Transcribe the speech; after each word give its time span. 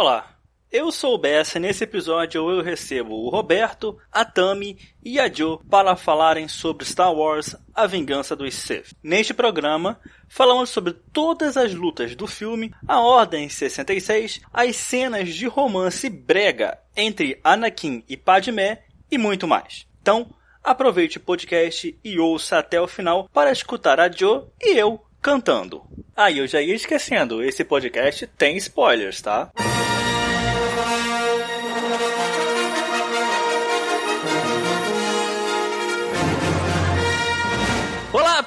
Olá, 0.00 0.34
eu 0.72 0.90
sou 0.90 1.14
o 1.14 1.18
Bessa 1.18 1.58
e 1.58 1.60
nesse 1.60 1.84
episódio 1.84 2.50
eu 2.50 2.62
recebo 2.62 3.16
o 3.16 3.28
Roberto, 3.28 3.98
a 4.10 4.24
Tami 4.24 4.78
e 5.04 5.20
a 5.20 5.30
Joe 5.30 5.58
para 5.68 5.94
falarem 5.94 6.48
sobre 6.48 6.86
Star 6.86 7.12
Wars 7.12 7.54
A 7.74 7.86
Vingança 7.86 8.34
dos 8.34 8.54
Sith. 8.54 8.94
Neste 9.02 9.34
programa, 9.34 10.00
falamos 10.26 10.70
sobre 10.70 10.94
todas 11.12 11.58
as 11.58 11.74
lutas 11.74 12.14
do 12.14 12.26
filme, 12.26 12.72
a 12.88 12.98
Ordem 12.98 13.46
66, 13.50 14.40
as 14.50 14.74
cenas 14.74 15.34
de 15.34 15.46
romance 15.46 16.08
brega 16.08 16.78
entre 16.96 17.38
Anakin 17.44 18.02
e 18.08 18.16
Padmé 18.16 18.84
e 19.10 19.18
muito 19.18 19.46
mais. 19.46 19.86
Então, 20.00 20.34
aproveite 20.64 21.18
o 21.18 21.20
podcast 21.20 21.94
e 22.02 22.18
ouça 22.18 22.58
até 22.58 22.80
o 22.80 22.88
final 22.88 23.28
para 23.34 23.52
escutar 23.52 24.00
a 24.00 24.10
Joe 24.10 24.44
e 24.62 24.78
eu 24.78 24.98
cantando. 25.20 25.82
Ah, 26.16 26.32
eu 26.32 26.46
já 26.46 26.62
ia 26.62 26.74
esquecendo, 26.74 27.42
esse 27.42 27.64
podcast 27.64 28.26
tem 28.26 28.56
spoilers, 28.56 29.20
tá? 29.20 29.50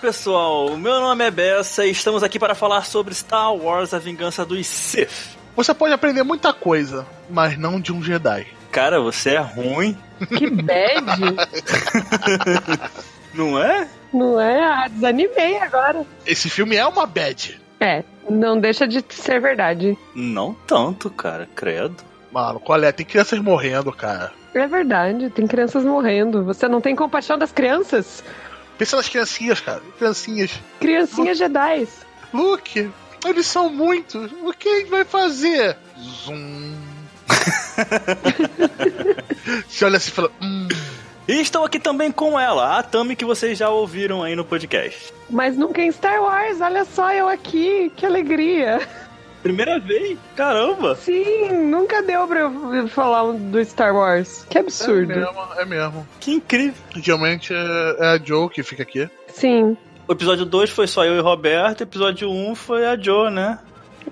Pessoal, 0.03 0.75
meu 0.75 0.99
nome 0.99 1.23
é 1.23 1.31
Bessa 1.31 1.85
e 1.85 1.91
estamos 1.91 2.23
aqui 2.23 2.37
para 2.37 2.53
falar 2.53 2.83
sobre 2.83 3.13
Star 3.13 3.55
Wars 3.55 3.93
A 3.93 3.99
Vingança 3.99 4.45
dos 4.45 4.67
Sith. 4.67 5.37
Você 5.55 5.73
pode 5.73 5.93
aprender 5.93 6.23
muita 6.23 6.51
coisa, 6.51 7.07
mas 7.29 7.57
não 7.57 7.79
de 7.79 7.93
um 7.93 8.03
Jedi. 8.03 8.45
Cara, 8.69 8.99
você 8.99 9.35
é 9.35 9.39
ruim, 9.39 9.97
Que 10.27 10.49
bad. 10.49 11.05
não 13.33 13.57
é? 13.57 13.87
não 14.13 14.41
é? 14.41 14.61
Ah, 14.61 14.89
desanimei 14.89 15.57
agora. 15.59 16.05
Esse 16.25 16.49
filme 16.49 16.75
é 16.75 16.85
uma 16.85 17.05
bad. 17.05 17.61
É, 17.79 18.03
não 18.29 18.59
deixa 18.59 18.85
de 18.85 19.01
ser 19.07 19.39
verdade. 19.39 19.97
Não 20.13 20.53
tanto, 20.67 21.09
cara, 21.09 21.47
credo. 21.55 21.95
Mano, 22.29 22.59
qual 22.59 22.83
é? 22.83 22.91
Tem 22.91 23.05
crianças 23.05 23.39
morrendo, 23.39 23.89
cara. 23.93 24.33
É 24.53 24.67
verdade, 24.67 25.29
tem 25.29 25.47
crianças 25.47 25.85
morrendo. 25.85 26.43
Você 26.43 26.67
não 26.67 26.81
tem 26.81 26.93
compaixão 26.93 27.37
das 27.37 27.53
crianças? 27.53 28.21
Pensa 28.83 28.97
nas 28.97 29.07
criancinhas, 29.07 29.61
cara. 29.61 29.81
Criancinhas. 29.97 30.51
Criancinhas 30.81 31.37
Jedi. 31.37 31.87
Luke, 32.33 32.91
eles 33.25 33.47
são 33.47 33.69
muitos. 33.69 34.29
O 34.43 34.51
que 34.51 34.67
a 34.67 34.79
gente 34.79 34.89
vai 34.89 35.05
fazer? 35.05 35.77
Zoom. 35.97 36.75
Você 39.69 39.85
olha 39.85 39.95
assim 39.95 40.09
e 40.09 40.13
fala, 40.13 40.29
hum, 40.41 40.67
E 41.29 41.39
estou 41.39 41.63
aqui 41.63 41.79
também 41.79 42.11
com 42.11 42.37
ela, 42.37 42.77
a 42.77 42.83
Tami 42.83 43.15
que 43.15 43.23
vocês 43.23 43.57
já 43.57 43.69
ouviram 43.69 44.21
aí 44.21 44.35
no 44.35 44.43
podcast. 44.43 45.13
Mas 45.29 45.55
nunca 45.55 45.81
em 45.81 45.89
Star 45.89 46.21
Wars, 46.21 46.59
olha 46.59 46.83
só 46.83 47.09
eu 47.13 47.29
aqui, 47.29 47.89
que 47.95 48.05
alegria. 48.05 48.85
Primeira 49.43 49.77
vez? 49.77 50.17
Caramba! 50.35 50.95
Sim, 50.95 51.49
nunca 51.69 52.01
deu 52.01 52.25
pra 52.27 52.39
eu 52.39 52.87
falar 52.87 53.23
um 53.25 53.51
do 53.51 53.63
Star 53.63 53.93
Wars. 53.93 54.45
Que 54.49 54.57
é 54.57 54.61
absurdo. 54.61 55.07
mesmo, 55.09 55.39
é 55.57 55.65
mesmo. 55.65 56.07
Que 56.19 56.31
incrível! 56.31 56.81
Geralmente 56.95 57.53
é, 57.53 57.95
é 57.99 58.05
a 58.15 58.17
Joe 58.17 58.49
que 58.49 58.63
fica 58.63 58.83
aqui. 58.83 59.07
Sim, 59.27 59.75
O 60.07 60.13
episódio 60.13 60.45
2 60.45 60.69
foi 60.69 60.87
só 60.87 61.03
eu 61.03 61.15
e 61.17 61.19
Roberto, 61.19 61.81
o 61.81 61.83
episódio 61.83 62.29
1 62.29 62.49
um 62.51 62.55
foi 62.55 62.85
a 62.85 62.97
Joe, 62.97 63.29
né? 63.29 63.59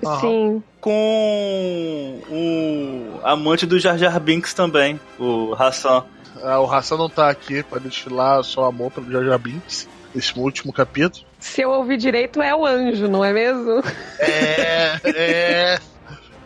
Aham. 0.04 0.20
sim. 0.20 0.62
Com 0.80 2.20
o 2.28 3.20
amante 3.22 3.64
do 3.66 3.78
Jar 3.78 3.96
Jar 3.96 4.18
Binks 4.20 4.52
também, 4.52 4.98
o 5.18 5.54
Hassan. 5.54 6.04
Ah, 6.42 6.60
o 6.60 6.70
Hassan 6.70 6.96
não 6.96 7.08
tá 7.08 7.30
aqui 7.30 7.62
pra 7.62 7.78
desfilar 7.78 8.42
seu 8.42 8.64
amor 8.64 8.90
pelo 8.90 9.10
Jar 9.10 9.24
Jar 9.24 9.38
Binks. 9.38 9.88
Nesse 10.14 10.38
último 10.38 10.72
capítulo. 10.72 11.24
Se 11.38 11.62
eu 11.62 11.70
ouvir 11.70 11.96
direito, 11.96 12.40
é 12.42 12.54
o 12.54 12.64
anjo, 12.66 13.08
não 13.08 13.24
é 13.24 13.32
mesmo? 13.32 13.82
É, 14.18 15.00
é. 15.06 15.78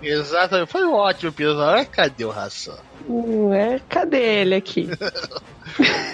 Exatamente. 0.03 0.71
Foi 0.71 0.85
um 0.85 0.95
ótimo 0.95 1.31
episódio. 1.31 1.87
Cadê 1.91 2.25
o 2.25 2.31
Hassan? 2.31 2.77
Não 3.09 3.53
é? 3.53 3.81
Cadê 3.89 4.23
ele 4.41 4.55
aqui? 4.55 4.89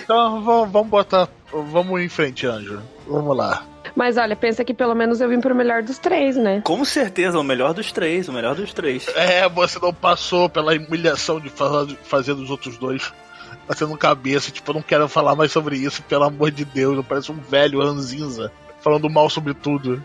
Então 0.02 0.42
vamos, 0.42 0.72
vamos 0.72 0.88
botar. 0.90 1.28
Vamos 1.52 2.00
em 2.00 2.08
frente, 2.08 2.46
Anjo. 2.46 2.82
Vamos 3.06 3.36
lá. 3.36 3.62
Mas 3.94 4.16
olha, 4.16 4.34
pensa 4.34 4.64
que 4.64 4.74
pelo 4.74 4.94
menos 4.94 5.20
eu 5.20 5.28
vim 5.28 5.40
pro 5.40 5.54
melhor 5.54 5.82
dos 5.82 5.98
três, 5.98 6.36
né? 6.36 6.62
Com 6.64 6.84
certeza, 6.84 7.38
o 7.38 7.44
melhor 7.44 7.72
dos 7.74 7.92
três, 7.92 8.28
o 8.28 8.32
melhor 8.32 8.54
dos 8.56 8.72
três. 8.72 9.06
É, 9.14 9.48
você 9.48 9.78
não 9.78 9.92
passou 9.94 10.48
pela 10.48 10.72
humilhação 10.72 11.38
de 11.38 11.48
fa- 11.50 11.86
fazer 12.02 12.34
dos 12.34 12.50
outros 12.50 12.76
dois. 12.78 13.12
Batendo 13.66 13.96
cabeça, 13.96 14.50
tipo, 14.50 14.70
eu 14.70 14.74
não 14.74 14.82
quero 14.82 15.08
falar 15.08 15.34
mais 15.36 15.52
sobre 15.52 15.76
isso, 15.76 16.02
pelo 16.02 16.24
amor 16.24 16.50
de 16.50 16.64
Deus. 16.64 16.96
Eu 16.96 17.04
pareço 17.04 17.32
um 17.32 17.40
velho 17.40 17.80
ranzinza 17.80 18.52
falando 18.80 19.08
mal 19.08 19.30
sobre 19.30 19.54
tudo. 19.54 20.04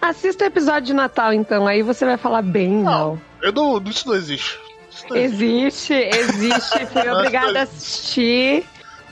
Assista 0.00 0.44
o 0.44 0.46
episódio 0.46 0.86
de 0.86 0.92
Natal, 0.94 1.32
então, 1.32 1.66
aí 1.66 1.82
você 1.82 2.04
vai 2.04 2.16
falar 2.16 2.42
bem, 2.42 2.70
não. 2.70 3.20
Eu 3.42 3.52
não. 3.52 3.82
Isso 3.82 4.08
não 4.08 4.14
existe. 4.14 4.58
Isso 4.90 5.04
não 5.10 5.16
existe. 5.16 5.92
Existe. 5.92 6.86
Fui 6.86 7.08
obrigada 7.10 7.60
a 7.60 7.62
assistir. 7.62 8.64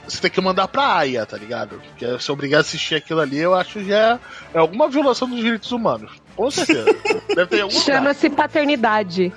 Você 0.09 0.21
tem 0.21 0.31
que 0.31 0.41
mandar 0.41 0.69
pra 0.69 0.99
Aya, 0.99 1.27
tá 1.27 1.37
ligado? 1.37 1.81
Porque 1.81 2.19
se 2.21 2.31
obrigar 2.31 2.59
a 2.59 2.61
assistir 2.61 2.95
aquilo 2.95 3.21
ali, 3.21 3.39
eu 3.39 3.55
acho 3.55 3.81
que 3.81 3.85
já 3.87 4.21
é 4.55 4.59
alguma 4.59 4.89
violação 4.89 5.29
dos 5.29 5.41
direitos 5.41 5.73
humanos. 5.73 6.13
Com 6.37 6.49
certeza. 6.49 6.97
Deve 7.35 7.47
ter 7.47 7.63
algum. 7.63 7.75
Chama-se 7.75 8.31
paternidade. 8.31 9.33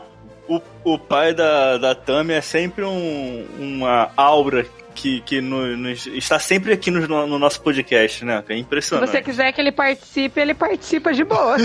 O, 0.00 0.13
o 0.84 0.98
pai 0.98 1.32
da, 1.34 1.78
da 1.78 1.94
Tami 1.94 2.34
é 2.34 2.40
sempre 2.40 2.84
um, 2.84 3.46
uma 3.58 4.10
aura 4.16 4.66
que, 4.94 5.20
que 5.22 5.40
no- 5.40 5.76
nos- 5.76 6.06
está 6.06 6.38
sempre 6.38 6.72
aqui 6.72 6.90
no, 6.90 7.26
no 7.26 7.38
nosso 7.38 7.60
podcast, 7.62 8.24
né? 8.24 8.44
É 8.48 8.54
Se 8.54 8.60
impressionante. 8.60 9.10
você 9.10 9.22
quiser 9.22 9.52
que 9.52 9.60
ele 9.60 9.72
participe, 9.72 10.40
ele 10.40 10.54
participa 10.54 11.12
de 11.12 11.24
boa. 11.24 11.56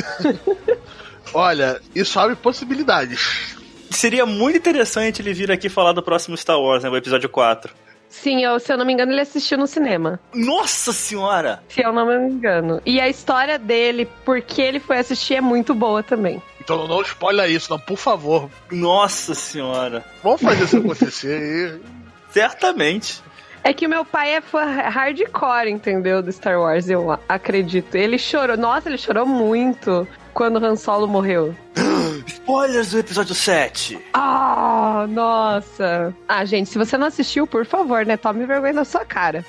Olha, 1.33 1.79
isso 1.93 2.19
abre 2.19 2.35
possibilidades. 2.35 3.55
Seria 3.91 4.25
muito 4.25 4.57
interessante 4.57 5.21
ele 5.21 5.33
vir 5.33 5.51
aqui 5.51 5.69
falar 5.69 5.91
do 5.93 6.01
próximo 6.01 6.35
Star 6.37 6.59
Wars, 6.59 6.83
né? 6.83 6.89
O 6.89 6.97
episódio 6.97 7.29
4. 7.29 7.73
Sim, 8.09 8.43
eu, 8.43 8.59
se 8.59 8.73
eu 8.73 8.77
não 8.77 8.85
me 8.85 8.91
engano, 8.91 9.11
ele 9.11 9.21
assistiu 9.21 9.57
no 9.57 9.67
cinema. 9.67 10.19
Nossa 10.33 10.91
senhora! 10.91 11.61
Se 11.69 11.81
eu 11.81 11.93
não 11.93 12.07
me 12.07 12.33
engano. 12.33 12.81
E 12.85 12.99
a 12.99 13.07
história 13.07 13.59
dele, 13.59 14.09
porque 14.25 14.61
ele 14.61 14.79
foi 14.79 14.97
assistir, 14.97 15.35
é 15.35 15.41
muito 15.41 15.75
boa 15.75 16.01
também. 16.01 16.41
Então 16.59 16.87
não 16.87 17.01
spoilha 17.01 17.47
isso, 17.47 17.69
não, 17.69 17.79
por 17.79 17.97
favor. 17.97 18.49
Nossa 18.71 19.35
senhora! 19.35 20.03
Vamos 20.23 20.41
fazer 20.41 20.63
isso 20.63 20.77
acontecer. 20.77 21.79
Certamente. 22.31 23.21
É 23.63 23.73
que 23.73 23.85
o 23.85 23.89
meu 23.89 24.05
pai 24.05 24.35
é 24.35 24.41
fã 24.41 24.63
hardcore, 24.65 25.69
entendeu? 25.69 26.21
Do 26.21 26.31
Star 26.31 26.59
Wars, 26.59 26.89
eu 26.89 27.11
acredito. 27.27 27.95
Ele 27.95 28.17
chorou. 28.17 28.57
Nossa, 28.57 28.89
ele 28.89 28.97
chorou 28.97 29.25
muito 29.25 30.07
quando 30.33 30.63
Han 30.63 30.75
Solo 30.75 31.07
morreu. 31.07 31.55
Spoilers 32.29 32.91
do 32.91 32.99
episódio 32.99 33.33
7. 33.33 33.99
Ah, 34.13 35.07
nossa. 35.09 36.15
Ah, 36.27 36.45
gente, 36.45 36.69
se 36.69 36.77
você 36.77 36.97
não 36.97 37.07
assistiu, 37.07 37.47
por 37.47 37.65
favor, 37.65 38.05
né? 38.05 38.17
Tome 38.17 38.45
vergonha 38.45 38.73
na 38.73 38.85
sua 38.85 39.03
cara. 39.03 39.43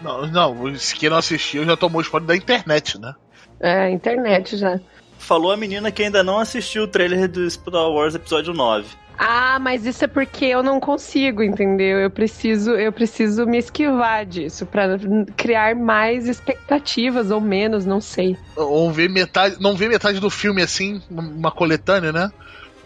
Não, 0.00 0.26
não, 0.26 0.76
se 0.76 0.94
quem 0.94 1.08
não 1.08 1.16
assistiu 1.16 1.64
já 1.64 1.76
tomou 1.76 2.00
spoiler 2.02 2.28
da 2.28 2.36
internet, 2.36 3.00
né? 3.00 3.14
É, 3.60 3.90
internet 3.90 4.56
já. 4.56 4.78
Falou 5.18 5.50
a 5.50 5.56
menina 5.56 5.90
que 5.90 6.02
ainda 6.02 6.22
não 6.22 6.38
assistiu 6.38 6.84
o 6.84 6.88
trailer 6.88 7.28
do 7.28 7.50
Star 7.50 7.88
Wars 7.88 8.14
episódio 8.14 8.54
9. 8.54 8.86
Ah, 9.18 9.58
mas 9.58 9.84
isso 9.84 10.04
é 10.04 10.08
porque 10.08 10.44
eu 10.44 10.62
não 10.62 10.78
consigo, 10.78 11.42
entendeu? 11.42 11.98
Eu 11.98 12.10
preciso, 12.10 12.70
eu 12.70 12.92
preciso 12.92 13.44
me 13.46 13.58
esquivar 13.58 14.24
disso 14.24 14.64
pra 14.64 14.96
criar 15.36 15.74
mais 15.74 16.28
expectativas 16.28 17.32
ou 17.32 17.40
menos, 17.40 17.84
não 17.84 18.00
sei. 18.00 18.36
Ou 18.54 18.92
ver 18.92 19.10
metade. 19.10 19.56
Não 19.60 19.74
ver 19.74 19.88
metade 19.88 20.20
do 20.20 20.30
filme 20.30 20.62
assim, 20.62 21.02
uma 21.10 21.50
coletânea, 21.50 22.12
né? 22.12 22.30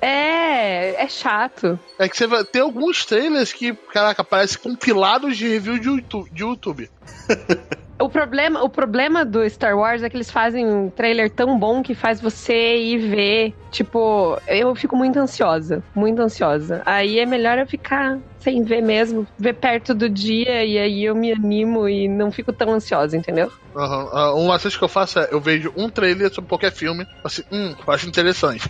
É, 0.01 1.05
é 1.05 1.09
chato. 1.09 1.79
É 1.99 2.09
que 2.09 2.17
você 2.17 2.27
vai 2.27 2.43
ter 2.45 2.61
alguns 2.61 3.05
trailers 3.05 3.53
que, 3.53 3.75
caraca, 3.93 4.25
parecem 4.25 4.59
compilados 4.59 5.37
de 5.37 5.47
review 5.47 5.79
de 5.79 5.89
YouTube. 5.89 6.31
De 6.33 6.43
YouTube. 6.43 6.91
O 8.03 8.09
problema, 8.09 8.65
o 8.65 8.69
problema 8.69 9.25
do 9.25 9.49
Star 9.49 9.79
Wars 9.79 10.03
é 10.03 10.11
que 10.11 10.17
eles 10.17 10.29
fazem 10.29 10.67
um 10.67 10.91
trailer 10.91 11.31
tão 11.31 11.57
bom 11.57 11.85
que 11.85 11.95
faz 11.95 12.21
você 12.21 12.77
ir 12.77 12.99
ver. 12.99 13.55
Tipo, 13.71 14.37
eu 14.49 14.75
fico 14.75 14.97
muito 14.97 15.21
ansiosa. 15.21 15.85
Muito 15.95 16.21
ansiosa. 16.21 16.83
Aí 16.85 17.21
é 17.21 17.25
melhor 17.25 17.59
eu 17.59 17.67
ficar 17.67 18.19
sem 18.41 18.65
ver 18.65 18.83
mesmo, 18.83 19.25
ver 19.39 19.53
perto 19.53 19.95
do 19.95 20.09
dia 20.09 20.65
e 20.65 20.77
aí 20.79 21.05
eu 21.05 21.15
me 21.15 21.31
animo 21.31 21.89
e 21.89 22.09
não 22.09 22.33
fico 22.33 22.53
tão 22.53 22.73
ansiosa, 22.73 23.17
entendeu? 23.17 23.53
Uhum. 23.73 24.05
Uh, 24.07 24.35
uma 24.35 24.59
coisa 24.59 24.77
que 24.77 24.83
eu 24.83 24.89
faço 24.89 25.21
é, 25.21 25.29
eu 25.31 25.41
vejo 25.41 25.73
um 25.77 25.89
trailer 25.89 26.29
sobre 26.35 26.49
qualquer 26.49 26.73
filme, 26.73 27.07
assim, 27.23 27.43
hum, 27.53 27.73
acho 27.87 28.09
interessante. 28.09 28.69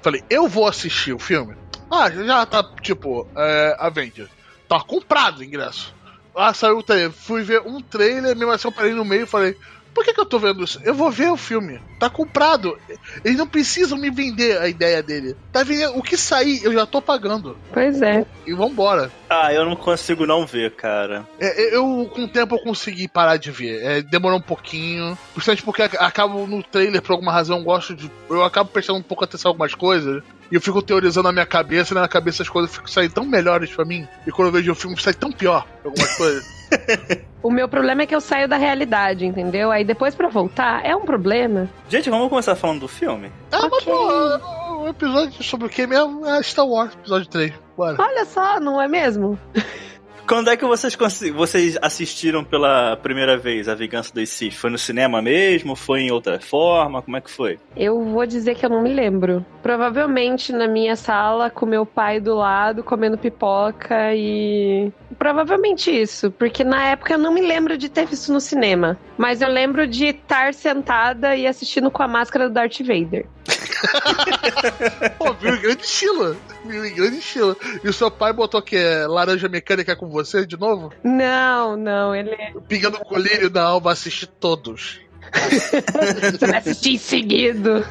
Falei, 0.00 0.22
eu 0.30 0.48
vou 0.48 0.66
assistir 0.66 1.12
o 1.12 1.18
filme. 1.18 1.54
Ah, 1.92 2.10
já 2.10 2.46
tá, 2.46 2.64
tipo, 2.80 3.26
é, 3.36 3.76
Avenger. 3.78 4.26
Tá 4.66 4.80
comprado 4.80 5.40
o 5.40 5.44
ingresso. 5.44 5.94
Ah, 6.42 6.54
saiu 6.54 6.78
o 6.78 6.82
trailer. 6.82 7.12
Fui 7.12 7.42
ver 7.42 7.60
um 7.66 7.82
trailer, 7.82 8.34
mesmo 8.34 8.50
assim 8.50 8.66
eu 8.68 8.72
parei 8.72 8.94
no 8.94 9.04
meio 9.04 9.24
e 9.24 9.26
falei, 9.26 9.54
Por 9.94 10.04
que, 10.04 10.12
que 10.12 10.20
eu 10.20 10.26
tô 10.26 10.38
vendo 10.38 10.62
isso? 10.62 10.80
Eu 10.84 10.94
vou 10.94 11.10
ver 11.10 11.30
o 11.30 11.36
filme. 11.36 11.80
Tá 11.98 12.08
comprado. 12.08 12.78
Eles 13.24 13.36
não 13.36 13.46
precisam 13.46 13.98
me 13.98 14.10
vender 14.10 14.58
a 14.58 14.68
ideia 14.68 15.02
dele. 15.02 15.36
Tá 15.52 15.62
vendendo. 15.62 15.98
O 15.98 16.02
que 16.02 16.16
sair, 16.16 16.64
eu 16.64 16.72
já 16.72 16.86
tô 16.86 17.02
pagando. 17.02 17.56
Pois 17.72 18.00
é. 18.00 18.24
E 18.46 18.54
vambora. 18.54 19.10
Ah, 19.28 19.52
eu 19.52 19.64
não 19.64 19.76
consigo 19.76 20.26
não 20.26 20.46
ver, 20.46 20.72
cara. 20.72 21.26
É, 21.38 21.76
eu, 21.76 22.10
com 22.12 22.24
o 22.24 22.28
tempo, 22.28 22.54
eu 22.54 22.60
consegui 22.60 23.08
parar 23.08 23.36
de 23.36 23.50
ver. 23.50 23.82
É, 23.82 24.02
demorou 24.02 24.38
um 24.38 24.42
pouquinho. 24.42 25.18
Principalmente 25.34 25.62
porque 25.62 25.82
acabo 25.82 26.46
no 26.46 26.62
trailer, 26.62 27.02
por 27.02 27.12
alguma 27.12 27.32
razão, 27.32 27.58
eu 27.58 27.64
gosto 27.64 27.94
de. 27.94 28.10
Eu 28.28 28.44
acabo 28.44 28.70
prestando 28.70 28.98
um 28.98 29.02
pouco 29.02 29.24
atenção 29.24 29.50
em 29.50 29.52
algumas 29.52 29.74
coisas. 29.74 30.22
E 30.50 30.54
eu 30.54 30.60
fico 30.60 30.82
teorizando 30.82 31.28
na 31.28 31.32
minha 31.32 31.46
cabeça, 31.46 31.92
e 31.92 31.94
na 31.94 32.00
minha 32.00 32.08
cabeça 32.08 32.42
as 32.42 32.48
coisas 32.48 32.72
ficam 32.72 32.88
saindo 32.88 33.12
tão 33.12 33.24
melhores 33.24 33.70
para 33.70 33.84
mim. 33.84 34.06
E 34.26 34.32
quando 34.32 34.48
eu 34.48 34.52
vejo 34.52 34.72
o 34.72 34.74
filme, 34.74 35.00
sai 35.00 35.14
tão 35.14 35.30
pior 35.30 35.66
algumas 35.84 36.16
coisas. 36.16 36.44
o 37.42 37.50
meu 37.50 37.68
problema 37.68 38.02
é 38.02 38.06
que 38.06 38.14
eu 38.14 38.20
saio 38.20 38.48
da 38.48 38.56
realidade, 38.56 39.26
entendeu? 39.26 39.70
Aí 39.70 39.84
depois 39.84 40.14
para 40.14 40.28
voltar 40.28 40.84
é 40.84 40.94
um 40.94 41.04
problema. 41.04 41.68
Gente, 41.88 42.10
vamos 42.10 42.28
começar 42.28 42.54
falando 42.54 42.80
do 42.80 42.88
filme? 42.88 43.30
Ah, 43.52 43.66
okay. 43.66 43.92
mas 43.92 44.42
o 44.80 44.88
episódio 44.88 45.42
sobre 45.42 45.66
o 45.66 45.70
que 45.70 45.86
mesmo 45.86 46.26
é 46.26 46.42
Star 46.42 46.66
Wars, 46.66 46.94
episódio 46.94 47.28
3. 47.28 47.52
Bora. 47.76 47.96
Olha 47.98 48.24
só, 48.24 48.60
não 48.60 48.80
é 48.80 48.88
mesmo? 48.88 49.38
Quando 50.30 50.48
é 50.48 50.56
que 50.56 50.64
vocês, 50.64 50.96
vocês 51.34 51.76
assistiram 51.82 52.44
pela 52.44 52.96
primeira 52.96 53.36
vez 53.36 53.68
A 53.68 53.74
Vingança 53.74 54.14
dos 54.14 54.28
Sith? 54.28 54.52
Foi 54.52 54.70
no 54.70 54.78
cinema 54.78 55.20
mesmo? 55.20 55.74
Foi 55.74 56.02
em 56.02 56.12
outra 56.12 56.38
forma? 56.38 57.02
Como 57.02 57.16
é 57.16 57.20
que 57.20 57.28
foi? 57.28 57.58
Eu 57.76 58.00
vou 58.04 58.24
dizer 58.24 58.54
que 58.54 58.64
eu 58.64 58.70
não 58.70 58.80
me 58.80 58.94
lembro. 58.94 59.44
Provavelmente 59.60 60.52
na 60.52 60.68
minha 60.68 60.94
sala, 60.94 61.50
com 61.50 61.66
meu 61.66 61.84
pai 61.84 62.20
do 62.20 62.36
lado, 62.36 62.84
comendo 62.84 63.18
pipoca 63.18 64.14
e. 64.14 64.92
Provavelmente 65.20 65.90
isso, 65.90 66.30
porque 66.30 66.64
na 66.64 66.82
época 66.82 67.12
eu 67.12 67.18
não 67.18 67.30
me 67.30 67.42
lembro 67.42 67.76
de 67.76 67.90
ter 67.90 68.06
visto 68.06 68.32
no 68.32 68.40
cinema. 68.40 68.98
Mas 69.18 69.42
eu 69.42 69.50
lembro 69.50 69.86
de 69.86 70.06
estar 70.06 70.54
sentada 70.54 71.36
e 71.36 71.46
assistindo 71.46 71.90
com 71.90 72.02
a 72.02 72.08
máscara 72.08 72.48
do 72.48 72.54
Darth 72.54 72.78
Vader. 72.78 73.26
Pô, 75.18 75.34
viu 75.34 75.56
em 75.56 75.60
grande 75.60 75.82
estilo. 75.82 76.34
Viu 76.64 76.86
em 76.86 76.94
grande 76.94 77.18
estilo. 77.18 77.54
E 77.84 77.88
o 77.90 77.92
seu 77.92 78.10
pai 78.10 78.32
botou 78.32 78.62
que 78.62 78.76
é 78.76 79.06
laranja 79.06 79.46
mecânica 79.46 79.94
com 79.94 80.08
você 80.08 80.46
de 80.46 80.58
novo? 80.58 80.90
Não, 81.04 81.76
não, 81.76 82.14
ele. 82.14 82.34
Pingando 82.66 82.96
o 82.96 83.04
colírio, 83.04 83.50
não, 83.50 83.78
vai 83.78 83.92
assistir 83.92 84.26
todos. 84.26 85.02
você 85.36 86.46
vai 86.46 86.60
assistir 86.60 86.94
em 86.94 86.98
seguido. 86.98 87.84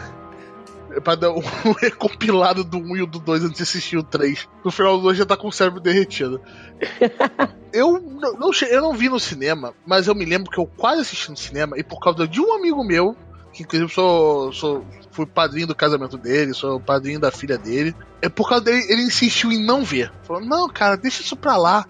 É 0.91 0.99
pra 0.99 1.15
dar 1.15 1.31
um 1.31 1.41
recompilado 1.79 2.63
do 2.63 2.77
1 2.77 2.97
e 2.97 3.05
do 3.05 3.19
2 3.19 3.43
antes 3.43 3.57
de 3.57 3.63
assistir 3.63 3.97
o 3.97 4.03
3. 4.03 4.47
No 4.63 4.71
final 4.71 4.97
do 4.97 5.03
2 5.03 5.17
já 5.17 5.25
tá 5.25 5.37
com 5.37 5.47
o 5.47 5.51
cérebro 5.51 5.79
derretido. 5.79 6.41
eu, 7.73 7.99
não, 7.99 8.33
não, 8.33 8.51
eu 8.69 8.81
não 8.81 8.93
vi 8.93 9.09
no 9.09 9.19
cinema, 9.19 9.73
mas 9.85 10.07
eu 10.07 10.15
me 10.15 10.25
lembro 10.25 10.49
que 10.49 10.59
eu 10.59 10.65
quase 10.65 11.01
assisti 11.01 11.29
no 11.29 11.37
cinema 11.37 11.77
e 11.77 11.83
por 11.83 11.99
causa 11.99 12.27
de 12.27 12.39
um 12.41 12.53
amigo 12.53 12.83
meu 12.83 13.15
que 13.51 13.63
inclusive 13.63 13.91
sou, 13.91 14.53
sou 14.53 14.85
fui 15.11 15.25
padrinho 15.25 15.67
do 15.67 15.75
casamento 15.75 16.17
dele, 16.17 16.53
sou 16.53 16.79
padrinho 16.79 17.19
da 17.19 17.31
filha 17.31 17.57
dele. 17.57 17.95
É 18.21 18.29
por 18.29 18.47
causa 18.47 18.63
dele, 18.65 18.85
ele 18.89 19.01
insistiu 19.01 19.51
em 19.51 19.63
não 19.63 19.83
ver. 19.83 20.11
Falou: 20.23 20.43
"Não, 20.45 20.69
cara, 20.69 20.95
deixa 20.95 21.21
isso 21.21 21.35
pra 21.35 21.57
lá. 21.57 21.85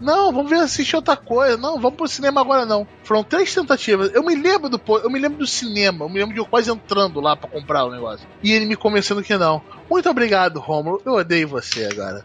Não, 0.00 0.32
vamos 0.32 0.50
ver 0.50 0.58
assistir 0.58 0.96
outra 0.96 1.16
coisa. 1.16 1.56
Não, 1.56 1.80
vamos 1.80 1.96
pro 1.96 2.08
cinema 2.08 2.40
agora 2.40 2.66
não. 2.66 2.86
Foram 3.02 3.24
três 3.24 3.54
tentativas. 3.54 4.12
Eu 4.12 4.22
me 4.22 4.34
lembro 4.34 4.68
do 4.68 4.80
eu 5.02 5.10
me 5.10 5.18
lembro 5.18 5.38
do 5.38 5.46
cinema, 5.46 6.04
eu 6.04 6.08
me 6.08 6.18
lembro 6.18 6.34
de 6.34 6.40
eu 6.40 6.46
quase 6.46 6.70
entrando 6.70 7.20
lá 7.20 7.36
para 7.36 7.48
comprar 7.48 7.84
o 7.84 7.90
negócio. 7.90 8.26
E 8.42 8.52
ele 8.52 8.66
me 8.66 8.76
convencendo 8.76 9.22
que 9.22 9.36
não. 9.36 9.62
Muito 9.90 10.08
obrigado, 10.08 10.60
Romulo. 10.60 11.00
Eu 11.04 11.14
odeio 11.14 11.48
você 11.48 11.88
agora. 11.90 12.24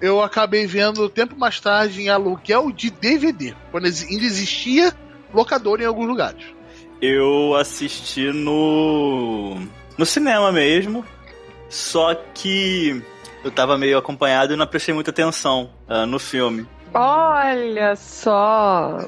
eu 0.00 0.20
acabei 0.22 0.66
vendo 0.66 1.08
tempo 1.08 1.36
mais 1.36 1.58
tarde 1.60 2.02
em 2.02 2.08
aluguel 2.08 2.70
de 2.70 2.90
DVD, 2.90 3.54
quando 3.70 3.86
ainda 3.86 4.24
existia 4.24 4.94
locador 5.32 5.80
em 5.80 5.86
alguns 5.86 6.06
lugares 6.06 6.44
eu 7.02 7.56
assisti 7.56 8.32
no. 8.32 9.58
no 9.98 10.06
cinema 10.06 10.52
mesmo. 10.52 11.04
Só 11.68 12.14
que 12.14 13.02
eu 13.44 13.50
tava 13.50 13.76
meio 13.78 13.98
acompanhado 13.98 14.52
e 14.52 14.56
não 14.56 14.66
prestei 14.66 14.94
muita 14.94 15.10
atenção 15.10 15.70
uh, 15.88 16.06
no 16.06 16.18
filme. 16.18 16.66
Olha 16.94 17.96
só! 17.96 18.98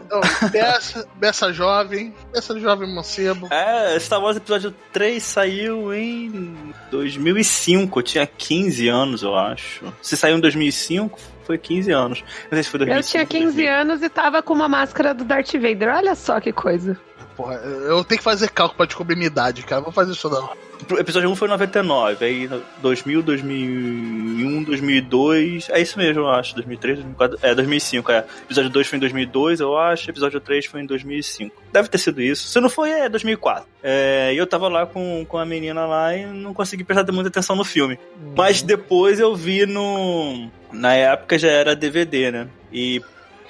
Beça, 0.51 1.07
Beça 1.17 1.53
Jovem, 1.53 2.15
Beça 2.33 2.59
Jovem 2.59 2.95
Mancebo. 2.95 3.49
É, 3.53 3.99
Star 4.01 4.23
Wars 4.23 4.39
Episódio 4.39 4.75
3 4.93 5.23
saiu 5.23 5.93
em 5.93 6.57
2005, 6.91 7.99
eu 7.99 8.03
tinha 8.03 8.27
15 8.27 8.89
anos, 8.89 9.23
eu 9.23 9.37
acho. 9.37 9.93
Se 10.01 10.17
saiu 10.17 10.39
em 10.39 10.41
2005, 10.41 11.19
foi 11.45 11.59
15 11.59 11.91
anos. 11.93 12.25
Não 12.45 12.51
sei 12.53 12.63
se 12.63 12.71
foi 12.71 12.79
2005. 12.79 12.99
Eu 12.99 13.11
tinha 13.11 13.27
15 13.27 13.45
2005. 13.57 13.81
anos 13.81 14.03
e 14.03 14.09
tava 14.09 14.43
com 14.43 14.55
uma 14.55 14.69
máscara 14.69 15.13
do 15.13 15.25
Darth 15.25 15.53
Vader, 15.53 15.95
olha 15.95 16.15
só 16.15 16.41
que 16.41 16.53
coisa. 16.53 16.99
Porra, 17.37 17.55
eu 17.55 18.05
tenho 18.05 18.19
que 18.19 18.25
fazer 18.25 18.51
cálculo 18.51 18.77
pra 18.77 18.87
descobrir 18.87 19.17
minha 19.17 19.27
idade, 19.27 19.63
cara. 19.63 19.83
Vou 19.83 19.93
fazer 19.93 20.13
isso 20.13 20.29
não. 20.29 20.51
O 20.91 20.99
episódio 20.99 21.31
1 21.31 21.37
foi 21.37 21.49
99, 21.49 22.25
aí 22.25 22.51
2000, 22.83 23.23
2001, 23.23 24.63
2002. 24.65 25.71
É 25.71 25.81
isso 25.81 25.99
mesmo, 25.99 26.23
eu 26.23 26.29
acho. 26.29 26.55
2003, 26.55 26.99
2004. 26.99 27.39
É, 27.43 27.55
2005, 27.55 28.13
é. 28.13 28.25
Episódio 28.45 28.71
2 28.71 28.87
foi 28.87 28.97
em 28.97 29.01
2002, 29.01 29.61
eu 29.61 29.79
acho. 29.79 30.11
Episódio 30.11 30.41
3 30.41 30.67
foi 30.67 30.81
em 30.83 30.87
2005. 30.87 31.63
Deve 31.73 31.89
ter 31.89 31.99
sido 31.99 32.21
isso. 32.21 32.49
Se 32.49 32.61
não 32.61 32.69
foi, 32.69 32.91
é 32.91 33.09
2004. 33.09 33.67
É, 33.83 34.33
e 34.35 34.37
eu 34.37 34.47
tava 34.47 34.69
lá 34.69 34.85
com, 34.87 35.25
com 35.27 35.39
a 35.39 35.47
menina 35.47 35.87
lá 35.87 36.15
e 36.15 36.27
não 36.27 36.53
consegui 36.53 36.85
prestar 36.85 37.11
muita 37.13 37.29
atenção 37.29 37.57
no 37.57 37.65
filme. 37.65 37.99
Uhum. 38.21 38.35
Mas 38.37 38.61
depois 38.61 39.19
eu 39.19 39.35
vi 39.35 39.67
no. 39.67 40.51
Na 40.73 40.95
época 40.95 41.39
já 41.39 41.49
era 41.49 41.77
DVD, 41.77 42.31
né? 42.31 42.49
E, 42.73 43.01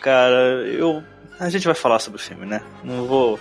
cara, 0.01 0.63
eu 0.67 1.03
a 1.39 1.49
gente 1.49 1.67
vai 1.67 1.75
falar 1.75 1.99
sobre 1.99 2.21
o 2.21 2.23
filme, 2.23 2.47
né? 2.47 2.63
Não 2.83 3.07
vou. 3.07 3.41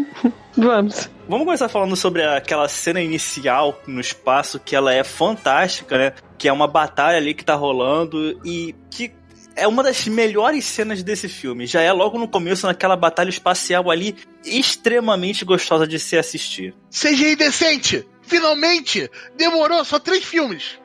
Vamos. 0.56 1.10
Vamos 1.28 1.44
começar 1.44 1.68
falando 1.68 1.94
sobre 1.96 2.22
aquela 2.24 2.68
cena 2.68 3.00
inicial 3.00 3.80
no 3.86 4.00
espaço, 4.00 4.58
que 4.58 4.74
ela 4.74 4.92
é 4.92 5.04
fantástica, 5.04 5.98
né? 5.98 6.12
Que 6.38 6.48
é 6.48 6.52
uma 6.52 6.66
batalha 6.66 7.18
ali 7.18 7.34
que 7.34 7.44
tá 7.44 7.54
rolando 7.54 8.40
e 8.44 8.74
que 8.90 9.12
é 9.54 9.66
uma 9.66 9.82
das 9.82 10.06
melhores 10.06 10.64
cenas 10.64 11.02
desse 11.02 11.28
filme. 11.28 11.66
Já 11.66 11.80
é 11.80 11.92
logo 11.92 12.18
no 12.18 12.28
começo, 12.28 12.66
naquela 12.66 12.96
batalha 12.96 13.30
espacial 13.30 13.90
ali, 13.90 14.16
extremamente 14.44 15.44
gostosa 15.44 15.86
de 15.86 15.98
se 15.98 16.16
assistir. 16.16 16.74
CGI 16.90 17.36
decente! 17.36 18.06
Finalmente! 18.22 19.10
Demorou 19.36 19.84
só 19.84 19.98
três 19.98 20.24
filmes! 20.24 20.78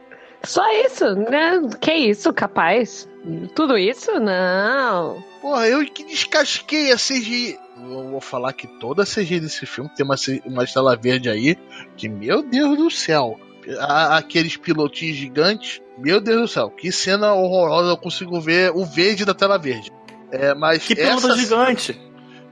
Só 0.44 0.63
isso, 0.86 1.06
né? 1.15 1.62
Que 1.80 1.94
isso, 1.94 2.33
capaz? 2.33 3.07
Tudo 3.56 3.78
isso? 3.78 4.20
Não. 4.20 5.24
Porra, 5.42 5.68
eu 5.68 5.86
que 5.86 6.04
descasquei 6.04 6.92
a 6.92 6.96
CGI. 6.96 7.58
Eu 7.78 8.10
vou 8.10 8.22
falar 8.22 8.54
que 8.54 8.68
toda 8.80 9.04
a 9.04 9.06
CGI 9.06 9.40
desse 9.40 9.66
filme 9.66 9.90
tem 9.96 10.06
uma, 10.06 10.16
uma 10.46 10.64
estrela 10.64 10.96
verde 10.96 11.30
aí, 11.30 11.58
que, 11.96 12.08
meu 12.10 12.42
Deus 12.44 12.78
do 12.78 12.90
céu. 12.90 13.40
Aqueles 13.80 14.58
pilotinhos 14.58 15.18
gigantes, 15.18 15.82
meu 15.98 16.20
Deus 16.20 16.42
do 16.42 16.48
céu, 16.48 16.70
que 16.70 16.92
cena 16.92 17.34
horrorosa 17.34 17.90
eu 17.92 17.98
consigo 17.98 18.42
ver 18.42 18.72
o 18.76 18.84
verde 18.84 19.24
da 19.24 19.36
tela 19.36 19.58
verde. 19.58 19.92
É, 20.32 20.56
mas 20.56 20.84
que 20.84 20.96
piloto 20.96 21.28
essa... 21.28 21.38
gigante! 21.38 22.11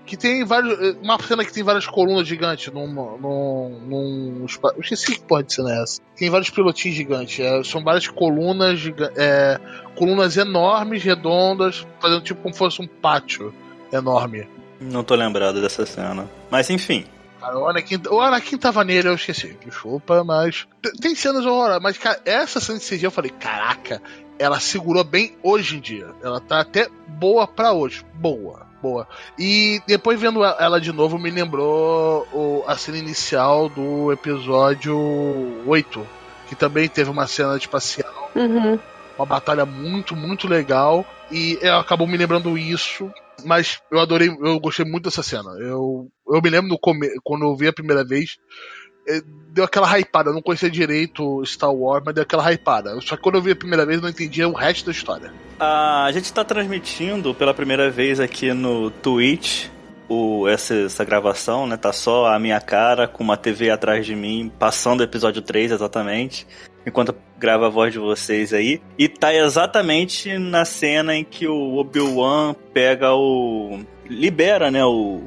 Que 0.10 0.18
tem 0.18 0.44
vários. 0.44 0.98
Uma 1.02 1.22
cena 1.22 1.46
que 1.46 1.54
tem 1.54 1.64
várias 1.64 1.86
colunas 1.86 2.28
gigantes 2.28 2.74
num. 2.74 2.88
num, 2.88 3.80
num 3.88 4.46
eu 4.76 4.82
esqueci 4.82 5.16
que 5.16 5.22
pode 5.22 5.54
ser 5.54 5.62
nessa. 5.62 6.02
Tem 6.18 6.30
vários 6.30 6.50
pilotinhos 6.50 6.98
gigantes. 6.98 7.40
É, 7.40 7.64
são 7.64 7.84
várias 7.84 8.08
colunas 8.08 8.82
é, 9.16 9.60
colunas 9.96 10.36
enormes, 10.36 11.04
redondas, 11.04 11.86
fazendo 12.00 12.22
tipo 12.22 12.42
como 12.42 12.56
fosse 12.56 12.82
um 12.82 12.88
pátio 12.88 13.54
enorme. 13.94 14.48
Não 14.82 15.04
tô 15.04 15.14
lembrado 15.14 15.62
dessa 15.62 15.86
cena. 15.86 16.28
Mas 16.50 16.70
enfim. 16.72 17.06
Cara, 17.40 17.58
o 17.58 17.68
Anakin, 17.68 18.02
o 18.10 18.20
Anakin 18.20 18.58
tava 18.58 18.84
nele, 18.84 19.10
eu 19.10 19.14
esqueci. 19.14 19.56
Desculpa, 19.64 20.24
mas. 20.24 20.68
Tem 21.00 21.14
cenas 21.14 21.46
horrorosas, 21.46 21.82
mas, 21.82 21.98
cara, 21.98 22.20
essa 22.26 22.60
cena 22.60 22.80
de 22.80 22.86
CG 22.86 23.06
eu 23.06 23.12
falei, 23.12 23.32
caraca, 23.32 24.02
ela 24.40 24.60
segurou 24.60 25.04
bem 25.04 25.38
hoje 25.44 25.78
em 25.78 25.80
dia. 25.80 26.08
Ela 26.24 26.40
tá 26.40 26.62
até 26.62 26.90
boa 27.08 27.46
pra 27.48 27.74
hoje. 27.74 28.04
Boa 28.16 28.69
boa. 28.82 29.08
E 29.38 29.82
depois 29.88 30.20
vendo 30.20 30.44
ela 30.44 30.80
de 30.80 30.92
novo, 30.92 31.18
me 31.18 31.30
lembrou 31.30 32.28
o, 32.34 32.64
a 32.68 32.76
cena 32.78 32.98
inicial 32.98 33.70
do 33.70 34.12
episódio 34.12 34.98
8, 35.66 36.08
que 36.48 36.56
também 36.56 36.88
teve 36.88 37.10
uma 37.10 37.28
cena 37.28 37.58
espacial. 37.58 38.32
Uhum. 38.36 38.80
Uma 39.18 39.26
batalha 39.26 39.66
muito, 39.66 40.16
muito 40.16 40.48
legal. 40.48 41.06
E 41.32 41.60
acabou 41.68 42.08
me 42.08 42.18
lembrando 42.18 42.58
isso. 42.58 43.12
Mas 43.46 43.82
eu 43.92 44.00
adorei, 44.00 44.30
eu 44.30 44.60
gostei 44.60 44.86
muito 44.86 45.06
dessa 45.06 45.24
cena. 45.24 45.50
Eu, 45.60 46.10
eu 46.28 46.42
me 46.42 46.50
lembro 46.50 46.70
no 46.70 46.80
come, 46.80 47.08
quando 47.24 47.46
eu 47.46 47.56
vi 47.56 47.68
a 47.68 47.74
primeira 47.74 48.04
vez, 48.04 48.38
deu 49.52 49.64
aquela 49.64 50.00
hypada. 50.00 50.30
Eu 50.30 50.34
não 50.34 50.42
conhecia 50.42 50.70
direito 50.70 51.44
Star 51.46 51.74
Wars, 51.74 52.04
mas 52.06 52.16
deu 52.16 52.24
aquela 52.24 52.52
hypada. 52.52 53.00
Só 53.02 53.16
que 53.16 53.22
quando 53.22 53.36
eu 53.36 53.42
vi 53.42 53.52
a 53.52 53.56
primeira 53.56 53.86
vez, 53.86 54.02
não 54.02 54.10
entendia 54.10 54.48
o 54.48 54.54
resto 54.54 54.86
da 54.86 54.92
história. 54.92 55.32
Ah, 55.60 56.06
a 56.06 56.12
gente 56.12 56.26
está 56.26 56.44
transmitindo 56.44 57.34
pela 57.34 57.54
primeira 57.54 57.90
vez 57.90 58.20
aqui 58.20 58.54
no 58.54 58.90
Twitch 58.90 59.68
o, 60.08 60.48
essa, 60.48 60.74
essa 60.74 61.06
gravação, 61.06 61.68
né? 61.68 61.78
Tá 61.78 61.94
só 61.94 62.28
a 62.28 62.40
minha 62.40 62.60
cara 62.60 63.08
com 63.08 63.24
uma 63.24 63.38
TV 63.38 63.70
atrás 63.70 64.06
de 64.06 64.16
mim, 64.16 64.52
passando 64.58 65.02
o 65.02 65.04
episódio 65.04 65.42
3 65.42 65.72
exatamente. 65.72 66.48
Enquanto 66.86 67.14
grava 67.38 67.68
a 67.68 67.70
voz 67.70 67.94
de 67.94 68.00
vocês 68.00 68.54
aí. 68.54 68.82
E 68.98 69.08
tá 69.08 69.34
exatamente 69.34 70.38
na 70.38 70.66
cena 70.66 71.16
em 71.16 71.24
que 71.24 71.48
o 71.48 71.76
Obi-Wan 71.76 72.56
pega 72.74 73.14
o. 73.14 73.82
libera, 74.10 74.72
né? 74.72 74.84
O, 74.84 75.24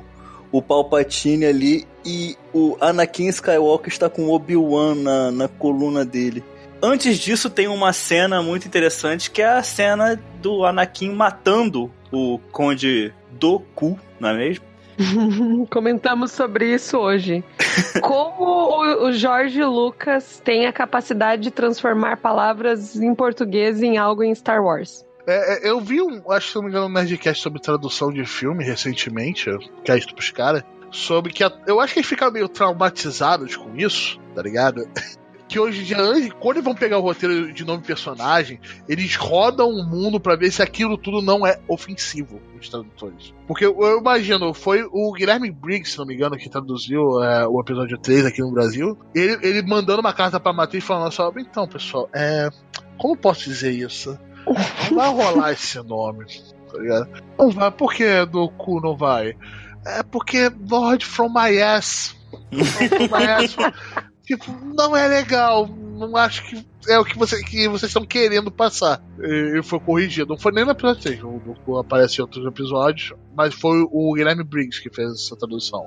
o 0.53 0.61
Palpatine 0.61 1.47
ali 1.47 1.87
e 2.05 2.37
o 2.53 2.77
Anakin 2.81 3.29
Skywalker 3.29 3.89
está 3.89 4.09
com 4.09 4.27
o 4.27 4.35
Obi-Wan 4.35 4.95
na, 4.95 5.31
na 5.33 5.49
coluna 5.49 6.05
dele. 6.05 6.45
Antes 6.83 7.19
disso, 7.19 7.49
tem 7.49 7.69
uma 7.69 7.93
cena 7.93 8.43
muito 8.43 8.67
interessante 8.67 9.31
que 9.31 9.41
é 9.41 9.49
a 9.49 9.63
cena 9.63 10.21
do 10.41 10.65
Anakin 10.65 11.13
matando 11.13 11.91
o 12.13 12.39
Conde 12.51 13.15
Doku, 13.31 13.99
não 14.21 14.29
é 14.29 14.37
mesmo? 14.37 14.65
Comentamos 15.71 16.33
sobre 16.33 16.75
isso 16.75 16.99
hoje. 16.99 17.43
Como 18.03 19.07
o 19.07 19.13
Jorge 19.13 19.65
Lucas 19.65 20.41
tem 20.45 20.67
a 20.67 20.73
capacidade 20.73 21.43
de 21.43 21.51
transformar 21.51 22.19
palavras 22.19 22.97
em 22.97 23.15
português 23.15 23.83
em 23.83 23.97
algo 23.97 24.23
em 24.23 24.35
Star 24.35 24.63
Wars. 24.63 25.05
É, 25.26 25.67
é 25.67 25.71
eu 25.71 25.81
vi 25.81 26.00
um, 26.00 26.31
acho 26.31 26.47
que 26.47 26.52
se 26.52 26.57
não 26.57 26.62
me 26.64 26.71
engano, 26.71 26.87
um 26.87 26.93
Nerdcast 26.93 27.43
sobre 27.43 27.61
tradução 27.61 28.12
de 28.12 28.25
filme 28.25 28.64
recentemente, 28.64 29.50
que 29.85 29.93
é 29.93 29.99
isso 29.99 30.14
pros 30.14 30.31
caras, 30.31 30.62
sobre 30.91 31.33
que 31.33 31.43
a, 31.43 31.52
eu 31.67 31.81
acho 31.81 31.95
que 31.95 32.00
eles 32.00 32.09
ficaram 32.09 32.33
meio 32.33 32.49
traumatizados 32.49 33.57
com 33.57 33.75
isso, 33.76 34.21
tá 34.35 34.43
ligado? 34.43 34.88
que 35.52 35.61
hoje 35.61 35.83
em 35.83 35.85
dia, 35.85 35.99
quando 36.41 36.57
eles 36.57 36.64
vão 36.64 36.75
pegar 36.75 36.97
o 36.97 37.02
roteiro 37.02 37.52
de 37.52 37.62
nome 37.62 37.83
personagem, 37.83 38.59
eles 38.88 39.17
rodam 39.17 39.69
o 39.69 39.85
mundo 39.85 40.19
para 40.19 40.35
ver 40.35 40.50
se 40.50 40.62
aquilo 40.62 40.97
tudo 40.97 41.21
não 41.21 41.47
é 41.47 41.61
ofensivo, 41.69 42.41
os 42.59 42.71
tradutores. 42.71 43.35
Porque 43.47 43.67
eu, 43.67 43.99
imagino, 43.99 44.55
foi 44.55 44.83
o 44.91 45.12
Guilherme 45.12 45.50
Briggs, 45.50 45.93
se 45.93 45.99
não 45.99 46.07
me 46.07 46.14
engano, 46.14 46.38
que 46.38 46.49
traduziu 46.49 47.23
é, 47.23 47.47
o 47.47 47.61
episódio 47.61 47.99
3 47.99 48.25
aqui 48.25 48.41
no 48.41 48.50
Brasil, 48.50 48.99
ele, 49.14 49.38
ele 49.47 49.62
mandando 49.62 50.00
uma 50.00 50.14
carta 50.14 50.41
pra 50.41 50.55
Matriz 50.55 50.83
falando 50.83 51.12
só, 51.12 51.31
então, 51.37 51.69
pessoal, 51.69 52.09
é, 52.14 52.49
como 52.97 53.14
posso 53.14 53.45
dizer 53.45 53.73
isso? 53.73 54.19
Não 54.47 54.97
vai 54.97 55.09
rolar 55.09 55.53
esse 55.53 55.79
nome, 55.83 56.27
tá 56.71 56.79
ligado? 56.79 57.09
Não 57.39 57.51
vai, 57.51 57.71
por 57.71 57.95
que 57.95 58.25
do 58.27 58.49
cu 58.49 58.81
não 58.81 58.97
vai? 58.97 59.37
É 59.85 60.03
porque 60.03 60.51
Lord 60.69 61.05
from 61.05 61.29
my 61.29 61.61
ass. 61.61 62.17
From 62.31 63.19
my 63.19 63.25
ass 63.25 63.57
tipo, 64.25 64.53
não 64.75 64.97
é 64.97 65.07
legal. 65.09 65.67
Não 65.67 66.17
acho 66.17 66.43
que 66.45 66.65
é 66.89 66.99
o 66.99 67.05
que, 67.05 67.17
você, 67.17 67.43
que 67.43 67.69
vocês 67.69 67.91
estão 67.91 68.05
querendo 68.05 68.51
passar. 68.51 69.03
E 69.21 69.63
foi 69.63 69.79
corrigido. 69.81 70.31
Não 70.31 70.39
foi 70.39 70.53
nem 70.53 70.65
na 70.65 70.73
episódio 70.73 71.03
3, 71.03 71.21
não 71.21 71.79
aparece 71.79 72.19
em 72.19 72.23
outros 72.23 72.45
episódios, 72.47 73.13
mas 73.37 73.55
foi 73.55 73.87
o 73.91 74.13
Guilherme 74.15 74.45
Briggs 74.45 74.81
que 74.81 74.91
fez 74.95 75.13
essa 75.13 75.37
tradução. 75.37 75.87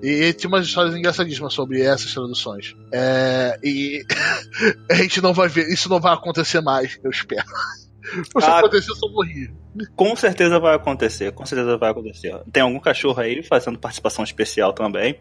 E, 0.00 0.32
tinha 0.32 0.48
umas 0.48 0.64
histórias 0.66 0.94
engraçadíssimas 0.94 1.52
sobre 1.52 1.82
essas 1.82 2.12
traduções. 2.12 2.76
É, 2.92 3.58
e 3.62 4.04
a 4.90 4.94
gente 4.94 5.20
não 5.20 5.32
vai 5.32 5.48
ver, 5.48 5.68
isso 5.68 5.88
não 5.88 6.00
vai 6.00 6.14
acontecer 6.14 6.60
mais, 6.60 7.00
eu 7.02 7.10
espero. 7.10 7.46
Se 8.40 8.46
ah, 8.46 8.58
acontecer, 8.58 8.90
eu 8.90 8.96
só 8.96 9.08
morri. 9.08 9.50
Com 9.94 10.16
certeza 10.16 10.58
vai 10.58 10.74
acontecer, 10.74 11.32
com 11.32 11.44
certeza 11.44 11.76
vai 11.76 11.90
acontecer. 11.90 12.34
Tem 12.52 12.62
algum 12.62 12.80
cachorro 12.80 13.20
aí 13.20 13.42
fazendo 13.42 13.78
participação 13.78 14.24
especial 14.24 14.72
também. 14.72 15.18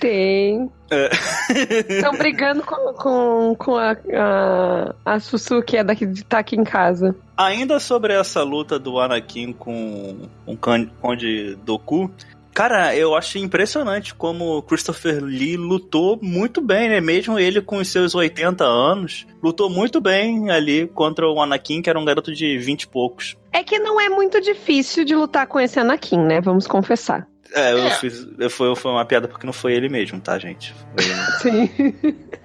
Tem. 0.00 0.70
Estão 0.90 2.14
é. 2.14 2.16
brigando 2.18 2.62
com, 2.62 2.94
com, 2.94 3.54
com 3.54 3.76
a, 3.76 3.94
a, 4.14 4.94
a 5.04 5.20
Sussu, 5.20 5.62
que 5.62 5.76
é 5.76 5.84
daqui 5.84 6.06
de 6.06 6.24
tá 6.24 6.38
aqui 6.38 6.56
em 6.56 6.64
casa. 6.64 7.14
Ainda 7.36 7.78
sobre 7.78 8.14
essa 8.14 8.42
luta 8.42 8.78
do 8.78 8.98
Anakin 8.98 9.52
com 9.52 10.28
o 10.46 10.56
Conde 10.56 11.54
Doku, 11.56 12.10
Cara, 12.60 12.94
eu 12.94 13.14
achei 13.14 13.40
impressionante 13.40 14.14
como 14.14 14.60
Christopher 14.64 15.24
Lee 15.24 15.56
lutou 15.56 16.18
muito 16.20 16.60
bem, 16.60 16.90
né? 16.90 17.00
Mesmo 17.00 17.38
ele 17.38 17.62
com 17.62 17.78
os 17.78 17.88
seus 17.88 18.14
80 18.14 18.62
anos, 18.62 19.26
lutou 19.42 19.70
muito 19.70 19.98
bem 19.98 20.50
ali 20.50 20.86
contra 20.86 21.26
o 21.26 21.40
Anakin, 21.40 21.80
que 21.80 21.88
era 21.88 21.98
um 21.98 22.04
garoto 22.04 22.34
de 22.34 22.58
20 22.58 22.82
e 22.82 22.86
poucos. 22.86 23.34
É 23.50 23.64
que 23.64 23.78
não 23.78 23.98
é 23.98 24.10
muito 24.10 24.42
difícil 24.42 25.06
de 25.06 25.14
lutar 25.14 25.46
com 25.46 25.58
esse 25.58 25.80
Anakin, 25.80 26.18
né? 26.18 26.42
Vamos 26.42 26.66
confessar. 26.66 27.26
É, 27.54 27.72
eu 27.72 27.78
é. 27.78 27.90
fiz. 27.92 28.28
Eu, 28.38 28.50
foi, 28.50 28.76
foi 28.76 28.92
uma 28.92 29.06
piada 29.06 29.26
porque 29.26 29.46
não 29.46 29.54
foi 29.54 29.72
ele 29.72 29.88
mesmo, 29.88 30.20
tá, 30.20 30.38
gente? 30.38 30.74
Foi, 30.94 31.04
Sim. 31.40 31.66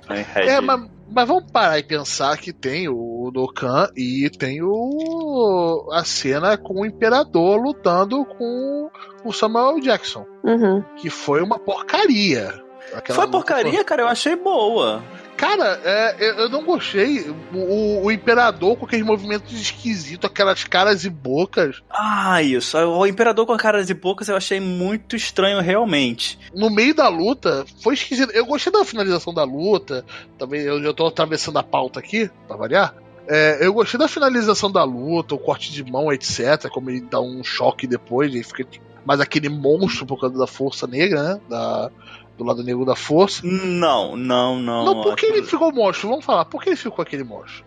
Foi 0.08 0.44
é, 0.48 0.62
mas, 0.62 0.90
mas 1.16 1.28
vamos 1.30 1.50
parar 1.50 1.80
e 1.80 1.84
pensar 1.84 2.38
que 2.38 2.52
tem 2.52 2.90
o 2.90 3.32
Dokkan 3.34 3.88
e 3.96 4.30
tem 4.30 4.62
o 4.62 5.88
a 5.94 6.04
cena 6.04 6.58
com 6.58 6.82
o 6.82 6.86
Imperador 6.86 7.58
lutando 7.58 8.26
com 8.26 8.92
o 9.24 9.32
Samuel 9.32 9.80
Jackson. 9.80 10.26
Uhum. 10.44 10.84
Que 10.98 11.10
foi 11.10 11.42
uma 11.42 11.58
porcaria. 11.58 12.62
Aquela 12.94 13.22
foi 13.22 13.32
porcaria, 13.32 13.72
foi... 13.72 13.84
cara, 13.86 14.02
eu 14.02 14.08
achei 14.10 14.36
boa. 14.36 15.02
Cara, 15.38 15.82
é, 15.84 16.44
eu 16.44 16.50
não 16.50 16.64
gostei. 16.64 17.30
O, 17.54 18.06
o, 18.06 18.12
Imperador 18.12 18.78
com 18.78 18.86
aqueles 18.86 19.06
movimentos 19.06 19.54
esquisitos, 19.54 20.30
aquelas 20.30 20.64
caras 20.64 21.04
e 21.04 21.10
bocas. 21.10 21.82
Ah, 21.90 22.42
isso. 22.42 22.78
O 22.78 23.06
Imperador 23.06 23.46
com 23.46 23.58
caras 23.58 23.90
e 23.90 23.94
bocas 23.94 24.30
eu 24.30 24.36
achei 24.36 24.60
muito 24.60 25.16
estranho, 25.16 25.60
realmente. 25.62 26.40
No 26.54 26.70
meio 26.70 26.96
da 26.96 27.10
luta, 27.10 27.66
foi 27.82 27.96
esquisito. 27.96 28.32
Eu 28.32 28.46
gostei 28.46 28.72
da 28.72 28.86
finalização 28.86 29.34
da 29.34 29.44
luta. 29.44 30.06
Também 30.38 30.62
eu 30.62 30.82
já 30.82 30.94
tô 30.94 31.08
atravessando 31.08 31.60
a 31.60 31.64
pauta 31.64 32.00
aqui, 32.00 32.30
pra 32.48 32.56
variar. 32.56 32.96
É, 33.28 33.66
eu 33.66 33.74
gostei 33.74 34.00
da 34.00 34.08
finalização 34.08 34.72
da 34.72 34.84
luta, 34.84 35.36
o 35.36 35.40
corte 35.40 35.72
de 35.72 35.84
mão, 35.84 36.14
etc. 36.14 36.70
Como 36.70 36.90
ele 36.90 37.02
dá 37.02 37.20
um 37.20 37.44
choque 37.44 37.88
depois, 37.88 38.34
ele 38.34 38.44
fica 38.44 38.64
mais 39.06 39.22
aquele 39.22 39.50
monstro 39.50 40.06
por 40.06 40.20
causa 40.20 40.38
da 40.38 40.48
força 40.48 40.88
negra, 40.88 41.22
né? 41.22 41.42
Da, 41.48 41.92
do 42.38 42.44
lado 42.44 42.64
negro 42.64 42.86
da 42.86 42.96
força. 42.96 43.42
Não, 43.46 44.16
não, 44.16 44.60
não. 44.60 44.86
Não, 44.86 45.02
por 45.02 45.16
que 45.16 45.28
ele 45.28 45.44
ficou 45.44 45.72
monstro? 45.72 46.10
Vamos 46.10 46.26
falar, 46.26 46.46
por 46.46 46.62
que 46.62 46.70
ele 46.70 46.76
ficou 46.76 47.02
aquele 47.02 47.24
monstro? 47.24 47.64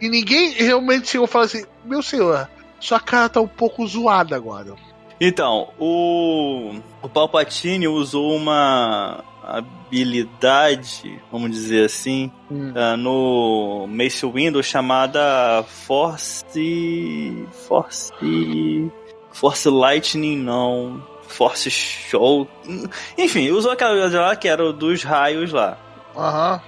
E 0.00 0.08
ninguém 0.08 0.52
realmente 0.52 1.08
chegou 1.08 1.24
a 1.24 1.28
falar 1.28 1.44
assim: 1.46 1.64
meu 1.84 2.02
senhor, 2.02 2.48
sua 2.80 3.00
cara 3.00 3.28
tá 3.28 3.40
um 3.40 3.48
pouco 3.48 3.86
zoada 3.86 4.36
agora. 4.36 4.74
Então, 5.20 5.68
o, 5.78 6.74
o 7.00 7.08
Palpatine 7.08 7.86
usou 7.86 8.34
uma 8.34 9.22
habilidade, 9.42 11.20
vamos 11.30 11.50
dizer 11.50 11.84
assim, 11.84 12.30
hum. 12.50 12.72
uh, 12.72 12.96
no 12.96 13.86
Mace 13.88 14.24
Windu 14.26 14.62
chamada 14.62 15.64
Force. 15.64 16.44
Force. 17.68 18.12
Force 19.32 19.68
Lightning, 19.68 20.36
não. 20.36 21.02
Force 21.26 21.70
Show. 21.70 22.46
Enfim, 23.16 23.50
usou 23.50 23.72
aquela 23.72 24.08
lá 24.08 24.36
que 24.36 24.48
era 24.48 24.64
o 24.64 24.72
dos 24.72 25.02
raios 25.02 25.52
lá. 25.52 25.78
Aham. 26.16 26.60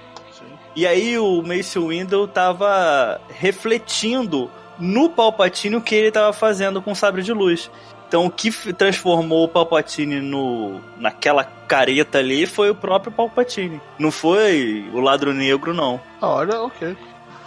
E 0.75 0.85
aí 0.85 1.17
o 1.17 1.41
Mace 1.41 1.79
Windu 1.79 2.27
tava 2.27 3.21
refletindo 3.29 4.51
no 4.77 5.09
Palpatine 5.09 5.77
o 5.77 5.81
que 5.81 5.95
ele 5.95 6.11
tava 6.11 6.33
fazendo 6.33 6.81
com 6.81 6.91
o 6.91 6.95
sabre 6.95 7.21
de 7.23 7.31
luz. 7.31 7.71
Então 8.07 8.25
o 8.25 8.31
que 8.31 8.51
transformou 8.73 9.45
o 9.45 9.47
Palpatine 9.47 10.19
no 10.19 10.81
naquela 10.97 11.43
careta 11.43 12.19
ali 12.19 12.45
foi 12.45 12.69
o 12.69 12.75
próprio 12.75 13.11
Palpatine. 13.11 13.79
Não 13.97 14.11
foi 14.11 14.89
o 14.93 14.99
ladro 14.99 15.33
negro 15.33 15.73
não. 15.73 15.99
Ah, 16.21 16.27
olha, 16.27 16.61
ok. 16.61 16.97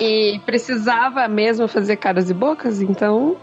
E 0.00 0.40
precisava 0.46 1.28
mesmo 1.28 1.68
fazer 1.68 1.96
caras 1.96 2.30
e 2.30 2.34
bocas, 2.34 2.80
então 2.80 3.36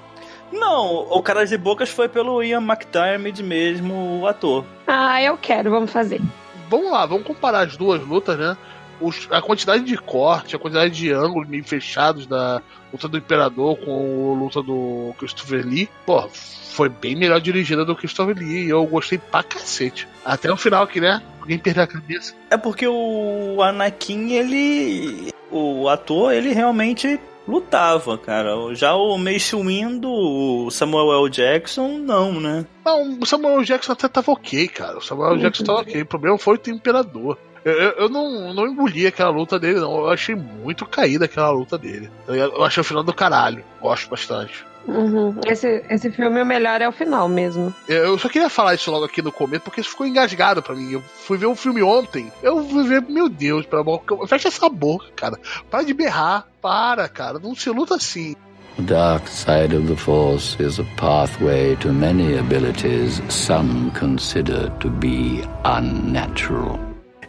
não, 0.51 1.07
o 1.09 1.21
Caras 1.21 1.51
e 1.51 1.57
Bocas 1.57 1.89
foi 1.89 2.07
pelo 2.07 2.43
Ian 2.43 2.61
McDiarmid 2.61 3.41
mesmo, 3.41 4.21
o 4.21 4.27
ator. 4.27 4.65
Ah, 4.87 5.21
eu 5.21 5.37
quero, 5.37 5.69
vamos 5.69 5.91
fazer. 5.91 6.21
Vamos 6.69 6.91
lá, 6.91 7.05
vamos 7.05 7.25
comparar 7.25 7.65
as 7.67 7.77
duas 7.77 8.01
lutas, 8.01 8.37
né? 8.37 8.57
Os, 8.99 9.27
a 9.29 9.41
quantidade 9.41 9.83
de 9.83 9.97
corte, 9.97 10.55
a 10.55 10.59
quantidade 10.59 10.93
de 10.95 11.11
ângulos 11.11 11.49
meio 11.49 11.63
fechados 11.63 12.25
da 12.25 12.61
luta 12.91 13.07
do 13.07 13.17
Imperador 13.17 13.77
com 13.77 14.35
a 14.35 14.39
luta 14.39 14.61
do 14.63 15.13
Christopher 15.19 15.65
Lee, 15.65 15.89
pô, 16.05 16.29
foi 16.29 16.87
bem 16.87 17.15
melhor 17.15 17.41
dirigida 17.41 17.83
do 17.83 17.95
Christopher 17.95 18.37
Lee 18.37 18.65
e 18.65 18.69
eu 18.69 18.85
gostei 18.85 19.17
pra 19.17 19.43
cacete. 19.43 20.07
Até 20.23 20.51
o 20.51 20.57
final 20.57 20.83
aqui, 20.83 21.01
né? 21.01 21.21
Alguém 21.41 21.59
perdeu 21.59 21.83
a 21.83 21.87
cabeça. 21.87 22.33
É 22.49 22.57
porque 22.57 22.87
o 22.87 23.61
Anakin, 23.61 24.31
ele. 24.31 25.29
O 25.51 25.87
ator, 25.87 26.33
ele 26.33 26.53
realmente 26.53 27.19
lutava, 27.47 28.17
cara. 28.17 28.73
Já 28.73 28.95
o 28.95 29.17
Mace 29.17 29.55
Windu, 29.55 30.09
o 30.09 30.71
Samuel 30.71 31.25
L. 31.25 31.29
Jackson, 31.29 31.97
não, 31.99 32.39
né? 32.39 32.65
Não, 32.85 33.19
o 33.19 33.25
Samuel 33.25 33.57
L. 33.59 33.65
Jackson 33.65 33.91
até 33.91 34.07
tava 34.07 34.31
ok, 34.31 34.67
cara. 34.67 34.97
O 34.97 35.01
Samuel 35.01 35.33
L. 35.33 35.41
Jackson 35.41 35.63
tava 35.63 35.81
ok. 35.81 36.01
O 36.01 36.05
problema 36.05 36.37
foi 36.37 36.57
o 36.57 36.69
Imperador. 36.69 37.37
Eu, 37.63 37.73
eu, 37.73 37.91
eu, 37.91 38.09
não, 38.09 38.53
não 38.53 38.67
engoli 38.67 39.07
aquela 39.07 39.31
luta 39.31 39.57
dele, 39.57 39.79
não. 39.79 39.97
Eu 39.97 40.09
achei 40.09 40.35
muito 40.35 40.85
caída 40.85 41.25
aquela 41.25 41.49
luta 41.49 41.77
dele. 41.77 42.11
Eu, 42.27 42.35
eu 42.35 42.63
achei 42.63 42.81
o 42.81 42.83
final 42.83 43.03
do 43.03 43.13
caralho. 43.13 43.63
Gosto 43.81 44.09
bastante. 44.09 44.63
Uhum. 44.87 45.35
Esse, 45.47 45.83
esse 45.89 46.11
filme, 46.11 46.41
o 46.41 46.45
melhor 46.45 46.81
é 46.81 46.87
o 46.87 46.91
final 46.91 47.27
mesmo. 47.27 47.73
Eu 47.87 48.17
só 48.17 48.29
queria 48.29 48.49
falar 48.49 48.75
isso 48.75 48.91
logo 48.91 49.05
aqui 49.05 49.21
no 49.21 49.31
começo, 49.31 49.63
porque 49.63 49.81
isso 49.81 49.89
ficou 49.89 50.05
engasgado 50.05 50.61
para 50.61 50.75
mim. 50.75 50.91
Eu 50.91 51.01
fui 51.01 51.37
ver 51.37 51.47
um 51.47 51.55
filme 51.55 51.81
ontem. 51.81 52.31
Eu 52.43 52.63
fui 52.67 52.87
ver, 52.87 53.01
meu 53.01 53.27
Deus, 53.27 53.65
pela 53.65 53.83
boca. 53.83 54.15
Fecha 54.27 54.47
essa 54.47 54.69
boca, 54.69 55.07
cara. 55.15 55.39
Para 55.69 55.83
de 55.83 55.93
berrar. 55.93 56.47
Para, 56.61 57.07
cara. 57.09 57.39
Não 57.39 57.55
se 57.55 57.69
luta 57.69 57.95
assim. 57.95 58.35
The 58.77 58.81
dark 58.83 59.27
side 59.27 59.73
of 59.73 59.87
the 59.87 59.95
Force 59.95 60.57
is 60.61 60.79
a 60.79 60.83
pathway 60.97 61.77
to 61.77 61.93
many 61.93 62.37
abilities 62.37 63.21
some 63.29 63.89
consider 63.91 64.69
to 64.79 64.89
be 64.89 65.41
unnatural. 65.63 66.77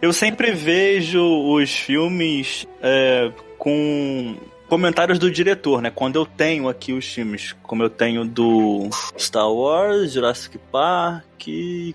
Eu 0.01 0.11
sempre 0.13 0.51
vejo 0.51 1.21
os 1.21 1.73
filmes 1.73 2.67
é, 2.81 3.31
com 3.57 4.35
comentários 4.67 5.19
do 5.19 5.29
diretor, 5.31 5.81
né? 5.81 5.91
Quando 5.93 6.15
eu 6.15 6.25
tenho 6.25 6.69
aqui 6.69 6.93
os 6.93 7.05
filmes, 7.05 7.55
como 7.63 7.83
eu 7.83 7.89
tenho 7.89 8.25
do 8.25 8.89
Star 9.17 9.51
Wars, 9.51 10.13
Jurassic 10.13 10.57
Park, 10.71 11.23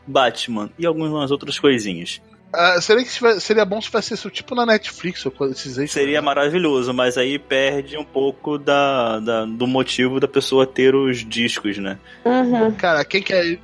Batman 0.07 0.71
e 0.79 0.87
algumas 0.87 1.31
outras 1.31 1.59
coisinhas. 1.59 2.21
Uh, 2.55 2.81
seria, 2.83 3.03
que 3.03 3.41
seria 3.41 3.65
bom 3.65 3.81
se 3.81 3.87
tivesse 3.87 4.13
isso 4.13 4.29
tipo 4.29 4.55
na 4.55 4.67
Netflix 4.67 5.25
ou 5.25 5.33
esses 5.51 5.79
extras. 5.79 5.91
Seria 5.91 6.21
maravilhoso, 6.21 6.93
mas 6.93 7.17
aí 7.17 7.39
perde 7.39 7.97
um 7.97 8.05
pouco 8.05 8.59
da, 8.59 9.19
da, 9.21 9.45
do 9.47 9.67
motivo 9.67 10.21
da 10.21 10.29
pessoa 10.29 10.67
ter 10.67 10.95
os 10.95 11.25
discos, 11.27 11.79
né? 11.79 11.99
Uhum. 12.27 12.71
Cara, 12.73 13.07
quem 13.07 13.23
quer 13.23 13.59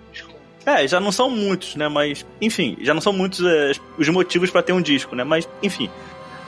é, 0.69 0.87
já 0.87 1.00
não 1.00 1.11
são 1.11 1.31
muitos, 1.31 1.77
né? 1.77 1.88
Mas, 1.88 2.27
enfim, 2.41 2.77
já 2.83 2.93
não 2.93 3.00
são 3.00 3.12
muitos 3.12 3.41
é, 3.45 3.73
os 3.97 4.09
motivos 4.11 4.50
para 4.50 4.62
ter 4.62 4.75
um 4.75 4.83
disco, 4.83 5.15
né? 5.15 5.25
Mas, 5.25 5.49
enfim. 5.62 5.91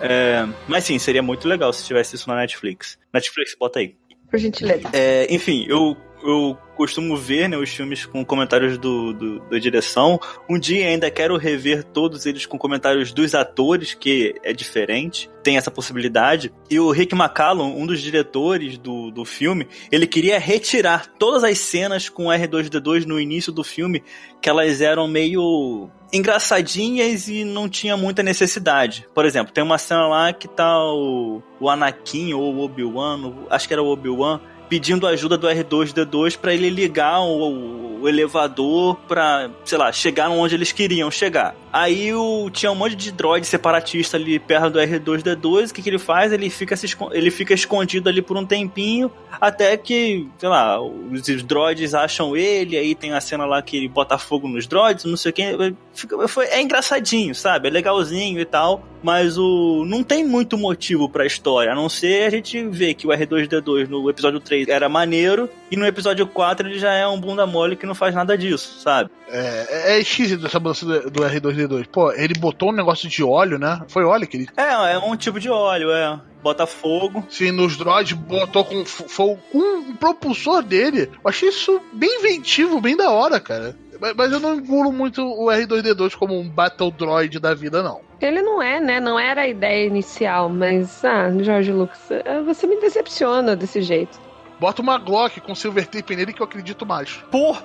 É, 0.00 0.46
mas 0.66 0.84
sim, 0.84 0.98
seria 0.98 1.22
muito 1.22 1.46
legal 1.46 1.72
se 1.72 1.84
tivesse 1.84 2.16
isso 2.16 2.28
na 2.28 2.36
Netflix. 2.36 2.98
Netflix, 3.12 3.56
bota 3.58 3.80
aí. 3.80 3.94
Por 4.30 4.38
gentileza. 4.38 4.88
É, 4.92 5.32
enfim, 5.32 5.66
eu 5.68 5.96
eu 6.22 6.56
costumo 6.76 7.16
ver 7.16 7.48
né, 7.48 7.56
os 7.56 7.68
filmes 7.70 8.06
com 8.06 8.24
comentários 8.24 8.78
do, 8.78 9.12
do, 9.12 9.40
da 9.40 9.58
direção. 9.58 10.18
Um 10.48 10.58
dia 10.58 10.88
ainda 10.88 11.10
quero 11.10 11.36
rever 11.36 11.84
todos 11.84 12.24
eles 12.24 12.46
com 12.46 12.58
comentários 12.58 13.12
dos 13.12 13.34
atores, 13.34 13.92
que 13.92 14.34
é 14.42 14.52
diferente, 14.52 15.30
tem 15.42 15.56
essa 15.56 15.70
possibilidade. 15.70 16.52
E 16.70 16.80
o 16.80 16.90
Rick 16.90 17.14
McCallum, 17.14 17.76
um 17.76 17.86
dos 17.86 18.00
diretores 18.00 18.78
do, 18.78 19.10
do 19.10 19.24
filme, 19.24 19.68
ele 19.92 20.06
queria 20.06 20.38
retirar 20.38 21.06
todas 21.18 21.44
as 21.44 21.58
cenas 21.58 22.08
com 22.08 22.24
R2D2 22.24 23.04
no 23.04 23.20
início 23.20 23.52
do 23.52 23.62
filme, 23.62 24.02
que 24.40 24.48
elas 24.48 24.80
eram 24.80 25.06
meio 25.06 25.90
engraçadinhas 26.12 27.28
e 27.28 27.44
não 27.44 27.68
tinha 27.68 27.96
muita 27.96 28.22
necessidade. 28.22 29.06
Por 29.14 29.24
exemplo, 29.24 29.52
tem 29.52 29.62
uma 29.62 29.78
cena 29.78 30.06
lá 30.08 30.32
que 30.32 30.48
tá 30.48 30.78
o, 30.82 31.42
o 31.60 31.68
Anakin 31.68 32.32
ou 32.32 32.54
o 32.54 32.60
Obi-Wan, 32.60 33.46
acho 33.48 33.68
que 33.68 33.74
era 33.74 33.82
o 33.82 33.88
Obi-Wan, 33.88 34.40
pedindo 34.70 35.04
ajuda 35.04 35.36
do 35.36 35.48
R2D2 35.48 36.38
para 36.38 36.54
ele 36.54 36.70
ligar 36.70 37.20
o, 37.20 38.00
o 38.00 38.08
elevador 38.08 38.96
para, 39.08 39.50
sei 39.64 39.76
lá, 39.76 39.90
chegar 39.90 40.30
onde 40.30 40.54
eles 40.54 40.70
queriam 40.70 41.10
chegar. 41.10 41.56
Aí 41.72 42.14
o, 42.14 42.48
tinha 42.50 42.70
um 42.70 42.76
monte 42.76 42.94
de 42.94 43.10
droid 43.10 43.44
separatista 43.46 44.16
ali 44.16 44.38
perto 44.38 44.70
do 44.70 44.78
R2D2. 44.78 45.70
O 45.70 45.74
que, 45.74 45.82
que 45.82 45.90
ele 45.90 45.98
faz? 45.98 46.32
Ele 46.32 46.48
fica, 46.48 46.76
se, 46.76 46.86
ele 47.10 47.30
fica 47.32 47.52
escondido 47.52 48.08
ali 48.08 48.22
por 48.22 48.36
um 48.36 48.46
tempinho 48.46 49.10
até 49.40 49.76
que, 49.76 50.28
sei 50.38 50.48
lá, 50.48 50.80
os, 50.80 51.26
os 51.26 51.42
droids 51.42 51.92
acham 51.92 52.36
ele. 52.36 52.76
Aí 52.76 52.94
tem 52.94 53.12
a 53.12 53.20
cena 53.20 53.44
lá 53.44 53.60
que 53.60 53.76
ele 53.76 53.88
bota 53.88 54.18
fogo 54.18 54.46
nos 54.46 54.66
droids, 54.66 55.04
não 55.04 55.16
sei 55.16 55.30
o 55.30 55.32
que. 55.32 55.74
Fica, 56.00 56.26
foi, 56.26 56.46
é 56.46 56.62
engraçadinho, 56.62 57.34
sabe? 57.34 57.68
É 57.68 57.70
legalzinho 57.70 58.40
e 58.40 58.44
tal. 58.44 58.82
Mas 59.02 59.36
o 59.38 59.84
não 59.86 60.02
tem 60.02 60.24
muito 60.24 60.58
motivo 60.58 61.08
pra 61.08 61.26
história, 61.26 61.72
a 61.72 61.74
não 61.74 61.88
ser 61.88 62.24
a 62.24 62.30
gente 62.30 62.62
ver 62.68 62.94
que 62.94 63.06
o 63.06 63.10
R2D2 63.10 63.88
no 63.88 64.10
episódio 64.10 64.40
3 64.40 64.68
era 64.68 64.90
maneiro 64.90 65.48
e 65.70 65.76
no 65.76 65.86
episódio 65.86 66.26
4 66.26 66.68
ele 66.68 66.78
já 66.78 66.92
é 66.92 67.06
um 67.06 67.18
bunda 67.18 67.46
mole 67.46 67.76
que 67.76 67.86
não 67.86 67.94
faz 67.94 68.14
nada 68.14 68.36
disso, 68.36 68.80
sabe? 68.80 69.10
É, 69.28 69.66
é, 69.70 69.92
é 69.92 70.00
esquisito 70.00 70.44
essa 70.44 70.58
mudança 70.58 70.84
do 70.84 71.22
R2D2. 71.22 71.86
Pô, 71.90 72.12
ele 72.12 72.34
botou 72.38 72.70
um 72.70 72.74
negócio 72.74 73.08
de 73.08 73.22
óleo, 73.22 73.58
né? 73.58 73.80
Foi 73.88 74.04
óleo 74.04 74.26
que 74.26 74.36
ele. 74.36 74.48
É, 74.56 74.94
é 74.94 74.98
um 74.98 75.16
tipo 75.16 75.40
de 75.40 75.48
óleo, 75.48 75.90
é. 75.90 76.20
Bota 76.42 76.66
fogo. 76.66 77.24
Sim, 77.28 77.52
nos 77.52 77.76
droids 77.76 78.12
botou 78.12 78.64
com 78.64 78.84
fogo 78.84 79.38
com 79.52 79.58
um 79.58 79.96
propulsor 79.96 80.62
dele. 80.62 81.10
Eu 81.12 81.28
achei 81.28 81.50
isso 81.50 81.80
bem 81.92 82.18
inventivo, 82.18 82.80
bem 82.80 82.96
da 82.96 83.10
hora, 83.10 83.38
cara. 83.38 83.76
Mas 84.16 84.32
eu 84.32 84.40
não 84.40 84.54
engulo 84.54 84.90
muito 84.90 85.22
o 85.22 85.46
R2D2 85.46 86.16
como 86.16 86.38
um 86.38 86.48
Battle 86.48 86.90
Droid 86.90 87.38
da 87.38 87.52
vida, 87.54 87.82
não. 87.82 88.00
Ele 88.20 88.40
não 88.40 88.62
é, 88.62 88.80
né? 88.80 88.98
Não 88.98 89.18
era 89.18 89.42
a 89.42 89.48
ideia 89.48 89.86
inicial, 89.86 90.48
mas, 90.48 91.04
ah, 91.04 91.30
Jorge 91.40 91.72
Lucas, 91.72 92.10
eh, 92.10 92.40
você 92.42 92.66
me 92.66 92.80
decepciona 92.80 93.54
desse 93.54 93.82
jeito. 93.82 94.18
Bota 94.58 94.82
uma 94.82 94.98
Glock 94.98 95.40
com 95.40 95.54
silver 95.54 95.86
tape 95.86 96.14
nele 96.14 96.34
que 96.34 96.42
eu 96.42 96.44
acredito 96.44 96.84
mais. 96.84 97.12
Porra! 97.30 97.62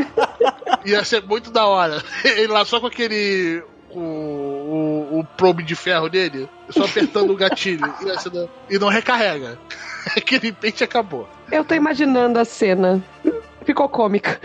Ia 0.84 1.04
ser 1.04 1.22
muito 1.22 1.50
da 1.50 1.66
hora. 1.66 2.02
Ele 2.24 2.46
lá 2.46 2.64
só 2.64 2.80
com 2.80 2.86
aquele. 2.86 3.62
O, 3.90 4.00
o, 4.00 5.18
o 5.20 5.24
probe 5.36 5.62
de 5.62 5.74
ferro 5.74 6.10
dele, 6.10 6.46
só 6.68 6.84
apertando 6.84 7.30
o 7.32 7.36
gatilho 7.36 7.86
e, 8.68 8.74
e 8.74 8.78
não 8.78 8.88
recarrega. 8.88 9.58
Aquele 10.14 10.52
pente 10.52 10.84
acabou. 10.84 11.26
Eu 11.50 11.64
tô 11.64 11.74
imaginando 11.74 12.38
a 12.38 12.44
cena. 12.44 13.02
Ficou 13.68 13.86
cômica. 13.86 14.40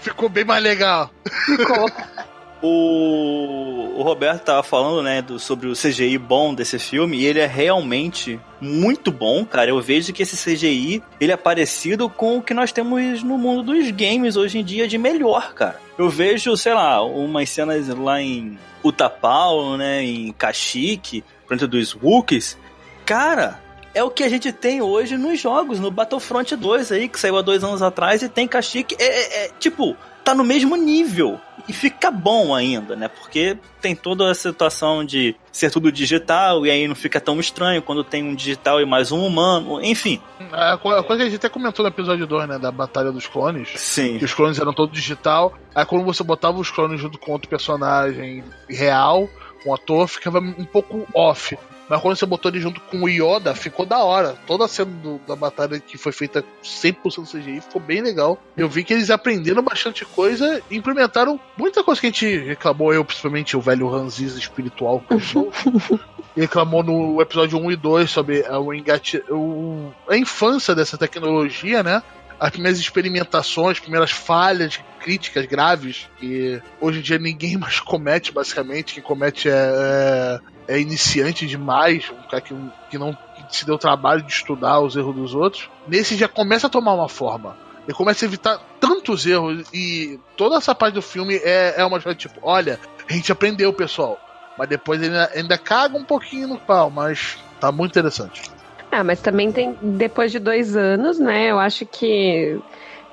Ficou 0.00 0.26
bem 0.26 0.42
mais 0.42 0.62
legal. 0.62 1.10
Ficou. 1.44 1.86
O, 2.64 3.98
o 3.98 4.02
Roberto 4.04 4.44
tava 4.44 4.62
falando, 4.62 5.02
né, 5.02 5.20
do, 5.20 5.36
sobre 5.36 5.66
o 5.66 5.72
CGI 5.72 6.16
bom 6.16 6.54
desse 6.54 6.78
filme, 6.78 7.16
e 7.18 7.26
ele 7.26 7.40
é 7.40 7.46
realmente 7.46 8.38
muito 8.60 9.10
bom, 9.10 9.44
cara. 9.44 9.70
Eu 9.70 9.80
vejo 9.80 10.12
que 10.12 10.22
esse 10.22 10.36
CGI, 10.36 11.02
ele 11.20 11.32
é 11.32 11.36
parecido 11.36 12.08
com 12.08 12.38
o 12.38 12.42
que 12.42 12.54
nós 12.54 12.70
temos 12.70 13.24
no 13.24 13.36
mundo 13.36 13.64
dos 13.64 13.90
games 13.90 14.36
hoje 14.36 14.60
em 14.60 14.64
dia 14.64 14.86
de 14.86 14.96
melhor, 14.96 15.54
cara. 15.54 15.80
Eu 15.98 16.08
vejo, 16.08 16.56
sei 16.56 16.72
lá, 16.72 17.02
umas 17.02 17.50
cenas 17.50 17.88
lá 17.88 18.22
em 18.22 18.56
Utapau, 18.84 19.76
né, 19.76 20.04
em 20.04 20.32
Kashyyyk, 20.32 21.24
frente 21.48 21.66
dos 21.66 21.96
Wookiees. 22.00 22.56
Cara, 23.04 23.60
é 23.94 24.02
o 24.02 24.10
que 24.10 24.22
a 24.22 24.28
gente 24.28 24.52
tem 24.52 24.80
hoje 24.80 25.16
nos 25.16 25.40
jogos, 25.40 25.78
no 25.78 25.90
Battlefront 25.90 26.56
2 26.56 26.92
aí, 26.92 27.08
que 27.08 27.18
saiu 27.18 27.36
há 27.36 27.42
dois 27.42 27.62
anos 27.62 27.82
atrás, 27.82 28.22
e 28.22 28.28
tem 28.28 28.48
Kashyyyk. 28.48 28.96
É, 28.98 29.04
é, 29.04 29.44
é 29.44 29.50
tipo, 29.58 29.96
tá 30.24 30.34
no 30.34 30.44
mesmo 30.44 30.76
nível. 30.76 31.40
E 31.68 31.72
fica 31.72 32.10
bom 32.10 32.54
ainda, 32.54 32.96
né? 32.96 33.06
Porque 33.06 33.56
tem 33.80 33.94
toda 33.94 34.30
a 34.30 34.34
situação 34.34 35.04
de 35.04 35.36
ser 35.52 35.70
tudo 35.70 35.92
digital 35.92 36.66
e 36.66 36.70
aí 36.70 36.88
não 36.88 36.94
fica 36.94 37.20
tão 37.20 37.38
estranho 37.38 37.80
quando 37.82 38.02
tem 38.02 38.24
um 38.24 38.34
digital 38.34 38.80
e 38.80 38.86
mais 38.86 39.12
um 39.12 39.24
humano, 39.24 39.80
enfim. 39.80 40.20
A 40.50 40.76
coisa 40.76 41.02
que 41.02 41.12
a 41.12 41.24
gente 41.24 41.36
até 41.36 41.48
comentou 41.48 41.84
no 41.84 41.88
episódio 41.88 42.26
2, 42.26 42.48
né? 42.48 42.58
Da 42.58 42.72
Batalha 42.72 43.12
dos 43.12 43.28
Clones. 43.28 43.68
Sim. 43.76 44.18
Que 44.18 44.24
os 44.24 44.34
clones 44.34 44.58
eram 44.58 44.72
todos 44.72 44.94
digital. 44.98 45.54
Aí 45.74 45.84
quando 45.84 46.04
você 46.04 46.24
botava 46.24 46.58
os 46.58 46.70
clones 46.70 47.00
junto 47.00 47.18
com 47.18 47.30
outro 47.30 47.48
personagem 47.48 48.42
real, 48.68 49.28
um 49.64 49.72
ator, 49.72 50.08
ficava 50.08 50.38
um 50.40 50.64
pouco 50.64 51.06
off. 51.14 51.56
Mas 51.88 52.00
quando 52.00 52.16
você 52.16 52.26
botou 52.26 52.50
ele 52.50 52.60
junto 52.60 52.80
com 52.82 53.02
o 53.02 53.08
Yoda, 53.08 53.54
ficou 53.54 53.84
da 53.84 53.98
hora. 53.98 54.36
Toda 54.46 54.64
a 54.64 54.68
cena 54.68 54.90
do, 54.90 55.20
da 55.26 55.36
batalha 55.36 55.78
que 55.78 55.98
foi 55.98 56.12
feita 56.12 56.44
100% 56.62 57.30
CGI 57.30 57.60
ficou 57.60 57.80
bem 57.80 58.00
legal. 58.00 58.38
Eu 58.56 58.68
vi 58.68 58.84
que 58.84 58.92
eles 58.92 59.10
aprenderam 59.10 59.62
bastante 59.62 60.04
coisa 60.04 60.62
e 60.70 60.76
implementaram 60.76 61.38
muita 61.56 61.84
coisa 61.84 62.00
que 62.00 62.06
a 62.06 62.10
gente 62.10 62.38
reclamou, 62.38 62.94
eu 62.94 63.04
principalmente, 63.04 63.56
o 63.56 63.60
velho 63.60 63.88
Ranziz 63.88 64.34
espiritual 64.34 65.00
que 65.00 65.14
eu 65.14 65.20
sou. 65.20 65.52
reclamou 66.34 66.82
no 66.82 67.20
episódio 67.20 67.58
1 67.58 67.72
e 67.72 67.76
2 67.76 68.10
sobre 68.10 68.40
o 68.48 68.72
engate, 68.72 69.22
o, 69.28 69.92
a 70.08 70.16
infância 70.16 70.74
dessa 70.74 70.96
tecnologia, 70.96 71.82
né? 71.82 72.02
as 72.42 72.50
primeiras 72.50 72.80
experimentações, 72.80 73.76
as 73.76 73.80
primeiras 73.80 74.10
falhas, 74.10 74.80
críticas 74.98 75.46
graves 75.46 76.08
que 76.18 76.60
hoje 76.80 76.98
em 76.98 77.02
dia 77.02 77.16
ninguém 77.16 77.56
mais 77.58 77.78
comete, 77.78 78.32
basicamente. 78.32 78.94
Quem 78.94 79.02
comete 79.02 79.48
é, 79.48 79.52
é, 79.52 80.40
é 80.68 80.80
iniciante 80.80 81.46
demais, 81.46 82.10
um 82.10 82.28
cara 82.28 82.40
que, 82.40 82.54
que 82.90 82.98
não 82.98 83.16
se 83.48 83.66
deu 83.66 83.78
trabalho 83.78 84.22
de 84.22 84.32
estudar 84.32 84.80
os 84.80 84.96
erros 84.96 85.14
dos 85.14 85.34
outros. 85.34 85.68
Nesse 85.86 86.16
já 86.16 86.28
começa 86.28 86.66
a 86.66 86.70
tomar 86.70 86.94
uma 86.94 87.08
forma. 87.08 87.56
Ele 87.86 87.96
começa 87.96 88.24
a 88.24 88.28
evitar 88.28 88.60
tantos 88.80 89.26
erros 89.26 89.66
e 89.72 90.18
toda 90.36 90.56
essa 90.56 90.74
parte 90.74 90.94
do 90.94 91.02
filme 91.02 91.36
é, 91.36 91.74
é 91.76 91.84
uma 91.84 92.00
coisa 92.00 92.16
tipo, 92.16 92.38
olha, 92.42 92.78
a 93.08 93.12
gente 93.12 93.32
aprendeu, 93.32 93.72
pessoal. 93.72 94.18
Mas 94.56 94.68
depois 94.68 95.02
ele 95.02 95.16
ainda, 95.16 95.30
ainda 95.34 95.58
caga 95.58 95.96
um 95.96 96.04
pouquinho 96.04 96.48
no 96.48 96.58
pau, 96.58 96.90
mas 96.90 97.38
tá 97.60 97.72
muito 97.72 97.92
interessante. 97.92 98.42
Ah, 98.90 99.02
mas 99.02 99.20
também 99.20 99.50
tem, 99.50 99.76
depois 99.80 100.30
de 100.30 100.38
dois 100.38 100.76
anos, 100.76 101.18
né? 101.18 101.50
Eu 101.50 101.58
acho 101.58 101.86
que 101.86 102.60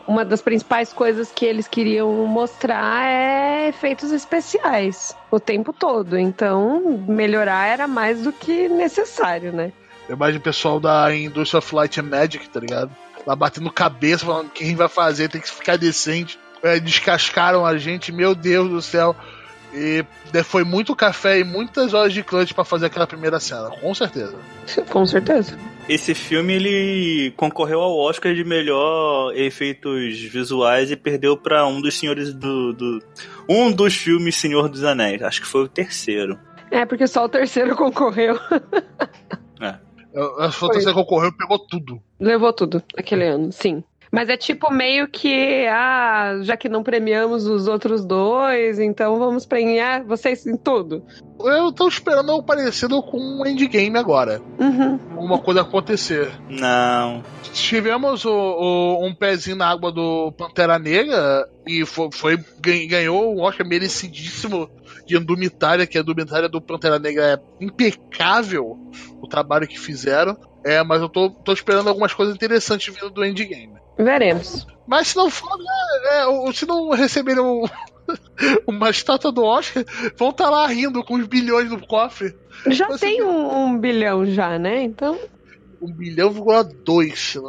uma 0.10 0.26
das 0.26 0.42
principais 0.42 0.92
coisas 0.92 1.32
que 1.32 1.46
eles 1.46 1.68
queriam 1.68 2.12
mostrar 2.26 3.06
é 3.06 3.70
efeitos 3.70 4.12
especiais 4.12 5.16
o 5.30 5.40
tempo 5.40 5.72
todo. 5.72 6.18
Então, 6.18 7.06
melhorar 7.08 7.68
era 7.68 7.88
mais 7.88 8.24
do 8.24 8.34
que 8.34 8.68
necessário, 8.68 9.54
né? 9.54 9.72
Eu 10.10 10.16
imagino 10.16 10.40
o 10.40 10.44
pessoal 10.44 10.80
da 10.80 11.16
Industry 11.16 11.58
of 11.60 11.76
Light 11.76 12.00
and 12.00 12.04
Magic, 12.04 12.50
tá 12.50 12.60
ligado? 12.60 12.90
Lá 13.24 13.36
batendo 13.36 13.72
cabeça, 13.72 14.26
falando 14.26 14.50
quem 14.50 14.76
vai 14.76 14.90
fazer, 14.90 15.30
tem 15.30 15.40
que 15.40 15.52
ficar 15.52 15.78
decente. 15.78 16.40
É, 16.64 16.80
descascaram 16.80 17.64
a 17.64 17.78
gente, 17.78 18.12
meu 18.12 18.34
Deus 18.34 18.68
do 18.68 18.82
céu. 18.82 19.16
E 19.72 20.04
foi 20.44 20.64
muito 20.64 20.96
café 20.96 21.38
e 21.38 21.44
muitas 21.44 21.94
horas 21.94 22.12
de 22.12 22.24
clutch 22.24 22.54
para 22.54 22.64
fazer 22.64 22.88
aquela 22.88 23.06
primeira 23.06 23.40
cena, 23.40 23.70
com 23.70 23.94
certeza. 23.94 24.36
Com 24.90 25.06
certeza. 25.06 25.56
Esse 25.90 26.14
filme 26.14 26.54
ele 26.54 27.34
concorreu 27.36 27.82
ao 27.82 27.98
Oscar 27.98 28.32
de 28.36 28.44
melhor 28.44 29.36
efeitos 29.36 30.22
visuais 30.22 30.92
e 30.92 30.96
perdeu 30.96 31.36
para 31.36 31.66
um 31.66 31.82
dos 31.82 31.98
senhores 31.98 32.32
do, 32.32 32.72
do, 32.74 33.04
um 33.50 33.72
dos 33.72 33.96
filmes 33.96 34.36
Senhor 34.36 34.70
dos 34.70 34.84
Anéis. 34.84 35.24
Acho 35.24 35.42
que 35.42 35.48
foi 35.48 35.64
o 35.64 35.68
terceiro. 35.68 36.40
É 36.70 36.86
porque 36.86 37.08
só 37.08 37.26
o 37.26 37.30
terceiro 37.30 37.74
concorreu. 37.76 38.36
é. 39.60 39.80
Acho 40.40 40.60
que 40.60 40.66
o 40.66 40.70
terceiro 40.70 40.94
concorreu, 40.94 41.36
pegou 41.36 41.58
tudo. 41.58 42.00
Levou 42.20 42.54
tudo 42.54 42.84
aquele 42.96 43.26
ano, 43.26 43.52
sim. 43.52 43.84
Mas 44.12 44.28
é 44.28 44.36
tipo 44.36 44.74
meio 44.74 45.08
que, 45.08 45.68
ah, 45.68 46.40
já 46.42 46.58
que 46.58 46.68
não 46.68 46.82
premiamos 46.82 47.46
os 47.46 47.68
outros 47.68 48.04
dois, 48.04 48.80
então 48.80 49.20
vamos 49.20 49.46
premiar 49.46 50.04
vocês 50.04 50.48
em 50.48 50.58
tudo. 50.58 51.04
Eu 51.40 51.72
tô 51.72 51.88
esperando 51.88 52.32
algo 52.32 52.44
parecido 52.44 53.02
com 53.04 53.18
um 53.20 53.46
endgame 53.46 53.98
agora. 53.98 54.42
Uhum. 54.60 55.00
Uma 55.16 55.38
coisa 55.38 55.62
acontecer. 55.62 56.32
Não. 56.50 57.24
Tivemos 57.54 58.26
o, 58.26 58.32
o- 58.32 59.06
um 59.06 59.14
pezinho 59.14 59.56
na 59.58 59.68
água 59.70 59.92
do 59.92 60.32
Pantera 60.32 60.80
Negra 60.80 61.48
e 61.68 61.86
foi, 61.86 62.10
foi- 62.12 62.38
gan- 62.60 62.88
ganhou 62.88 63.36
um 63.36 63.42
Oscar 63.42 63.66
merecidíssimo 63.68 64.70
de 65.06 65.18
Indumitária, 65.18 65.86
que 65.88 65.98
a 65.98 66.02
Indumitária 66.02 66.50
do 66.50 66.60
Pantera 66.60 66.98
Negra 67.00 67.34
é 67.34 67.64
impecável 67.64 68.78
o 69.22 69.28
trabalho 69.28 69.68
que 69.68 69.80
fizeram. 69.80 70.36
É, 70.66 70.84
mas 70.84 71.02
eu 71.02 71.08
tô, 71.08 71.30
tô 71.30 71.54
esperando 71.54 71.88
algumas 71.88 72.14
coisas 72.14 72.36
interessantes 72.36 72.94
vindo 72.94 73.10
do 73.10 73.24
Endgame. 73.24 73.74
Veremos. 74.00 74.66
Mas 74.88 75.10
se 75.10 75.18
não 75.18 75.30
for, 75.30 75.56
né, 75.58 75.66
é, 76.48 76.54
se 76.54 76.66
não 76.66 76.90
receberem 76.90 77.44
um- 77.44 77.64
uma 78.68 78.90
estátua 78.90 79.32
do 79.32 79.44
Oscar, 79.44 79.84
vão 80.18 80.30
estar 80.30 80.50
lá 80.50 80.66
rindo 80.68 81.04
com 81.04 81.16
os 81.16 81.28
bilhões 81.28 81.70
no 81.70 81.86
cofre. 81.86 82.36
Já 82.68 82.88
Você 82.88 83.00
tem 83.06 83.22
um, 83.24 83.66
um 83.66 83.78
bilhão 83.80 84.26
já, 84.26 84.58
né? 84.58 84.82
Então. 84.82 85.20
Um 85.82 85.94
bilhão 85.94 86.30
vírgula 86.32 86.64
dois 86.64 87.36
né, 87.36 87.42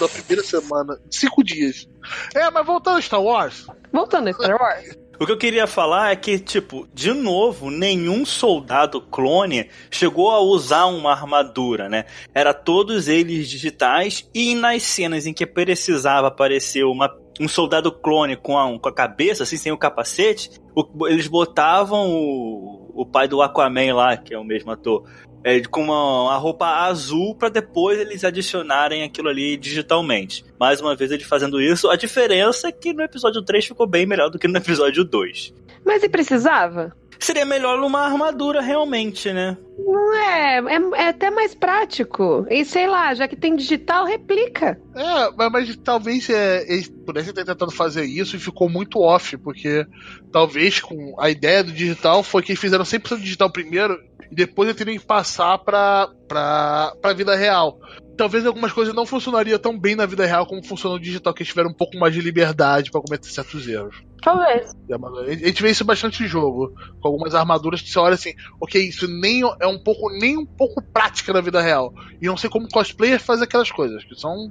na 0.00 0.08
primeira 0.08 0.42
semana. 0.42 0.98
Cinco 1.10 1.42
dias. 1.44 1.88
É, 2.34 2.50
mas 2.50 2.66
voltando 2.66 2.98
a 2.98 3.02
Star 3.02 3.22
Wars. 3.22 3.66
Voltando 3.92 4.28
a 4.28 4.32
Star 4.32 4.60
Wars. 4.60 4.98
O 5.22 5.26
que 5.26 5.30
eu 5.32 5.38
queria 5.38 5.68
falar 5.68 6.10
é 6.10 6.16
que, 6.16 6.36
tipo, 6.38 6.88
de 6.92 7.12
novo, 7.12 7.70
nenhum 7.70 8.24
soldado 8.26 9.00
clone 9.00 9.68
chegou 9.88 10.30
a 10.30 10.40
usar 10.40 10.86
uma 10.86 11.12
armadura, 11.12 11.88
né? 11.88 12.06
Era 12.34 12.52
todos 12.52 13.06
eles 13.06 13.48
digitais 13.48 14.28
e 14.34 14.54
nas 14.56 14.82
cenas 14.82 15.24
em 15.24 15.32
que 15.32 15.46
precisava 15.46 16.26
aparecer 16.26 16.82
uma, 16.84 17.08
um 17.40 17.46
soldado 17.46 17.92
clone 17.92 18.34
com 18.36 18.58
a, 18.58 18.78
com 18.78 18.88
a 18.88 18.92
cabeça, 18.92 19.44
assim, 19.44 19.56
sem 19.56 19.70
o 19.70 19.78
capacete, 19.78 20.50
o- 20.74 21.06
eles 21.06 21.28
botavam 21.28 22.10
o, 22.10 22.90
o 22.92 23.06
pai 23.06 23.28
do 23.28 23.40
Aquaman 23.42 23.94
lá, 23.94 24.16
que 24.16 24.34
é 24.34 24.38
o 24.38 24.44
mesmo 24.44 24.72
ator, 24.72 25.04
é, 25.44 25.60
com 25.62 25.82
uma, 25.82 26.24
uma 26.24 26.36
roupa 26.36 26.66
azul 26.66 27.34
pra 27.34 27.48
depois 27.48 27.98
eles 27.98 28.24
adicionarem 28.24 29.02
aquilo 29.02 29.28
ali 29.28 29.56
digitalmente. 29.56 30.44
Mais 30.58 30.80
uma 30.80 30.94
vez 30.94 31.10
ele 31.10 31.24
fazendo 31.24 31.60
isso. 31.60 31.90
A 31.90 31.96
diferença 31.96 32.68
é 32.68 32.72
que 32.72 32.92
no 32.92 33.02
episódio 33.02 33.42
3 33.42 33.66
ficou 33.66 33.86
bem 33.86 34.06
melhor 34.06 34.30
do 34.30 34.38
que 34.38 34.48
no 34.48 34.56
episódio 34.56 35.04
2. 35.04 35.54
Mas 35.84 36.02
e 36.02 36.08
precisava? 36.08 36.94
Seria 37.22 37.46
melhor 37.46 37.78
numa 37.78 38.00
armadura 38.00 38.60
realmente, 38.60 39.32
né? 39.32 39.56
Não 39.78 40.12
é, 40.12 40.58
é, 40.58 41.04
é 41.04 41.08
até 41.08 41.30
mais 41.30 41.54
prático. 41.54 42.44
E 42.50 42.64
sei 42.64 42.88
lá, 42.88 43.14
já 43.14 43.28
que 43.28 43.36
tem 43.36 43.54
digital, 43.54 44.04
replica. 44.04 44.76
É, 44.92 45.30
mas, 45.36 45.52
mas 45.52 45.76
talvez 45.76 46.28
é, 46.28 46.64
eles 46.64 46.88
pudessem 46.88 47.32
ter 47.32 47.44
tentado 47.44 47.70
fazer 47.70 48.04
isso 48.04 48.34
e 48.34 48.40
ficou 48.40 48.68
muito 48.68 48.98
off, 49.00 49.36
porque 49.36 49.86
talvez 50.32 50.80
com 50.80 51.14
a 51.16 51.30
ideia 51.30 51.62
do 51.62 51.70
digital 51.70 52.24
foi 52.24 52.42
que 52.42 52.50
eles 52.50 52.60
fizeram 52.60 52.84
100% 52.84 53.20
digital 53.20 53.50
primeiro 53.50 53.96
e 54.32 54.34
depois 54.34 54.66
eles 54.66 54.78
teriam 54.78 54.98
que 54.98 55.04
passar 55.04 55.58
pra, 55.58 56.08
pra, 56.26 56.94
pra 57.02 57.12
vida 57.12 57.36
real. 57.36 57.78
Talvez 58.16 58.46
algumas 58.46 58.72
coisas 58.72 58.94
não 58.94 59.04
funcionariam 59.04 59.58
tão 59.58 59.78
bem 59.78 59.94
na 59.94 60.06
vida 60.06 60.24
real 60.24 60.46
como 60.46 60.64
funcionou 60.64 60.96
no 60.96 61.04
digital, 61.04 61.34
que 61.34 61.42
eles 61.42 61.50
tiveram 61.50 61.68
um 61.68 61.74
pouco 61.74 61.98
mais 61.98 62.14
de 62.14 62.22
liberdade 62.22 62.90
pra 62.90 63.02
cometer 63.02 63.28
certos 63.28 63.68
erros. 63.68 64.02
Talvez. 64.22 64.72
É, 64.88 64.94
A 64.94 65.46
gente 65.48 65.62
vê 65.62 65.70
isso 65.70 65.84
bastante 65.84 66.24
em 66.24 66.26
jogo, 66.26 66.72
com 66.98 67.08
algumas 67.08 67.34
armaduras 67.34 67.82
que 67.82 67.90
você 67.90 67.98
olha 67.98 68.14
assim, 68.14 68.32
ok, 68.58 68.80
isso 68.80 69.06
nem 69.06 69.42
é 69.60 69.66
um 69.66 69.78
pouco, 69.78 70.08
nem 70.18 70.38
um 70.38 70.46
pouco 70.46 70.80
prática 70.80 71.30
na 71.30 71.42
vida 71.42 71.60
real. 71.60 71.92
E 72.18 72.26
não 72.26 72.36
sei 72.38 72.48
como 72.48 72.68
cosplayer 72.70 73.20
faz 73.20 73.42
aquelas 73.42 73.70
coisas, 73.70 74.02
que 74.02 74.18
são 74.18 74.50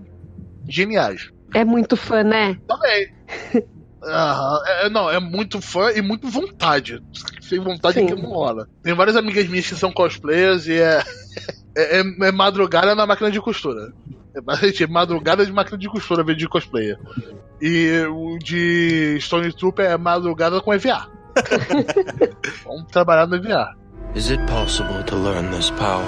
geniais. 0.70 1.32
É 1.56 1.66
muito 1.66 1.98
fã, 1.98 2.24
né? 2.24 2.56
Também. 2.68 3.12
Aham, 4.04 4.60
é, 4.66 4.90
não, 4.90 5.10
é 5.10 5.20
muito 5.20 5.62
fã 5.62 5.92
e 5.92 6.02
muito 6.02 6.28
vontade. 6.28 7.02
Sem 7.42 7.60
vontade 7.60 8.00
Sim. 8.00 8.08
que 8.08 8.16
não 8.16 8.30
rola. 8.30 8.68
Tem 8.82 8.94
várias 8.96 9.16
amigas 9.16 9.48
minhas 9.48 9.68
que 9.68 9.76
são 9.76 9.92
cosplayers 9.92 10.66
e 10.68 10.80
é, 10.80 11.04
é, 11.78 12.00
é- 12.00 12.28
é 12.28 12.32
madrugada 12.32 12.96
na 12.96 13.06
máquina 13.06 13.30
de 13.30 13.40
costura. 13.40 13.94
É 14.36 14.42
bastante 14.42 14.88
madrugada 14.88 15.46
de 15.46 15.52
máquina 15.52 15.78
de 15.78 15.88
costura, 15.90 16.24
vez 16.24 16.38
de 16.38 16.48
cosplayer. 16.48 16.98
E 17.62 18.04
o 18.10 18.40
de 18.40 19.18
Stone 19.20 19.52
Trooper 19.54 19.86
é 19.86 19.98
madrugada 19.98 20.60
com 20.62 20.74
EVA. 20.74 21.08
Vamos 22.66 22.86
trabalhar 22.92 23.28
no 23.28 23.36
EVA. 23.36 23.76
Is 24.16 24.30
it 24.32 24.42
possible 24.48 25.04
to 25.04 25.16
learn 25.16 25.52
this 25.52 25.70
power? 25.72 26.04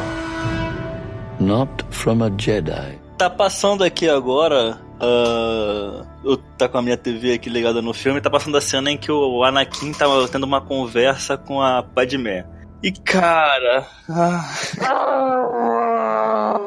Not 1.40 1.70
from 1.92 2.24
a 2.24 2.30
Jedi. 2.32 2.98
Tá 3.18 3.30
passando 3.30 3.84
aqui 3.84 4.10
agora. 4.10 4.80
Ah, 5.04 6.06
eu 6.24 6.38
tá 6.58 6.70
com 6.70 6.78
a 6.78 6.82
minha 6.82 6.96
TV 6.98 7.34
aqui 7.34 7.50
ligada 7.50 7.82
no 7.82 7.94
filme. 7.94 8.22
Tá 8.22 8.30
passando 8.30 8.56
a 8.58 8.62
cena 8.62 8.90
em 8.90 8.98
que 8.98 9.12
o 9.12 9.44
Anakin 9.44 9.92
tava 9.92 10.28
tendo 10.28 10.46
uma 10.46 10.62
conversa 10.62 11.38
com 11.38 11.62
a 11.62 11.84
Padmé. 11.84 12.46
E 12.82 12.92
cara. 12.92 13.86
ah, 14.10 14.50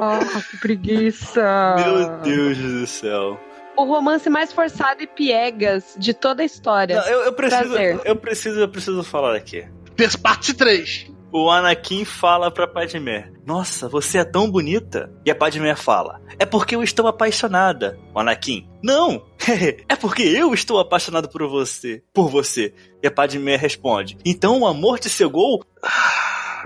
Ah, 0.00 0.20
que 0.50 0.56
preguiça. 0.58 1.74
meu 1.78 2.18
Deus 2.20 2.58
do 2.58 2.86
céu. 2.86 3.40
O 3.76 3.84
romance 3.84 4.30
mais 4.30 4.52
forçado 4.52 5.02
e 5.02 5.06
piegas 5.06 5.94
de 5.98 6.14
toda 6.14 6.42
a 6.42 6.46
história. 6.46 6.96
Não, 6.96 7.06
eu, 7.08 7.20
eu 7.24 7.32
preciso. 7.32 7.68
Prazer. 7.70 8.00
Eu 8.04 8.16
preciso, 8.16 8.60
eu 8.60 8.68
preciso 8.68 9.02
falar 9.02 9.36
aqui. 9.36 9.66
Parte 10.22 10.54
3. 10.54 11.10
O 11.38 11.50
Anakin 11.50 12.02
fala 12.06 12.50
pra 12.50 12.66
Padmé: 12.66 13.30
Nossa, 13.44 13.90
você 13.90 14.16
é 14.16 14.24
tão 14.24 14.50
bonita. 14.50 15.12
E 15.22 15.30
a 15.30 15.34
Padmé 15.34 15.76
fala: 15.76 16.18
É 16.38 16.46
porque 16.46 16.74
eu 16.74 16.82
estou 16.82 17.06
apaixonada. 17.06 17.98
O 18.14 18.18
Anakin: 18.18 18.66
Não, 18.82 19.22
é 19.86 19.94
porque 19.96 20.22
eu 20.22 20.54
estou 20.54 20.80
apaixonado 20.80 21.28
por 21.28 21.46
você. 21.46 22.02
Por 22.14 22.30
você. 22.30 22.72
E 23.02 23.06
a 23.06 23.10
Padmé 23.10 23.54
responde: 23.54 24.16
Então 24.24 24.60
o 24.60 24.66
amor 24.66 24.98
te 24.98 25.10
cegou? 25.10 25.62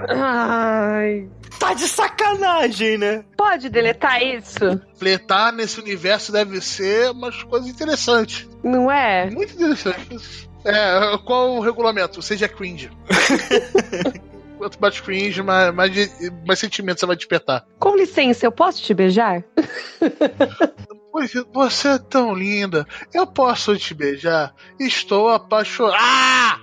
Ai. 0.08 1.28
Tá 1.58 1.74
de 1.74 1.88
sacanagem, 1.88 2.96
né? 2.96 3.24
Pode 3.36 3.68
deletar 3.68 4.22
isso? 4.22 4.80
Fletar 4.94 5.52
nesse 5.52 5.80
universo 5.80 6.30
deve 6.30 6.60
ser 6.60 7.10
umas 7.10 7.42
coisas 7.42 7.68
interessantes. 7.68 8.48
Não 8.62 8.88
é? 8.88 9.28
Muito 9.32 9.52
interessantes. 9.52 10.48
É, 10.64 11.18
qual 11.24 11.56
o 11.56 11.60
regulamento? 11.60 12.22
Seja 12.22 12.46
cringe. 12.46 12.88
Quanto 14.70 14.80
mais 14.80 15.00
cringe, 15.00 15.42
mais, 15.42 15.74
mais, 15.74 15.90
mais 16.46 16.58
sentimento 16.58 17.00
você 17.00 17.06
vai 17.06 17.16
despertar. 17.16 17.66
Com 17.78 17.96
licença, 17.96 18.46
eu 18.46 18.52
posso 18.52 18.80
te 18.82 18.94
beijar? 18.94 19.42
Você 21.52 21.88
é 21.88 21.98
tão 21.98 22.32
linda. 22.32 22.86
Eu 23.12 23.26
posso 23.26 23.76
te 23.76 23.92
beijar? 23.92 24.54
Estou 24.78 25.28
apaixonado. 25.28 25.98
Ah! 26.00 26.58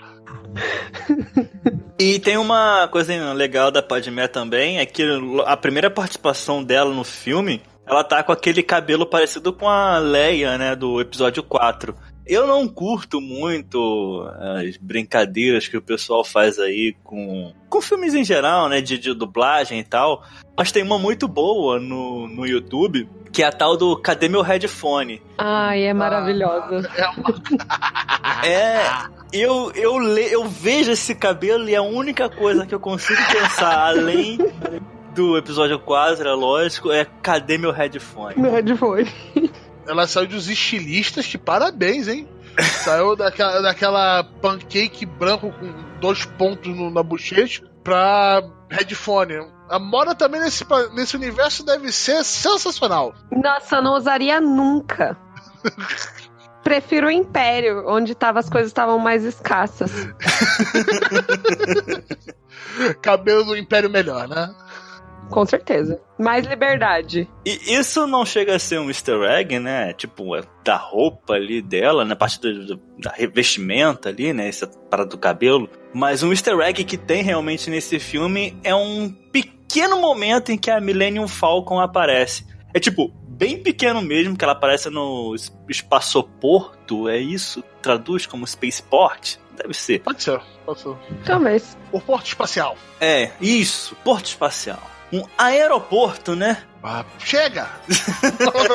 E 1.99 2.17
tem 2.17 2.37
uma 2.37 2.87
coisa 2.87 3.33
legal 3.33 3.71
da 3.71 3.83
Padmé 3.83 4.27
também, 4.27 4.79
é 4.79 4.85
que 4.85 5.03
a 5.45 5.57
primeira 5.57 5.91
participação 5.91 6.63
dela 6.63 6.93
no 6.93 7.03
filme, 7.03 7.61
ela 7.85 8.03
tá 8.03 8.23
com 8.23 8.31
aquele 8.31 8.63
cabelo 8.63 9.05
parecido 9.05 9.51
com 9.51 9.67
a 9.67 9.97
Leia, 9.97 10.57
né, 10.57 10.75
do 10.75 11.01
episódio 11.01 11.43
4. 11.43 11.93
Eu 12.27 12.45
não 12.45 12.67
curto 12.67 13.21
muito 13.21 14.29
as 14.61 14.75
brincadeiras 14.77 15.67
que 15.67 15.77
o 15.77 15.81
pessoal 15.81 16.23
faz 16.23 16.59
aí 16.59 16.95
com, 17.03 17.53
com 17.69 17.81
filmes 17.81 18.13
em 18.13 18.23
geral, 18.23 18.67
né, 18.67 18.81
de, 18.81 18.97
de 18.97 19.13
dublagem 19.13 19.79
e 19.79 19.83
tal, 19.83 20.23
mas 20.55 20.71
tem 20.71 20.83
uma 20.83 20.99
muito 20.99 21.27
boa 21.27 21.79
no, 21.79 22.27
no 22.27 22.45
YouTube, 22.45 23.07
que 23.31 23.43
é 23.43 23.45
a 23.45 23.51
tal 23.51 23.77
do 23.77 23.95
Cadê 23.95 24.27
Meu 24.27 24.41
Headphone? 24.41 25.21
Ai, 25.37 25.83
é 25.83 25.93
maravilhosa. 25.93 26.89
É 26.95 27.07
uma... 27.09 27.33
É, 28.43 29.07
eu, 29.33 29.71
eu, 29.73 29.97
le, 29.97 30.31
eu 30.31 30.45
vejo 30.45 30.91
esse 30.91 31.15
cabelo 31.15 31.67
e 31.67 31.75
a 31.75 31.81
única 31.81 32.29
coisa 32.29 32.65
que 32.65 32.75
eu 32.75 32.79
consigo 32.79 33.19
pensar, 33.31 33.87
além 33.89 34.37
do 35.15 35.37
episódio 35.37 35.79
4, 35.79 36.27
é 36.27 36.33
lógico, 36.33 36.91
é 36.91 37.05
cadê 37.21 37.57
meu 37.57 37.71
headphone? 37.71 38.35
Meu 38.37 38.51
headphone. 38.51 39.07
Ela 39.87 40.07
saiu 40.07 40.27
dos 40.27 40.49
estilistas, 40.49 41.27
que 41.27 41.37
parabéns, 41.37 42.07
hein? 42.07 42.27
Saiu 42.83 43.15
daquela, 43.15 43.61
daquela 43.61 44.23
pancake 44.41 45.05
branco 45.05 45.51
com 45.51 45.71
dois 45.99 46.25
pontos 46.25 46.75
no- 46.75 46.89
na 46.89 47.03
bochecha 47.03 47.63
pra 47.83 48.41
headphone. 48.69 49.47
A 49.69 49.77
moda 49.79 50.15
também 50.15 50.41
nesse, 50.41 50.65
nesse 50.93 51.15
universo 51.15 51.63
deve 51.63 51.91
ser 51.91 52.23
sensacional. 52.23 53.13
Nossa, 53.31 53.75
eu 53.77 53.83
não 53.83 53.93
usaria 53.95 54.41
nunca. 54.41 55.15
Prefiro 56.63 57.07
o 57.07 57.11
Império, 57.11 57.85
onde 57.87 58.13
tava, 58.15 58.39
as 58.39 58.49
coisas 58.49 58.69
estavam 58.71 58.97
mais 58.99 59.23
escassas. 59.23 59.91
Cabelo 63.01 63.43
do 63.45 63.55
Império 63.57 63.89
melhor, 63.89 64.27
né? 64.27 64.53
Com 65.29 65.45
certeza. 65.45 65.99
Mais 66.17 66.45
liberdade. 66.45 67.29
E 67.45 67.73
isso 67.75 68.07
não 68.07 68.25
chega 68.25 68.55
a 68.55 68.59
ser 68.59 68.79
um 68.79 68.87
easter 68.87 69.21
egg, 69.23 69.59
né? 69.59 69.93
Tipo, 69.93 70.35
é 70.35 70.41
da 70.63 70.75
roupa 70.77 71.33
ali 71.33 71.61
dela, 71.61 72.03
na 72.05 72.15
parte 72.15 72.39
do, 72.39 72.65
do- 72.65 72.81
da 72.99 73.11
revestimenta 73.11 74.09
ali, 74.09 74.33
né? 74.33 74.47
Essa 74.47 74.67
parada 74.67 75.09
do 75.09 75.17
cabelo. 75.17 75.69
Mas 75.93 76.23
um 76.23 76.31
easter 76.31 76.57
egg 76.59 76.83
que 76.83 76.97
tem 76.97 77.21
realmente 77.23 77.69
nesse 77.69 77.99
filme 77.99 78.57
é 78.63 78.73
um 78.73 79.09
pequeno 79.31 79.99
momento 80.01 80.51
em 80.51 80.57
que 80.57 80.71
a 80.71 80.79
Millennium 80.81 81.27
Falcon 81.27 81.79
aparece. 81.79 82.45
É 82.73 82.79
tipo, 82.79 83.11
bem 83.27 83.61
pequeno 83.61 84.01
mesmo, 84.01 84.35
que 84.37 84.43
ela 84.43 84.53
aparece 84.53 84.89
no 84.89 85.35
es- 85.35 85.51
espaçoporto, 85.69 87.07
é 87.07 87.17
isso? 87.17 87.63
Traduz 87.81 88.25
como 88.25 88.45
spaceport? 88.47 89.35
Deve 89.55 89.73
ser. 89.73 89.99
Pode 90.01 90.21
ser, 90.21 90.39
pode 90.65 90.79
ser. 90.81 90.95
Talvez. 91.25 91.77
O 91.91 91.99
porto 91.99 92.27
espacial. 92.27 92.77
É, 92.99 93.31
isso, 93.41 93.95
porto 94.03 94.25
espacial. 94.27 94.81
Um 95.11 95.23
aeroporto, 95.37 96.35
né? 96.35 96.57
Ah, 96.83 97.05
chega! 97.19 97.69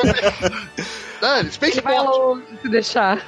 Dani, 1.21 1.51
Spaceport. 1.51 1.83
vai 1.83 1.99
longe 1.99 2.43
se 2.61 2.69
deixar. 2.69 3.25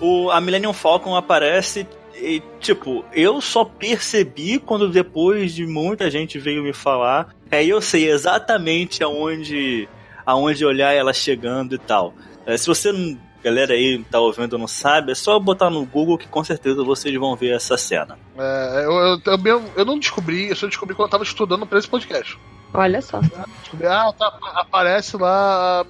O, 0.00 0.30
a 0.30 0.40
Millennium 0.40 0.72
Falcon 0.72 1.14
aparece 1.14 1.86
e, 2.14 2.42
tipo, 2.60 3.04
eu 3.12 3.40
só 3.40 3.64
percebi 3.64 4.58
quando 4.58 4.88
depois 4.88 5.54
de 5.54 5.66
muita 5.66 6.10
gente 6.10 6.38
veio 6.38 6.62
me 6.62 6.72
falar. 6.72 7.34
Aí 7.50 7.68
eu 7.68 7.80
sei 7.80 8.10
exatamente 8.10 9.02
aonde, 9.02 9.88
aonde 10.24 10.64
olhar 10.64 10.92
ela 10.92 11.12
chegando 11.12 11.74
e 11.74 11.78
tal. 11.78 12.14
É, 12.46 12.56
se 12.56 12.66
você 12.66 12.92
não. 12.92 13.18
Galera 13.42 13.74
aí 13.74 14.04
tá 14.10 14.20
ouvindo 14.20 14.56
não 14.56 14.68
sabe, 14.68 15.12
é 15.12 15.14
só 15.14 15.38
botar 15.38 15.68
no 15.68 15.84
Google 15.84 16.16
que 16.16 16.28
com 16.28 16.44
certeza 16.44 16.84
vocês 16.84 17.14
vão 17.16 17.34
ver 17.34 17.56
essa 17.56 17.76
cena. 17.76 18.18
É, 18.38 18.84
eu, 18.84 18.92
eu, 18.92 19.20
também 19.20 19.52
eu 19.76 19.84
não 19.84 19.98
descobri, 19.98 20.48
eu 20.48 20.56
só 20.56 20.66
descobri 20.66 20.94
quando 20.94 21.06
eu 21.08 21.10
tava 21.10 21.24
estudando 21.24 21.66
pra 21.66 21.78
esse 21.78 21.88
podcast. 21.88 22.38
Olha 22.72 23.02
só. 23.02 23.20
Descobri, 23.20 23.86
ah, 23.86 24.12
tá, 24.16 24.38
aparece 24.54 25.16
lá. 25.16 25.84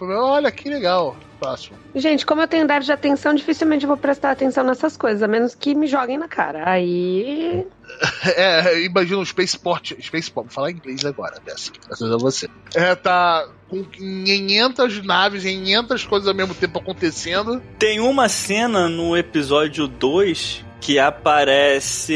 Olha 0.00 0.50
que 0.50 0.68
legal. 0.68 1.16
Próximo. 1.44 1.76
Gente, 1.94 2.24
como 2.24 2.40
eu 2.40 2.48
tenho 2.48 2.66
déficit 2.66 2.86
de 2.86 2.92
atenção, 2.92 3.34
dificilmente 3.34 3.84
vou 3.84 3.98
prestar 3.98 4.30
atenção 4.30 4.64
nessas 4.64 4.96
coisas, 4.96 5.22
a 5.22 5.28
menos 5.28 5.54
que 5.54 5.74
me 5.74 5.86
joguem 5.86 6.16
na 6.16 6.26
cara. 6.26 6.68
Aí. 6.68 7.66
É, 8.24 8.82
imagina 8.82 9.18
o 9.18 9.26
Spaceport. 9.26 9.92
Spaceport, 10.00 10.46
vou 10.46 10.54
falar 10.54 10.70
em 10.70 10.74
inglês 10.74 11.04
agora, 11.04 11.38
Bessa. 11.44 11.70
Graças 11.86 12.10
a 12.10 12.16
você. 12.16 12.48
É, 12.74 12.94
tá 12.94 13.46
com 13.68 13.84
500 13.84 15.04
naves, 15.04 15.42
500 15.42 16.06
coisas 16.06 16.26
ao 16.26 16.34
mesmo 16.34 16.54
tempo 16.54 16.78
acontecendo. 16.78 17.62
Tem 17.78 18.00
uma 18.00 18.26
cena 18.30 18.88
no 18.88 19.14
episódio 19.14 19.86
2 19.86 20.64
que 20.80 20.98
aparecem 20.98 22.14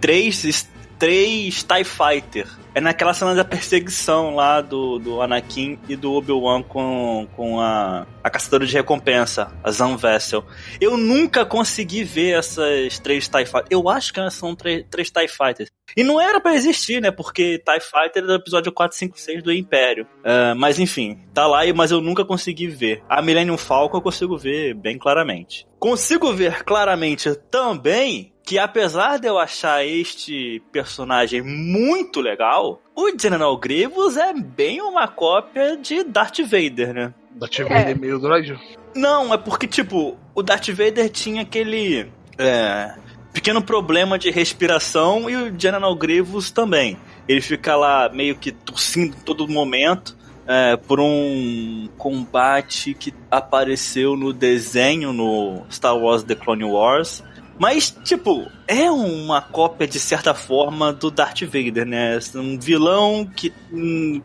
três, 0.00 0.68
três 1.02 1.64
TIE 1.64 1.82
Fighter. 1.82 2.46
É 2.72 2.80
naquela 2.80 3.12
cena 3.12 3.34
da 3.34 3.44
perseguição 3.44 4.36
lá 4.36 4.60
do, 4.60 5.00
do 5.00 5.20
Anakin 5.20 5.76
e 5.88 5.96
do 5.96 6.12
Obi-Wan 6.12 6.62
com, 6.62 7.26
com 7.34 7.60
a, 7.60 8.06
a 8.22 8.30
caçadora 8.30 8.64
de 8.64 8.72
recompensa, 8.72 9.52
a 9.64 9.70
Zan 9.72 9.96
Vessel. 9.96 10.44
Eu 10.80 10.96
nunca 10.96 11.44
consegui 11.44 12.04
ver 12.04 12.38
essas 12.38 13.00
três 13.00 13.26
TIE 13.26 13.44
Fighters. 13.44 13.66
Eu 13.68 13.88
acho 13.88 14.12
que 14.12 14.20
elas 14.20 14.34
são 14.34 14.54
três, 14.54 14.86
três 14.88 15.10
TIE 15.10 15.26
Fighters. 15.26 15.70
E 15.96 16.04
não 16.04 16.20
era 16.20 16.40
pra 16.40 16.54
existir, 16.54 17.02
né? 17.02 17.10
Porque 17.10 17.58
TIE 17.58 17.80
Fighter 17.80 18.22
é 18.22 18.26
do 18.26 18.34
episódio 18.34 18.70
4, 18.70 18.96
5, 18.96 19.18
6 19.18 19.42
do 19.42 19.52
Império. 19.52 20.06
Ah, 20.24 20.54
mas 20.56 20.78
enfim, 20.78 21.18
tá 21.34 21.48
lá, 21.48 21.62
mas 21.74 21.90
eu 21.90 22.00
nunca 22.00 22.24
consegui 22.24 22.68
ver. 22.68 23.02
A 23.08 23.20
Millennium 23.20 23.58
Falcon 23.58 23.96
eu 23.96 24.02
consigo 24.02 24.38
ver 24.38 24.72
bem 24.74 24.96
claramente. 24.96 25.66
Consigo 25.80 26.32
ver 26.32 26.62
claramente 26.62 27.34
também 27.50 28.31
que 28.52 28.58
apesar 28.58 29.18
de 29.18 29.26
eu 29.26 29.38
achar 29.38 29.82
este 29.82 30.62
personagem 30.70 31.40
muito 31.40 32.20
legal, 32.20 32.82
o 32.94 33.10
General 33.18 33.56
Grievous 33.56 34.18
é 34.18 34.34
bem 34.34 34.78
uma 34.82 35.08
cópia 35.08 35.74
de 35.74 36.04
Darth 36.04 36.40
Vader, 36.40 36.92
né? 36.92 37.14
Da 37.30 37.48
TV 37.48 37.72
é. 37.72 37.94
meio 37.94 38.18
droid. 38.18 38.60
Não, 38.94 39.32
é 39.32 39.38
porque, 39.38 39.66
tipo, 39.66 40.18
o 40.34 40.42
Darth 40.42 40.68
Vader 40.68 41.08
tinha 41.08 41.40
aquele 41.40 42.12
é, 42.36 42.92
pequeno 43.32 43.62
problema 43.62 44.18
de 44.18 44.30
respiração 44.30 45.30
e 45.30 45.34
o 45.34 45.58
General 45.58 45.94
Grievous 45.96 46.50
também. 46.50 46.98
Ele 47.26 47.40
fica 47.40 47.74
lá 47.74 48.10
meio 48.10 48.36
que 48.36 48.52
tossindo 48.52 49.16
todo 49.24 49.48
momento. 49.48 50.14
É, 50.46 50.76
por 50.76 51.00
um 51.00 51.88
combate 51.96 52.92
que 52.94 53.14
apareceu 53.30 54.16
no 54.16 54.32
desenho 54.32 55.12
no 55.12 55.62
Star 55.70 55.96
Wars 55.96 56.22
The 56.24 56.34
Clone 56.34 56.64
Wars. 56.64 57.22
Mas, 57.58 57.90
tipo, 58.04 58.50
é 58.66 58.90
uma 58.90 59.40
cópia, 59.40 59.86
de 59.86 60.00
certa 60.00 60.34
forma, 60.34 60.92
do 60.92 61.10
Darth 61.10 61.42
Vader, 61.42 61.86
né? 61.86 62.18
Um 62.34 62.58
vilão 62.58 63.24
que 63.24 63.52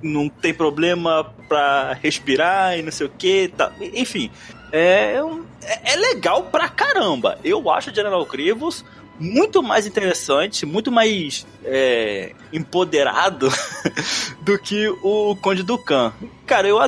não 0.01 0.29
tem 0.29 0.53
problema 0.53 1.23
pra 1.47 1.93
respirar 1.93 2.77
e 2.77 2.81
não 2.81 2.91
sei 2.91 3.07
o 3.07 3.09
que. 3.09 3.49
Tá. 3.49 3.71
Enfim, 3.93 4.31
é, 4.71 5.19
é, 5.63 5.93
é 5.93 5.95
legal 5.95 6.43
pra 6.43 6.69
caramba. 6.69 7.37
Eu 7.43 7.69
acho 7.69 7.93
General 7.93 8.25
Grievous 8.25 8.83
muito 9.19 9.63
mais 9.63 9.87
interessante, 9.87 10.65
muito 10.65 10.91
mais 10.91 11.45
é, 11.63 12.33
empoderado 12.53 13.49
do 14.41 14.57
que 14.59 14.87
o 15.03 15.35
Conde 15.41 15.63
Dukan. 15.63 16.13
Cara, 16.45 16.67
eu 16.67 16.79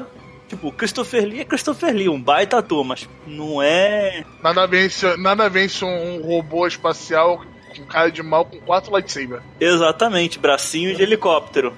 Tipo, 0.50 0.72
Christopher 0.72 1.26
Lee 1.26 1.42
é 1.42 1.46
Christopher 1.46 1.94
Lee, 1.94 2.10
um 2.10 2.20
baita 2.20 2.58
ator, 2.58 2.84
mas 2.84 3.08
não 3.28 3.62
é. 3.62 4.26
Nada 4.42 4.66
vence, 4.66 5.16
nada 5.16 5.48
vence 5.48 5.86
um 5.86 6.22
robô 6.24 6.66
espacial 6.66 7.46
com 7.76 7.86
cara 7.86 8.12
de 8.12 8.24
mal 8.24 8.44
com 8.46 8.60
quatro 8.60 8.92
lightsabers. 8.92 9.44
Exatamente, 9.60 10.40
bracinho 10.40 10.96
de 10.96 11.04
helicóptero. 11.04 11.74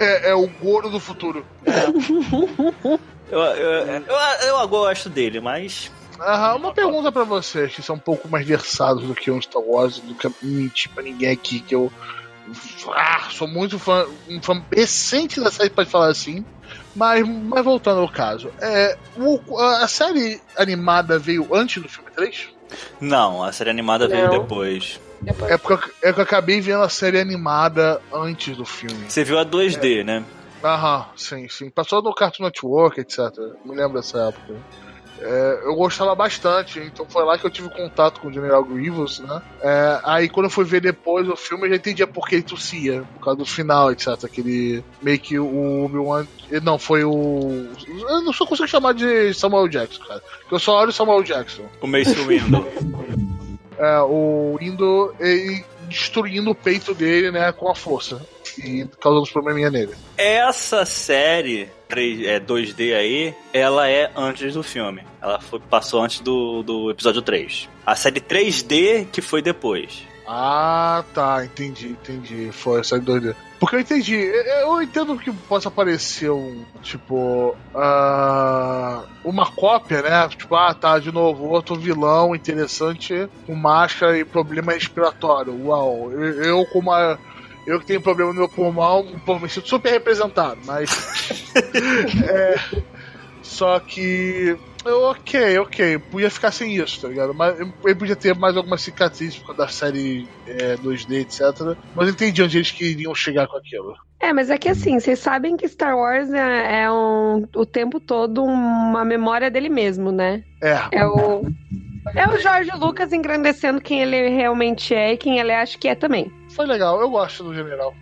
É, 0.00 0.30
é 0.30 0.34
o 0.34 0.46
Goro 0.46 0.88
do 0.88 0.98
futuro. 0.98 1.44
eu, 3.30 3.40
eu, 3.40 3.86
eu, 3.86 4.56
eu, 4.58 4.68
gosto 4.68 5.10
dele, 5.10 5.40
mas. 5.40 5.90
Aham, 6.18 6.56
uma 6.56 6.72
pergunta 6.72 7.10
para 7.10 7.24
vocês 7.24 7.74
que 7.74 7.82
são 7.82 7.96
um 7.96 7.98
pouco 7.98 8.28
mais 8.28 8.46
versados 8.46 9.04
do 9.04 9.14
que 9.14 9.30
um 9.30 9.42
Star 9.42 9.60
Wars, 9.60 9.98
do 9.98 10.14
que 10.14 10.30
mentir 10.42 10.90
pra 10.92 11.02
ninguém 11.02 11.30
aqui, 11.30 11.60
que 11.60 11.74
eu. 11.74 11.92
Ah, 12.94 13.28
sou 13.30 13.48
muito 13.48 13.78
fã, 13.78 14.06
um 14.28 14.40
fã 14.42 14.62
recente 14.72 15.40
da 15.40 15.50
série, 15.50 15.70
pode 15.70 15.90
falar 15.90 16.08
assim. 16.08 16.44
Mas, 16.94 17.26
mas 17.26 17.64
voltando 17.64 18.00
ao 18.00 18.08
caso, 18.08 18.50
é, 18.60 18.96
o, 19.16 19.58
a 19.58 19.88
série 19.88 20.40
animada 20.56 21.18
veio 21.18 21.54
antes 21.54 21.82
do 21.82 21.88
filme 21.88 22.10
3? 22.10 22.48
Não, 23.00 23.42
a 23.42 23.52
série 23.52 23.70
animada 23.70 24.06
Não. 24.06 24.14
veio 24.14 24.30
depois. 24.30 25.00
depois. 25.20 25.50
É 25.50 25.58
porque 25.58 25.90
eu, 26.02 26.10
é 26.10 26.12
que 26.12 26.20
eu 26.20 26.24
acabei 26.24 26.60
vendo 26.60 26.82
a 26.82 26.88
série 26.88 27.18
animada 27.18 28.00
antes 28.12 28.56
do 28.56 28.64
filme. 28.64 29.06
Você 29.08 29.24
viu 29.24 29.38
a 29.38 29.44
2D, 29.44 30.00
é. 30.00 30.04
né? 30.04 30.24
Aham, 30.62 31.06
sim, 31.16 31.48
sim. 31.48 31.68
Passou 31.68 32.02
no 32.02 32.14
Cartoon 32.14 32.44
Network, 32.44 33.00
etc. 33.00 33.18
Me 33.64 33.74
lembro 33.74 33.94
dessa 33.94 34.28
época. 34.28 34.54
É, 35.26 35.60
eu 35.64 35.74
gostava 35.74 36.14
bastante, 36.14 36.78
então 36.80 37.06
foi 37.08 37.24
lá 37.24 37.38
que 37.38 37.46
eu 37.46 37.50
tive 37.50 37.70
contato 37.70 38.20
com 38.20 38.28
o 38.28 38.32
General 38.32 38.62
Grievous, 38.62 39.20
né? 39.20 39.40
É, 39.62 40.00
aí 40.04 40.28
quando 40.28 40.46
eu 40.46 40.50
fui 40.50 40.66
ver 40.66 40.82
depois 40.82 41.26
o 41.26 41.34
filme, 41.34 41.64
eu 41.64 41.70
já 41.70 41.76
entendia 41.76 42.06
por 42.06 42.28
que 42.28 42.34
ele 42.34 42.42
tossia, 42.42 43.04
por 43.14 43.24
causa 43.24 43.38
do 43.38 43.46
final, 43.46 43.90
etc. 43.90 44.08
Aquele 44.22 44.84
meio 45.00 45.18
que 45.18 45.38
o 45.38 45.86
Obi-Wan. 45.86 46.26
Não, 46.62 46.78
foi 46.78 47.04
o. 47.04 47.66
Eu 47.88 48.20
não 48.20 48.34
só 48.34 48.44
consigo 48.44 48.68
chamar 48.68 48.92
de 48.92 49.32
Samuel 49.32 49.66
Jackson, 49.66 50.04
cara. 50.04 50.20
Porque 50.40 50.54
eu 50.54 50.58
só 50.58 50.78
olho 50.78 50.90
o 50.90 50.92
Samuel 50.92 51.22
Jackson. 51.22 51.64
O 51.80 51.86
Mace 51.86 52.14
Windu. 52.14 52.66
é, 53.78 54.00
o 54.00 54.56
Windu 54.60 55.14
ele 55.18 55.64
destruindo 55.88 56.50
o 56.50 56.54
peito 56.54 56.92
dele, 56.92 57.30
né, 57.30 57.50
com 57.52 57.70
a 57.70 57.74
força. 57.74 58.20
E 58.58 58.86
causando 59.00 59.22
uns 59.22 59.30
probleminha 59.30 59.70
nele. 59.70 59.94
Essa 60.18 60.84
série 60.84 61.70
3, 61.88 62.26
é, 62.26 62.40
2D 62.40 62.96
aí, 62.96 63.34
ela 63.52 63.88
é 63.88 64.10
antes 64.16 64.54
do 64.54 64.62
filme. 64.62 65.02
Ela 65.20 65.40
foi, 65.40 65.60
passou 65.60 66.02
antes 66.02 66.20
do, 66.20 66.62
do 66.62 66.90
episódio 66.90 67.22
3. 67.22 67.68
A 67.86 67.94
série 67.94 68.20
3D 68.20 69.06
que 69.10 69.20
foi 69.20 69.42
depois. 69.42 70.02
Ah, 70.26 71.04
tá, 71.12 71.44
entendi, 71.44 71.88
entendi. 71.88 72.50
Foi 72.52 72.80
a 72.80 72.84
série 72.84 73.02
2D. 73.02 73.34
Porque 73.60 73.76
eu 73.76 73.80
entendi, 73.80 74.14
eu 74.14 74.82
entendo 74.82 75.16
que 75.16 75.32
possa 75.32 75.70
parecer 75.70 76.30
um, 76.30 76.64
tipo, 76.82 77.56
uh, 77.74 79.08
uma 79.24 79.50
cópia, 79.50 80.02
né? 80.02 80.28
Tipo, 80.28 80.54
ah, 80.56 80.74
tá, 80.74 80.98
de 80.98 81.12
novo, 81.12 81.44
outro 81.44 81.74
vilão 81.76 82.34
interessante 82.34 83.28
com 83.46 83.54
máscara 83.54 84.18
e 84.18 84.24
problema 84.24 84.72
respiratório. 84.72 85.54
Uau, 85.66 86.12
eu, 86.12 86.42
eu 86.42 86.66
como 86.66 86.92
a 86.92 87.18
eu 87.66 87.80
que 87.80 87.86
tenho 87.86 88.00
problema 88.00 88.32
no 88.32 88.38
meu 88.38 88.48
pulmão, 88.48 89.20
pô, 89.24 89.38
me 89.38 89.48
sinto 89.48 89.68
super 89.68 89.90
representado, 89.90 90.60
mas. 90.64 90.90
é, 92.28 92.56
só 93.42 93.78
que. 93.80 94.56
Eu, 94.84 95.02
ok, 95.04 95.58
ok, 95.60 95.98
podia 95.98 96.30
ficar 96.30 96.52
sem 96.52 96.76
isso, 96.76 97.00
tá 97.00 97.08
ligado? 97.08 97.32
Mas 97.32 97.58
ele 97.58 97.94
podia 97.94 98.14
ter 98.14 98.34
mais 98.34 98.54
algumas 98.54 98.82
cicatrizes 98.82 99.38
por 99.38 99.46
causa 99.46 99.62
da 99.62 99.68
série 99.68 100.28
é, 100.46 100.76
2D, 100.76 101.22
etc. 101.22 101.78
Mas 101.94 102.06
eu 102.06 102.12
entendi 102.12 102.42
onde 102.42 102.58
eles 102.58 102.70
queriam 102.70 103.14
chegar 103.14 103.46
com 103.46 103.56
aquilo. 103.56 103.94
É, 104.20 104.32
mas 104.32 104.50
é 104.50 104.58
que 104.58 104.68
assim, 104.68 104.98
vocês 104.98 105.18
sabem 105.18 105.56
que 105.56 105.68
Star 105.68 105.96
Wars 105.96 106.30
é, 106.32 106.82
é 106.82 106.90
um, 106.90 107.46
o 107.54 107.64
tempo 107.64 107.98
todo 107.98 108.42
uma 108.42 109.04
memória 109.04 109.50
dele 109.50 109.70
mesmo, 109.70 110.12
né? 110.12 110.42
É. 110.62 110.78
É 110.92 111.06
o. 111.06 111.46
É 112.14 112.28
o 112.28 112.38
Jorge 112.38 112.70
Lucas 112.76 113.12
engrandecendo 113.12 113.80
quem 113.80 114.02
ele 114.02 114.28
realmente 114.28 114.94
é 114.94 115.12
e 115.12 115.16
quem 115.16 115.38
ele 115.38 115.52
acha 115.52 115.78
que 115.78 115.88
é 115.88 115.94
também. 115.94 116.30
Foi 116.50 116.66
legal, 116.66 117.00
eu 117.00 117.08
gosto 117.08 117.42
do 117.44 117.54
general. 117.54 117.94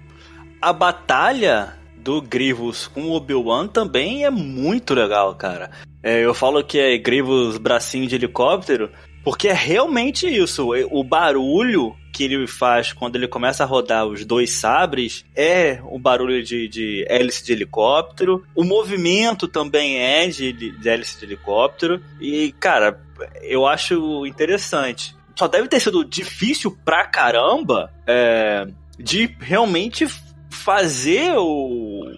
A 0.61 0.73
batalha 0.73 1.75
do 1.97 2.21
Grievous 2.21 2.89
com 2.89 3.03
o 3.03 3.13
Obi-Wan 3.13 3.69
também 3.69 4.25
é 4.25 4.31
muito 4.31 4.93
legal, 4.93 5.35
cara. 5.35 5.71
É, 6.03 6.19
eu 6.19 6.35
falo 6.35 6.65
que 6.65 6.79
é 6.79 6.99
Grievous 6.99 7.59
bracinho 7.59 8.09
de 8.09 8.17
helicóptero, 8.17 8.91
Porque 9.23 9.49
é 9.49 9.53
realmente 9.53 10.27
isso. 10.27 10.71
O 10.91 11.05
barulho 11.05 11.95
que 12.13 12.25
ele 12.25 12.47
faz 12.47 12.93
quando 12.93 13.17
ele 13.17 13.29
começa 13.29 13.63
a 13.63 13.67
rodar 13.67 14.05
os 14.05 14.25
dois 14.25 14.51
sabres 14.51 15.25
é 15.35 15.81
o 15.85 15.99
barulho 15.99 16.43
de, 16.43 16.69
de 16.69 17.07
hélice 17.09 17.45
de 17.45 17.53
helicóptero. 17.53 18.43
O 18.55 18.65
movimento 18.65 19.47
também 19.47 19.99
é 19.99 20.27
de, 20.27 20.53
de 20.53 20.89
hélice 20.89 21.21
de 21.21 21.25
helicóptero. 21.25 22.03
E, 22.21 22.53
cara, 22.59 23.01
eu 23.43 23.67
acho 23.67 24.27
interessante. 24.27 25.17
Só 25.37 25.49
deve 25.49 25.69
ter 25.69 25.81
sido 25.81 26.05
difícil 26.05 26.77
pra 26.85 27.07
caramba 27.07 27.93
é, 28.07 28.67
de 28.99 29.35
realmente 29.41 30.07
fazer 30.51 31.33
o, 31.37 32.13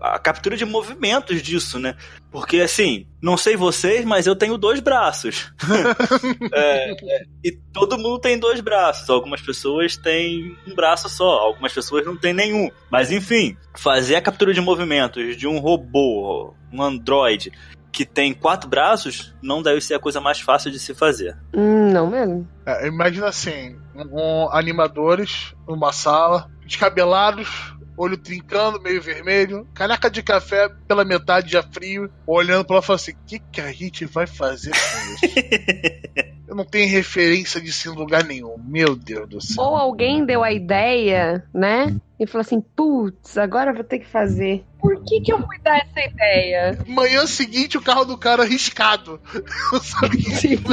a 0.00 0.18
captura 0.18 0.56
de 0.56 0.64
movimentos 0.64 1.42
disso, 1.42 1.78
né? 1.78 1.96
Porque 2.30 2.60
assim, 2.60 3.06
não 3.22 3.36
sei 3.36 3.56
vocês, 3.56 4.04
mas 4.04 4.26
eu 4.26 4.34
tenho 4.34 4.58
dois 4.58 4.80
braços. 4.80 5.52
é, 6.52 6.90
é, 6.90 7.24
e 7.44 7.52
todo 7.72 7.98
mundo 7.98 8.18
tem 8.18 8.38
dois 8.38 8.60
braços. 8.60 9.08
Algumas 9.08 9.40
pessoas 9.40 9.96
têm 9.96 10.56
um 10.66 10.74
braço 10.74 11.08
só, 11.08 11.38
algumas 11.38 11.72
pessoas 11.72 12.04
não 12.04 12.16
têm 12.16 12.32
nenhum. 12.32 12.70
Mas 12.90 13.12
enfim, 13.12 13.56
fazer 13.74 14.16
a 14.16 14.22
captura 14.22 14.52
de 14.52 14.60
movimentos 14.60 15.36
de 15.36 15.46
um 15.46 15.58
robô, 15.58 16.54
um 16.72 16.82
androide, 16.82 17.52
que 17.94 18.04
tem 18.04 18.34
quatro 18.34 18.68
braços, 18.68 19.32
não 19.40 19.62
deve 19.62 19.80
ser 19.80 19.94
a 19.94 20.00
coisa 20.00 20.20
mais 20.20 20.40
fácil 20.40 20.68
de 20.68 20.80
se 20.80 20.92
fazer. 20.92 21.38
Hum, 21.54 21.92
não 21.92 22.10
mesmo. 22.10 22.46
É, 22.66 22.88
imagina 22.88 23.28
assim, 23.28 23.76
um, 23.94 24.48
animadores 24.50 25.54
numa 25.68 25.92
sala, 25.92 26.50
descabelados, 26.66 27.73
olho 27.96 28.16
trincando, 28.16 28.80
meio 28.80 29.00
vermelho, 29.00 29.66
caneca 29.74 30.10
de 30.10 30.22
café 30.22 30.68
pela 30.86 31.04
metade 31.04 31.52
já 31.52 31.62
frio, 31.62 32.10
olhando 32.26 32.64
pra 32.64 32.76
ela 32.76 32.82
e 32.82 32.86
falando 32.86 33.00
assim: 33.00 33.12
o 33.12 33.26
que, 33.26 33.38
que 33.38 33.60
a 33.60 33.72
gente 33.72 34.04
vai 34.04 34.26
fazer 34.26 34.70
com 34.70 35.26
isso? 35.26 36.34
Eu 36.46 36.54
não 36.54 36.64
tenho 36.64 36.88
referência 36.88 37.60
disso 37.60 37.88
em 37.88 37.96
lugar 37.96 38.22
nenhum, 38.22 38.56
meu 38.58 38.94
Deus 38.94 39.28
do 39.28 39.40
céu. 39.40 39.64
Ou 39.64 39.74
alguém 39.74 40.24
deu 40.26 40.44
a 40.44 40.52
ideia, 40.52 41.42
né? 41.52 41.96
E 42.20 42.26
falou 42.26 42.42
assim: 42.42 42.60
putz, 42.60 43.38
agora 43.38 43.70
eu 43.70 43.74
vou 43.74 43.82
ter 43.82 43.98
que 43.98 44.06
fazer. 44.06 44.62
Por 44.78 45.02
que, 45.04 45.20
que 45.22 45.32
eu 45.32 45.38
fui 45.44 45.58
dar 45.58 45.78
essa 45.78 46.00
ideia? 46.00 46.78
Manhã 46.86 47.26
seguinte, 47.26 47.78
o 47.78 47.82
carro 47.82 48.04
do 48.04 48.18
cara 48.18 48.44
riscado. 48.44 49.20
Eu 49.72 49.80
sabia 49.80 50.36
Sim. 50.36 50.56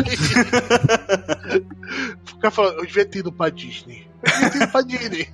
O 2.31 2.37
cara 2.37 2.51
falou: 2.51 2.73
eu 2.73 2.85
devia 2.85 3.05
ter 3.05 3.19
ido 3.19 3.31
pra 3.31 3.49
Disney. 3.49 4.07
Eu 4.23 4.31
devia 4.31 4.49
ter 4.49 4.57
ido 4.57 4.71
pra 4.71 4.81
Disney. 4.81 5.27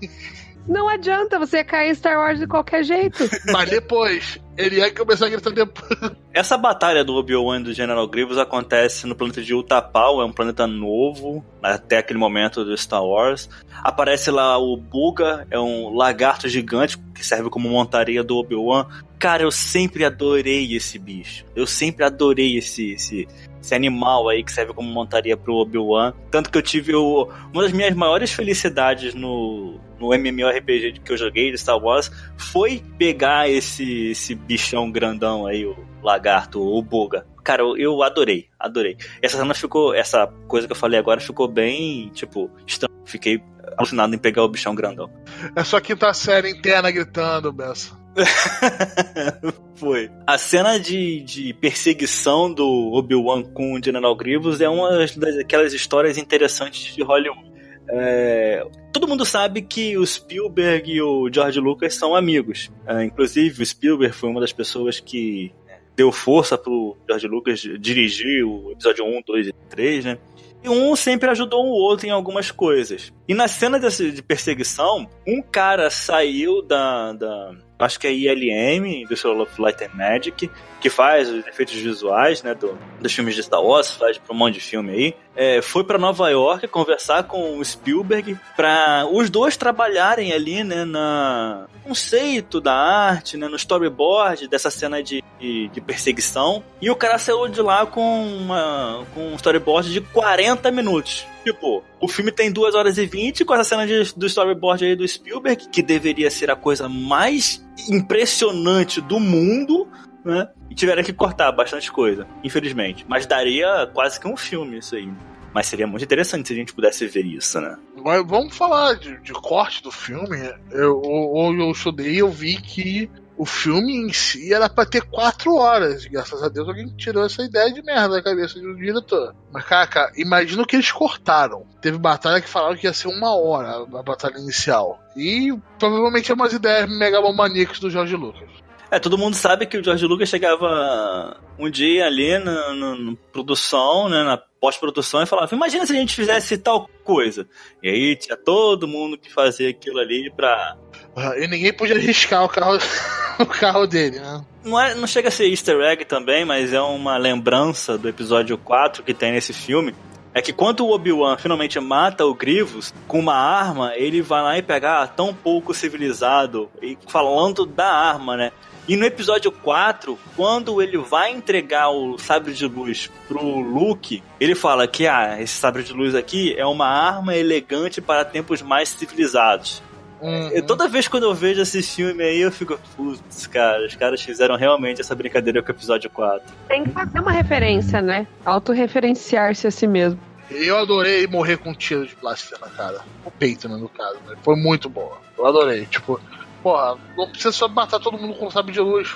Não 0.67 0.89
adianta, 0.89 1.39
você 1.39 1.57
ia 1.57 1.63
cair 1.63 1.91
em 1.91 1.95
Star 1.95 2.17
Wars 2.17 2.39
de 2.39 2.47
qualquer 2.47 2.83
jeito. 2.83 3.23
Mas 3.53 3.69
depois, 3.69 4.37
ele 4.57 4.77
ia 4.77 4.93
começar 4.93 5.27
a 5.27 5.29
gritar 5.29 5.51
depois. 5.51 6.11
Essa 6.33 6.57
batalha 6.57 7.05
do 7.05 7.15
Obi-Wan 7.15 7.61
e 7.61 7.63
do 7.63 7.73
General 7.73 8.05
Grievous 8.07 8.37
acontece 8.37 9.07
no 9.07 9.15
planeta 9.15 9.41
de 9.41 9.53
Utapau, 9.53 10.21
é 10.21 10.25
um 10.25 10.31
planeta 10.31 10.67
novo, 10.67 11.45
até 11.63 11.99
aquele 11.99 12.19
momento 12.19 12.65
do 12.65 12.75
Star 12.75 13.03
Wars. 13.03 13.49
Aparece 13.81 14.29
lá 14.29 14.57
o 14.57 14.75
Buga, 14.75 15.47
é 15.49 15.59
um 15.59 15.95
lagarto 15.95 16.49
gigante 16.49 16.97
que 17.15 17.25
serve 17.25 17.49
como 17.49 17.69
montaria 17.69 18.23
do 18.23 18.35
Obi-Wan. 18.35 18.87
Cara, 19.17 19.43
eu 19.43 19.51
sempre 19.51 20.03
adorei 20.03 20.75
esse 20.75 20.99
bicho. 20.99 21.45
Eu 21.55 21.65
sempre 21.65 22.03
adorei 22.03 22.57
esse, 22.57 22.91
esse, 22.91 23.27
esse 23.61 23.73
animal 23.73 24.27
aí 24.27 24.43
que 24.43 24.51
serve 24.51 24.73
como 24.73 24.89
montaria 24.89 25.37
pro 25.37 25.55
Obi-Wan. 25.55 26.13
Tanto 26.29 26.51
que 26.51 26.57
eu 26.57 26.61
tive 26.61 26.93
o, 26.93 27.29
uma 27.53 27.63
das 27.63 27.71
minhas 27.71 27.95
maiores 27.95 28.31
felicidades 28.31 29.15
no, 29.15 29.79
no 29.99 30.13
MMORPG 30.13 30.99
que 31.03 31.11
eu 31.11 31.17
joguei 31.17 31.51
de 31.51 31.57
Star 31.57 31.77
Wars 31.77 32.11
foi 32.37 32.83
pegar 32.97 33.49
esse, 33.49 34.11
esse 34.11 34.35
bichão 34.35 34.91
grandão 34.91 35.45
aí, 35.45 35.65
o 35.65 35.75
lagarto, 36.01 36.61
o 36.61 36.81
Boga. 36.81 37.25
Cara, 37.43 37.63
eu, 37.77 38.03
adorei, 38.03 38.47
adorei. 38.59 38.97
Essa 39.21 39.37
cena 39.37 39.53
ficou, 39.53 39.93
essa 39.93 40.27
coisa 40.47 40.67
que 40.67 40.73
eu 40.73 40.77
falei 40.77 40.99
agora 40.99 41.21
ficou 41.21 41.47
bem, 41.47 42.09
tipo, 42.09 42.51
estranho. 42.65 42.93
Fiquei 43.05 43.41
alucinado 43.77 44.13
em 44.13 44.17
pegar 44.17 44.43
o 44.43 44.49
bichão 44.49 44.75
grandão. 44.75 45.09
É 45.55 45.63
só 45.63 45.79
quinta 45.79 46.13
série 46.13 46.49
interna 46.49 46.91
gritando, 46.91 47.53
Bessa. 47.53 47.97
Foi. 49.75 50.09
A 50.25 50.37
cena 50.37 50.79
de, 50.79 51.21
de 51.21 51.53
perseguição 51.53 52.51
do 52.51 52.91
Obi-Wan 52.93 53.43
com 53.43 53.73
o 53.73 53.83
General 53.83 54.15
Grievous 54.15 54.59
é 54.59 54.67
uma 54.67 55.05
daquelas 55.15 55.71
histórias 55.71 56.17
interessantes 56.17 56.95
de 56.95 57.03
Hollywood. 57.03 57.56
É, 57.89 58.65
todo 58.91 59.07
mundo 59.07 59.23
sabe 59.25 59.61
que 59.61 59.97
o 59.97 60.05
Spielberg 60.05 60.91
e 60.91 61.01
o 61.01 61.29
George 61.31 61.59
Lucas 61.59 61.95
são 61.95 62.15
amigos. 62.15 62.69
É, 62.85 63.03
inclusive, 63.03 63.61
o 63.61 63.65
Spielberg 63.65 64.13
foi 64.13 64.29
uma 64.29 64.41
das 64.41 64.51
pessoas 64.51 64.99
que 64.99 65.51
deu 65.95 66.11
força 66.11 66.57
pro 66.57 66.95
George 67.07 67.27
Lucas 67.27 67.59
dirigir 67.59 68.45
o 68.45 68.71
episódio 68.71 69.03
1, 69.05 69.21
2 69.25 69.47
e 69.47 69.53
3, 69.69 70.05
né? 70.05 70.17
E 70.63 70.69
um 70.69 70.95
sempre 70.95 71.29
ajudou 71.29 71.65
o 71.65 71.71
outro 71.71 72.07
em 72.07 72.11
algumas 72.11 72.51
coisas. 72.51 73.13
E 73.27 73.33
na 73.33 73.47
cena 73.47 73.79
de 73.79 74.21
perseguição, 74.21 75.07
um 75.25 75.41
cara 75.41 75.89
saiu 75.89 76.61
da, 76.61 77.13
da 77.13 77.55
acho 77.79 77.99
que 77.99 78.07
é 78.07 78.11
ILM, 78.11 79.03
Industrial 79.03 79.39
of 79.39 79.61
Light 79.61 79.83
and 79.83 79.91
Magic, 79.93 80.49
que 80.79 80.89
faz 80.89 81.29
os 81.29 81.45
efeitos 81.45 81.75
visuais, 81.75 82.43
né, 82.43 82.53
do, 82.53 82.77
dos 82.99 83.13
filmes 83.13 83.35
de 83.35 83.43
Star 83.43 83.61
Wars, 83.61 83.91
faz 83.91 84.17
pra 84.17 84.33
um 84.33 84.37
monte 84.37 84.55
de 84.55 84.59
filme 84.61 84.91
aí, 84.91 85.15
é, 85.35 85.61
foi 85.61 85.83
para 85.83 85.97
Nova 85.97 86.29
York 86.29 86.67
conversar 86.67 87.23
com 87.23 87.57
o 87.57 87.65
Spielberg 87.65 88.37
para 88.55 89.07
os 89.11 89.29
dois 89.29 89.57
trabalharem 89.57 90.33
ali, 90.33 90.63
né, 90.63 90.85
na 90.85 91.67
conceito 91.83 92.59
da 92.59 92.73
arte, 92.73 93.37
né, 93.37 93.47
no 93.47 93.55
storyboard 93.55 94.47
dessa 94.47 94.69
cena 94.69 95.01
de, 95.01 95.23
de, 95.39 95.67
de 95.69 95.81
perseguição, 95.81 96.63
e 96.81 96.89
o 96.89 96.95
cara 96.95 97.17
saiu 97.17 97.47
de 97.47 97.61
lá 97.61 97.85
com, 97.85 98.25
uma, 98.25 99.05
com 99.13 99.29
um 99.29 99.35
storyboard 99.35 99.91
de 99.91 100.01
40 100.01 100.71
minutos. 100.71 101.25
Tipo, 101.47 101.81
o 102.01 102.09
filme 102.09 102.29
tem 102.29 102.51
2 102.51 102.75
horas 102.75 102.97
e 102.97 103.05
20 103.05 103.45
com 103.45 103.53
essa 103.53 103.63
cena 103.63 103.87
de, 103.87 104.13
do 104.15 104.25
storyboard 104.25 104.83
aí 104.83 104.97
do 104.97 105.07
Spielberg, 105.07 105.69
que 105.69 105.81
deveria 105.81 106.29
ser 106.29 106.51
a 106.51 106.57
coisa 106.57 106.89
mais 106.89 107.65
impressionante 107.89 108.99
do 108.99 109.17
mundo, 109.17 109.87
né? 110.25 110.49
E 110.69 110.75
tiveram 110.75 111.01
que 111.01 111.13
cortar 111.13 111.49
bastante 111.53 111.89
coisa, 111.89 112.27
infelizmente. 112.43 113.05
Mas 113.07 113.25
daria 113.25 113.89
quase 113.93 114.19
que 114.19 114.27
um 114.27 114.35
filme 114.35 114.79
isso 114.79 114.97
aí. 114.97 115.09
Mas 115.53 115.67
seria 115.67 115.87
muito 115.87 116.03
interessante 116.03 116.49
se 116.49 116.53
a 116.53 116.57
gente 116.57 116.73
pudesse 116.73 117.07
ver 117.07 117.25
isso, 117.25 117.61
né? 117.61 117.77
Mas 118.03 118.27
vamos 118.27 118.53
falar 118.53 118.95
de, 118.95 119.17
de 119.21 119.31
corte 119.31 119.81
do 119.81 119.89
filme. 119.89 120.37
Eu, 120.69 121.01
eu, 121.01 121.55
eu 121.57 121.71
estudei 121.71 122.17
eu 122.21 122.29
vi 122.29 122.61
que 122.61 123.09
o 123.37 123.45
filme 123.45 123.95
em 123.95 124.11
si 124.11 124.51
era 124.51 124.67
pra 124.67 124.85
ter 124.85 125.01
quatro 125.01 125.55
horas. 125.55 126.05
Graças 126.05 126.41
a 126.41 126.49
Deus 126.49 126.67
alguém 126.67 126.87
tirou 126.97 127.25
essa 127.25 127.43
ideia 127.43 127.71
de 127.71 127.83
merda 127.83 128.15
da 128.15 128.23
cabeça 128.23 128.59
do 128.59 128.75
diretor. 128.75 129.35
Mas, 129.53 129.63
cara, 129.65 130.11
imagina 130.17 130.63
o 130.63 130.65
que 130.65 130.75
eles 130.75 130.91
cortaram. 130.91 131.65
Teve 131.81 131.97
batalha 131.97 132.41
que 132.41 132.49
falaram 132.49 132.75
que 132.75 132.87
ia 132.87 132.93
ser 132.93 133.07
uma 133.07 133.35
hora 133.35 133.85
a 133.97 134.03
batalha 134.03 134.37
inicial. 134.37 134.99
E 135.15 135.55
provavelmente 135.77 136.31
é 136.31 136.35
umas 136.35 136.53
ideias 136.53 136.89
megalomaníacas 136.89 137.79
do 137.79 137.89
George 137.89 138.15
Lucas. 138.15 138.49
É, 138.89 138.99
todo 138.99 139.17
mundo 139.17 139.35
sabe 139.35 139.65
que 139.65 139.77
o 139.77 139.83
George 139.83 140.05
Lucas 140.05 140.29
chegava 140.29 141.37
um 141.59 141.69
dia 141.69 142.05
ali 142.05 142.39
na, 142.39 142.73
na, 142.73 142.95
na 142.95 143.15
produção, 143.33 144.07
né, 144.07 144.23
na 144.23 144.37
pós-produção, 144.37 145.21
e 145.21 145.25
falava: 145.25 145.53
Imagina 145.53 145.85
se 145.85 145.91
a 145.91 145.95
gente 145.95 146.15
fizesse 146.15 146.57
tal 146.57 146.89
coisa. 147.03 147.47
E 147.83 147.89
aí 147.89 148.15
tinha 148.15 148.37
todo 148.37 148.87
mundo 148.87 149.17
que 149.17 149.31
fazia 149.31 149.69
aquilo 149.69 149.99
ali 149.99 150.31
pra. 150.33 150.77
Ah, 151.17 151.33
E 151.35 151.47
ninguém 151.47 151.73
podia 151.73 151.95
arriscar 151.95 152.45
o 152.45 152.47
carro, 152.47 152.77
o 153.39 153.45
carro 153.47 153.87
dele, 153.87 154.19
né? 154.19 154.45
Não, 154.63 154.79
é, 154.79 154.93
não 154.93 155.07
chega 155.07 155.29
a 155.29 155.31
ser 155.31 155.49
easter 155.49 155.81
egg 155.81 156.05
também, 156.05 156.45
mas 156.45 156.71
é 156.71 156.79
uma 156.79 157.17
lembrança 157.17 157.97
do 157.97 158.07
episódio 158.07 158.55
4 158.55 159.01
que 159.01 159.15
tem 159.15 159.31
nesse 159.31 159.51
filme. 159.51 159.95
É 160.31 160.41
que 160.43 160.53
quando 160.53 160.85
o 160.85 160.91
Obi-Wan 160.91 161.35
finalmente 161.37 161.79
mata 161.79 162.23
o 162.23 162.35
Grievous 162.35 162.93
com 163.07 163.19
uma 163.19 163.33
arma, 163.33 163.93
ele 163.95 164.21
vai 164.21 164.43
lá 164.43 164.57
e 164.59 164.61
pega 164.61 165.01
ah, 165.01 165.07
tão 165.07 165.33
pouco 165.33 165.73
civilizado, 165.73 166.69
e 166.79 166.95
falando 167.07 167.65
da 167.65 167.91
arma, 167.91 168.37
né? 168.37 168.51
E 168.87 168.95
no 168.95 169.03
episódio 169.03 169.51
4, 169.51 170.17
quando 170.35 170.81
ele 170.81 170.97
vai 170.97 171.31
entregar 171.31 171.89
o 171.89 172.19
sabre 172.19 172.53
de 172.53 172.67
luz 172.67 173.09
pro 173.27 173.41
Luke, 173.41 174.23
ele 174.39 174.53
fala 174.53 174.87
que 174.87 175.07
ah, 175.07 175.41
esse 175.41 175.55
sabre 175.55 175.81
de 175.81 175.91
luz 175.91 176.13
aqui 176.13 176.53
é 176.55 176.65
uma 176.65 176.87
arma 176.87 177.35
elegante 177.35 177.99
para 177.99 178.23
tempos 178.23 178.61
mais 178.61 178.89
civilizados. 178.89 179.81
Uhum. 180.21 180.49
E 180.53 180.61
toda 180.61 180.87
vez 180.87 181.07
quando 181.07 181.23
eu 181.23 181.33
vejo 181.33 181.61
esse 181.61 181.81
filme 181.81 182.23
aí, 182.23 182.41
eu 182.41 182.51
fico, 182.51 182.79
putz, 182.95 183.45
cara, 183.47 183.85
os 183.85 183.95
caras 183.95 184.21
fizeram 184.21 184.55
realmente 184.55 185.01
essa 185.01 185.13
brincadeira 185.13 185.61
com 185.61 185.69
o 185.69 185.75
episódio 185.75 186.09
4. 186.09 186.41
Tem 186.67 186.83
que 186.83 186.89
fazer 186.91 187.19
uma 187.19 187.31
referência, 187.31 188.01
né? 188.01 188.27
Autorreferenciar-se 188.43 189.67
a 189.67 189.71
si 189.71 189.85
mesmo. 189.85 190.19
Eu 190.49 190.77
adorei 190.77 191.27
morrer 191.27 191.57
com 191.57 191.71
um 191.71 191.73
tiro 191.73 192.07
de 192.07 192.15
plástico 192.15 192.59
na 192.61 192.69
cara. 192.69 193.01
O 193.25 193.31
peito, 193.31 193.67
né, 193.67 193.75
no 193.75 193.89
caso. 193.89 194.17
Né? 194.25 194.35
Foi 194.41 194.55
muito 194.55 194.89
boa. 194.89 195.17
Eu 195.37 195.45
adorei. 195.45 195.85
Tipo, 195.85 196.19
porra, 196.63 196.97
não 197.17 197.27
precisa 197.27 197.51
só 197.51 197.67
matar 197.67 197.99
todo 197.99 198.17
mundo 198.17 198.33
com 198.33 198.49
sabre 198.49 198.71
de 198.71 198.79
luz. 198.79 199.13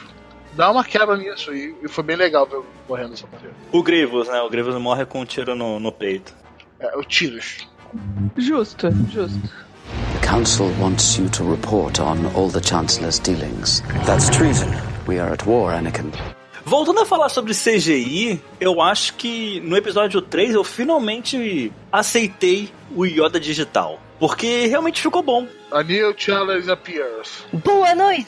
Dá 0.53 0.69
uma 0.69 0.83
quebra 0.83 1.15
nisso. 1.15 1.53
E, 1.53 1.75
e 1.81 1.87
foi 1.87 2.03
bem 2.03 2.17
legal 2.17 2.45
ver 2.45 2.55
eu 2.55 2.65
morrendo 2.87 3.11
dessa 3.11 3.27
maneira. 3.31 3.55
O 3.71 3.81
Grievous, 3.81 4.27
né? 4.27 4.41
O 4.41 4.49
Grievous 4.49 4.75
morre 4.75 5.05
com 5.05 5.21
um 5.21 5.25
tiro 5.25 5.55
no, 5.55 5.79
no 5.79 5.91
peito. 5.91 6.33
É, 6.79 6.97
o 6.97 7.03
tiros. 7.03 7.65
Justo, 8.35 8.89
justo. 9.09 9.39
Council 10.21 10.69
wants 10.79 11.17
you 11.17 11.27
to 11.29 11.43
report 11.43 11.99
on 11.99 12.25
all 12.35 12.47
the 12.47 12.61
Chancellor's 12.61 13.19
dealings. 13.19 13.81
That's 14.05 14.29
treason. 14.29 14.73
We 15.07 15.19
are 15.19 15.33
at 15.33 15.45
war, 15.45 15.71
Anakin. 15.71 16.11
Voltando 16.63 17.01
a 17.01 17.05
falar 17.05 17.29
sobre 17.29 17.53
CGI, 17.53 18.39
eu 18.59 18.79
acho 18.81 19.15
que 19.15 19.59
no 19.61 19.75
episódio 19.75 20.21
3 20.21 20.53
eu 20.53 20.63
finalmente 20.63 21.73
aceitei 21.91 22.71
o 22.95 23.05
Yoda 23.05 23.39
digital. 23.39 23.99
Porque 24.19 24.67
realmente 24.67 25.01
ficou 25.01 25.23
bom. 25.23 25.47
A 25.71 25.81
new 25.81 26.13
challenge 26.15 26.69
appears. 26.69 27.43
Boa 27.51 27.95
noite! 27.95 28.27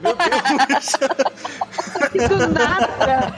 Meu 0.00 0.14
Deus! 0.14 0.92
Do 2.28 2.46
nada. 2.48 3.34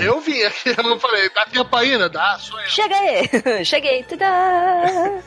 Eu 0.00 0.20
vim 0.20 0.40
aqui, 0.44 0.68
eu 0.68 1.00
falei, 1.00 1.28
dá 1.34 1.44
tempo 1.46 1.76
ainda? 1.76 2.08
Dá, 2.08 2.38
sou 2.38 2.58
eu. 2.60 2.68
Cheguei! 2.70 3.64
Cheguei! 3.64 4.02
Tadá! 4.04 5.20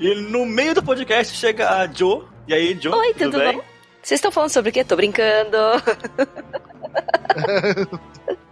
E 0.00 0.14
no 0.14 0.46
meio 0.46 0.74
do 0.74 0.82
podcast 0.82 1.36
chega 1.36 1.68
a 1.70 1.86
Jo. 1.86 2.26
E 2.48 2.54
aí, 2.54 2.74
Jo? 2.80 2.96
Oi, 2.96 3.12
tudo, 3.12 3.38
bem? 3.38 3.58
bom? 3.58 3.64
Vocês 4.02 4.16
estão 4.16 4.32
falando 4.32 4.48
sobre 4.48 4.70
o 4.70 4.72
quê? 4.72 4.82
Tô 4.82 4.96
brincando. 4.96 5.58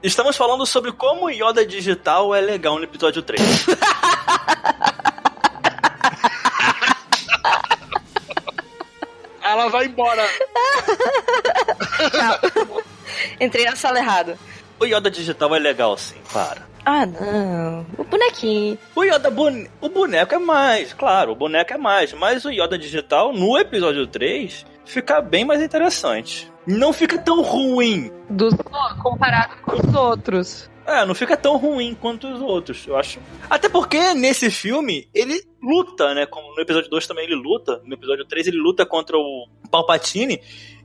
Estamos 0.02 0.36
falando 0.36 0.66
sobre 0.66 0.92
como 0.92 1.24
o 1.24 1.30
Yoda 1.30 1.64
digital 1.64 2.34
é 2.34 2.40
legal 2.42 2.76
no 2.76 2.84
episódio 2.84 3.22
3. 3.22 3.40
Ela 9.42 9.68
vai 9.68 9.86
embora. 9.86 10.28
Entrei 13.40 13.64
na 13.64 13.74
sala 13.74 13.98
errada. 13.98 14.38
o 14.78 14.84
Yoda 14.84 15.10
digital 15.10 15.56
é 15.56 15.58
legal 15.58 15.96
sim, 15.96 16.20
para. 16.30 16.67
Ah, 16.90 17.04
não. 17.04 17.84
O 17.98 18.04
bonequinho. 18.04 18.78
O 18.96 19.04
Yoda 19.04 19.30
bone... 19.30 19.70
o 19.78 19.90
boneco 19.90 20.34
é 20.34 20.38
mais, 20.38 20.94
claro, 20.94 21.32
o 21.32 21.36
boneco 21.36 21.74
é 21.74 21.76
mais, 21.76 22.14
mas 22.14 22.46
o 22.46 22.50
Yoda 22.50 22.78
digital 22.78 23.30
no 23.30 23.58
episódio 23.58 24.06
3 24.06 24.64
fica 24.86 25.20
bem 25.20 25.44
mais 25.44 25.62
interessante. 25.62 26.50
Não 26.66 26.90
fica 26.90 27.18
tão 27.18 27.42
ruim. 27.42 28.10
Dos, 28.30 28.54
comparado 29.02 29.56
com 29.60 29.86
os 29.86 29.94
outros. 29.94 30.70
É, 30.86 31.04
não 31.04 31.14
fica 31.14 31.36
tão 31.36 31.58
ruim 31.58 31.94
quanto 31.94 32.26
os 32.26 32.40
outros, 32.40 32.86
eu 32.86 32.96
acho. 32.96 33.20
Até 33.50 33.68
porque 33.68 34.14
nesse 34.14 34.50
filme 34.50 35.10
ele 35.12 35.42
luta, 35.62 36.14
né? 36.14 36.24
Como 36.24 36.54
no 36.54 36.62
episódio 36.62 36.88
2 36.88 37.06
também 37.06 37.24
ele 37.26 37.34
luta. 37.34 37.82
No 37.84 37.92
episódio 37.92 38.24
3 38.24 38.46
ele 38.46 38.56
luta 38.56 38.86
contra 38.86 39.14
o 39.14 39.46
Palpatine. 39.70 40.40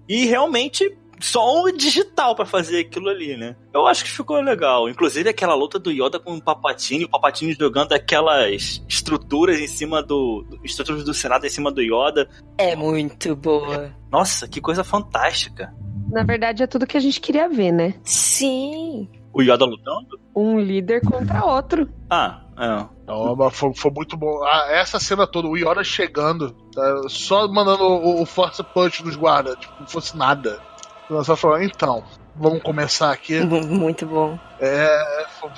E 0.09 0.25
realmente 0.25 0.97
só 1.23 1.63
um 1.63 1.71
digital 1.75 2.35
pra 2.35 2.45
fazer 2.45 2.79
aquilo 2.79 3.09
ali, 3.09 3.37
né? 3.37 3.55
Eu 3.73 3.87
acho 3.87 4.03
que 4.03 4.11
ficou 4.11 4.39
legal. 4.41 4.89
Inclusive 4.89 5.29
aquela 5.29 5.55
luta 5.55 5.79
do 5.79 5.91
Yoda 5.91 6.19
com 6.19 6.35
o 6.35 6.41
Palpatine, 6.41 7.05
o 7.05 7.09
Palpatine 7.09 7.53
jogando 7.53 7.93
aquelas 7.93 8.83
estruturas 8.87 9.59
em 9.59 9.67
cima 9.67 10.03
do. 10.03 10.45
estruturas 10.63 11.03
do 11.03 11.13
Senado 11.13 11.45
em 11.45 11.49
cima 11.49 11.71
do 11.71 11.81
Yoda. 11.81 12.29
É 12.57 12.75
muito 12.75 13.35
boa. 13.35 13.93
Nossa, 14.11 14.47
que 14.47 14.59
coisa 14.59 14.83
fantástica. 14.83 15.73
Na 16.11 16.23
verdade, 16.23 16.61
é 16.61 16.67
tudo 16.67 16.85
que 16.85 16.97
a 16.97 16.99
gente 16.99 17.21
queria 17.21 17.47
ver, 17.47 17.71
né? 17.71 17.95
Sim. 18.03 19.09
O 19.33 19.41
Yoda 19.41 19.65
lutando? 19.65 20.19
Um 20.35 20.59
líder 20.59 21.01
contra 21.01 21.43
outro. 21.45 21.89
Ah, 22.09 22.41
é. 22.57 22.85
Não, 23.07 23.35
mas 23.35 23.55
foi, 23.55 23.73
foi 23.73 23.91
muito 23.91 24.15
bom. 24.15 24.43
Ah, 24.43 24.67
essa 24.71 24.99
cena 24.99 25.25
toda, 25.25 25.47
o 25.47 25.57
Yoda 25.57 25.83
chegando, 25.83 26.51
tá, 26.73 27.01
só 27.07 27.47
mandando 27.47 27.83
o, 27.83 28.21
o 28.21 28.25
Force 28.25 28.63
Punch 28.73 29.03
nos 29.03 29.15
guardas, 29.15 29.55
tipo, 29.57 29.73
não 29.79 29.87
fosse 29.87 30.15
nada. 30.15 30.61
Ela 31.09 31.23
só 31.23 31.35
falou, 31.35 31.61
então, 31.61 32.03
vamos 32.35 32.61
começar 32.61 33.11
aqui. 33.11 33.39
Muito 33.43 34.05
bom. 34.05 34.37
É. 34.59 35.25
Foi, 35.39 35.49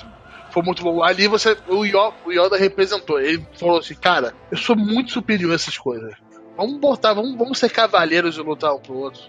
foi 0.52 0.64
muito 0.64 0.84
bom. 0.84 1.04
Ali 1.04 1.28
você. 1.28 1.58
O 1.68 1.84
Yoda, 1.84 2.14
o 2.26 2.32
Yoda 2.32 2.58
representou. 2.58 3.20
Ele 3.20 3.46
falou 3.60 3.80
assim, 3.80 3.96
cara, 3.96 4.34
eu 4.50 4.58
sou 4.58 4.76
muito 4.76 5.12
superior 5.12 5.52
a 5.52 5.56
essas 5.56 5.78
coisas. 5.78 6.14
Vamos 6.56 6.80
botar, 6.80 7.14
vamos, 7.14 7.38
vamos 7.38 7.58
ser 7.60 7.70
cavaleiros 7.70 8.38
e 8.38 8.42
lutar 8.42 8.74
um 8.74 8.80
pro 8.80 8.98
outro. 8.98 9.22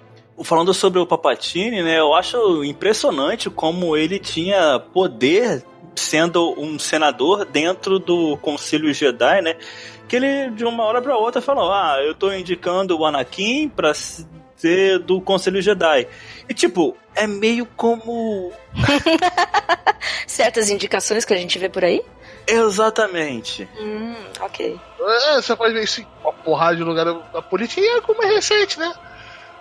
Falando 0.45 0.73
sobre 0.73 1.01
o 1.01 1.07
Papatini, 1.07 1.83
né, 1.83 1.99
eu 1.99 2.15
acho 2.15 2.63
impressionante 2.63 3.49
como 3.51 3.97
ele 3.97 4.19
tinha 4.19 4.79
poder 4.79 5.65
sendo 5.97 6.55
um 6.61 6.79
senador 6.79 7.45
dentro 7.45 7.99
do 7.99 8.37
Conselho 8.37 8.93
Jedi, 8.93 9.43
né? 9.43 9.57
Que 10.07 10.17
ele 10.17 10.51
de 10.51 10.65
uma 10.65 10.85
hora 10.85 11.03
para 11.03 11.17
outra 11.17 11.41
falou: 11.41 11.73
"Ah, 11.73 11.97
eu 12.05 12.15
tô 12.15 12.33
indicando 12.33 12.97
o 12.97 13.05
Anakin 13.05 13.69
para 13.69 13.93
ser 14.57 14.99
do 14.99 15.21
Conselho 15.21 15.61
Jedi". 15.63 16.07
E 16.49 16.55
tipo, 16.55 16.97
é 17.15 17.27
meio 17.27 17.67
como 17.77 18.53
Certas 20.27 20.71
indicações 20.71 21.25
que 21.25 21.33
a 21.33 21.37
gente 21.37 21.59
vê 21.59 21.69
por 21.69 21.85
aí? 21.85 22.03
exatamente. 22.49 23.69
Hum, 23.79 24.15
ok. 24.41 24.79
É, 25.01 25.35
você 25.35 25.57
pode 25.57 25.75
ver 25.75 25.83
isso 25.83 26.01
em 26.01 26.07
uma 26.23 26.33
porrada 26.33 26.77
de 26.77 26.83
lugar 26.85 27.05
da 27.05 27.43
política 27.43 27.81
e 27.81 27.87
é 27.87 28.01
como 28.01 28.23
é 28.23 28.27
recente, 28.27 28.79
né? 28.79 28.95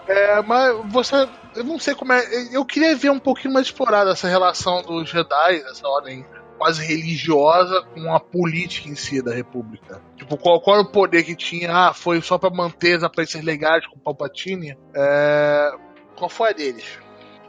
É, 0.08 0.42
mas 0.44 0.76
você. 0.92 1.28
Eu 1.56 1.64
não 1.64 1.80
sei 1.80 1.96
como 1.96 2.14
é. 2.14 2.24
Eu 2.52 2.64
queria 2.64 2.96
ver 2.96 3.10
um 3.10 3.20
pouquinho 3.20 3.54
mais 3.54 3.68
explorada 3.68 4.12
essa 4.12 4.28
relação 4.28 4.84
dos 4.84 5.10
Jedi, 5.10 5.64
essa 5.70 5.88
ordem 5.88 6.26
quase 6.58 6.84
religiosa, 6.86 7.82
com 7.94 8.14
a 8.14 8.20
política 8.20 8.90
em 8.90 8.96
si 8.96 9.22
da 9.22 9.34
República. 9.34 10.02
Tipo, 10.16 10.38
qual, 10.38 10.60
qual 10.62 10.78
era 10.78 10.86
o 10.88 10.92
poder 10.92 11.24
que 11.24 11.36
tinha? 11.36 11.72
Ah, 11.72 11.94
foi 11.94 12.22
só 12.22 12.38
pra 12.38 12.50
manter 12.50 12.98
as 12.98 13.04
aparências 13.04 13.44
legais 13.44 13.86
com 13.88 13.98
o 13.98 14.00
Palpatine? 14.00 14.78
É, 14.96 15.72
qual 16.16 16.30
foi 16.30 16.50
a 16.50 16.54
deles? 16.54 17.00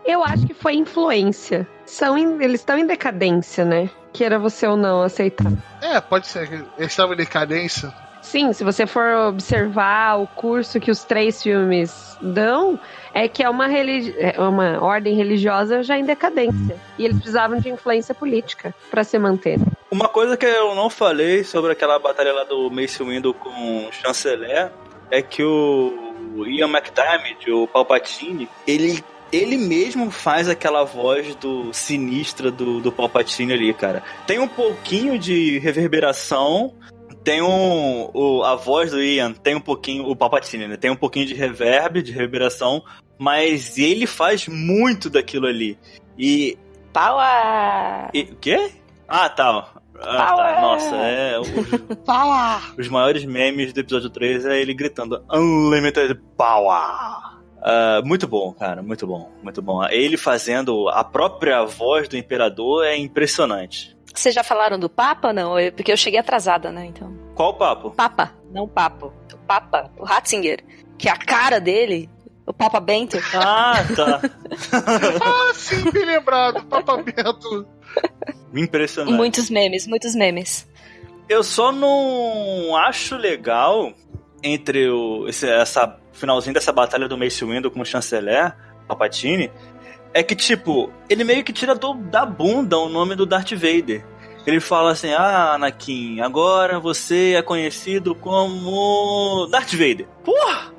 Eu 0.04 0.22
acho 0.22 0.46
que 0.46 0.54
foi 0.54 0.74
influência. 0.74 1.66
São 1.84 2.16
em- 2.16 2.42
eles 2.42 2.60
estão 2.60 2.78
em 2.78 2.86
decadência, 2.86 3.64
né? 3.64 3.90
Queira 4.12 4.38
você 4.38 4.66
ou 4.66 4.76
não 4.76 5.02
aceitar. 5.02 5.52
É, 5.82 6.00
pode 6.00 6.26
ser 6.26 6.48
que 6.48 6.54
eles 6.54 6.90
estavam 6.92 7.14
em 7.14 7.18
decadência. 7.18 7.92
Sim, 8.22 8.52
se 8.52 8.64
você 8.64 8.86
for 8.86 9.28
observar 9.28 10.16
o 10.20 10.26
curso 10.26 10.80
que 10.80 10.90
os 10.90 11.04
três 11.04 11.40
filmes 11.42 12.18
dão, 12.20 12.78
é 13.16 13.28
que 13.28 13.42
é 13.42 13.48
uma, 13.48 13.66
religi- 13.66 14.14
é 14.18 14.38
uma 14.38 14.78
ordem 14.82 15.14
religiosa 15.14 15.82
já 15.82 15.98
em 15.98 16.04
decadência. 16.04 16.76
E 16.98 17.04
eles 17.04 17.16
precisavam 17.16 17.58
de 17.58 17.68
influência 17.70 18.14
política 18.14 18.74
para 18.90 19.02
se 19.02 19.18
manter. 19.18 19.58
Uma 19.90 20.08
coisa 20.08 20.36
que 20.36 20.44
eu 20.44 20.74
não 20.74 20.90
falei 20.90 21.42
sobre 21.42 21.72
aquela 21.72 21.98
batalha 21.98 22.32
lá 22.32 22.44
do 22.44 22.70
Mace 22.70 23.02
Windu 23.02 23.32
com 23.32 23.86
o 23.86 23.92
Chanceler 23.92 24.70
é 25.10 25.22
que 25.22 25.42
o 25.42 26.44
Ian 26.46 26.68
McDiarmid, 26.68 27.50
o 27.50 27.66
Palpatine, 27.66 28.48
ele 28.66 29.02
ele 29.32 29.56
mesmo 29.56 30.08
faz 30.08 30.48
aquela 30.48 30.84
voz 30.84 31.34
do 31.34 31.72
sinistra 31.72 32.48
do, 32.48 32.80
do 32.80 32.92
Palpatine 32.92 33.52
ali, 33.52 33.74
cara. 33.74 34.02
Tem 34.24 34.38
um 34.38 34.46
pouquinho 34.46 35.18
de 35.18 35.58
reverberação, 35.58 36.72
tem 37.26 37.42
um 37.42 38.08
o, 38.14 38.44
a 38.44 38.54
voz 38.54 38.92
do 38.92 39.02
Ian, 39.02 39.32
tem 39.32 39.56
um 39.56 39.60
pouquinho 39.60 40.08
o 40.08 40.14
Palpatine, 40.14 40.68
né? 40.68 40.76
Tem 40.76 40.92
um 40.92 40.96
pouquinho 40.96 41.26
de 41.26 41.34
reverb, 41.34 42.00
de 42.00 42.12
reverberação, 42.12 42.84
mas 43.18 43.76
ele 43.76 44.06
faz 44.06 44.46
muito 44.46 45.10
daquilo 45.10 45.48
ali. 45.48 45.76
E 46.16 46.56
Power! 46.92 48.10
e- 48.14 48.30
o 48.30 48.36
quê? 48.36 48.70
Ah, 49.08 49.28
tá. 49.28 49.72
Ah, 50.00 50.26
tá. 50.26 50.36
Power! 50.36 50.60
Nossa, 50.60 50.94
é. 50.94 51.36
Os, 51.40 51.48
os 52.78 52.88
maiores 52.88 53.24
memes 53.24 53.72
do 53.72 53.80
episódio 53.80 54.08
3 54.08 54.46
é 54.46 54.60
ele 54.60 54.72
gritando 54.72 55.20
Unlimited 55.28 56.14
Power. 56.36 56.78
Ah, 57.60 58.00
muito 58.04 58.28
bom, 58.28 58.52
cara, 58.52 58.84
muito 58.84 59.04
bom, 59.04 59.32
muito 59.42 59.60
bom. 59.60 59.84
Ele 59.88 60.16
fazendo 60.16 60.88
a 60.90 61.02
própria 61.02 61.64
voz 61.64 62.08
do 62.08 62.16
imperador 62.16 62.84
é 62.84 62.96
impressionante. 62.96 63.95
Vocês 64.16 64.34
já 64.34 64.42
falaram 64.42 64.78
do 64.78 64.88
Papa, 64.88 65.32
não? 65.32 65.58
Eu- 65.58 65.72
Porque 65.72 65.92
eu 65.92 65.96
cheguei 65.96 66.18
atrasada, 66.18 66.72
né? 66.72 66.86
Então. 66.86 67.12
Qual 67.34 67.50
o 67.50 67.54
papo? 67.54 67.90
Papa, 67.90 68.32
não 68.50 68.66
Papo. 68.66 69.12
O 69.32 69.38
Papa, 69.46 69.90
o 69.98 70.04
Ratzinger. 70.04 70.64
Que 70.98 71.08
a 71.08 71.16
cara 71.16 71.60
dele, 71.60 72.08
o 72.46 72.52
Papa 72.52 72.80
Bento. 72.80 73.16
Ah, 73.34 73.74
tá. 73.94 74.20
Ah, 75.22 75.52
sim, 75.54 75.90
bem 75.90 76.04
lembrado. 76.06 76.64
Papa 76.64 76.96
Bento. 77.02 77.66
Impressionante. 78.54 79.14
muitos 79.16 79.50
memes, 79.50 79.86
muitos 79.86 80.14
memes. 80.14 80.68
Eu 81.28 81.42
só 81.42 81.70
não 81.72 82.74
acho 82.76 83.16
legal 83.16 83.92
entre 84.42 84.88
o 84.88 85.26
esse, 85.28 85.48
essa 85.48 85.98
finalzinho 86.12 86.54
dessa 86.54 86.72
batalha 86.72 87.08
do 87.08 87.18
Mace 87.18 87.44
Windu 87.44 87.70
com 87.70 87.80
o 87.80 87.84
chanceler 87.84 88.54
Palpatine 88.86 89.50
é 90.18 90.22
que 90.22 90.34
tipo 90.34 90.90
ele 91.08 91.24
meio 91.24 91.44
que 91.44 91.52
tira 91.52 91.74
do, 91.74 91.94
da 91.94 92.24
bunda 92.26 92.78
o 92.78 92.88
nome 92.88 93.14
do 93.14 93.26
Darth 93.26 93.52
Vader. 93.52 94.04
Ele 94.46 94.60
fala 94.60 94.92
assim: 94.92 95.12
"Ah, 95.12 95.54
Anakin, 95.54 96.20
agora 96.20 96.78
você 96.78 97.34
é 97.36 97.42
conhecido 97.42 98.14
como 98.14 99.46
Darth 99.50 99.72
Vader". 99.72 100.06
Porra! 100.24 100.72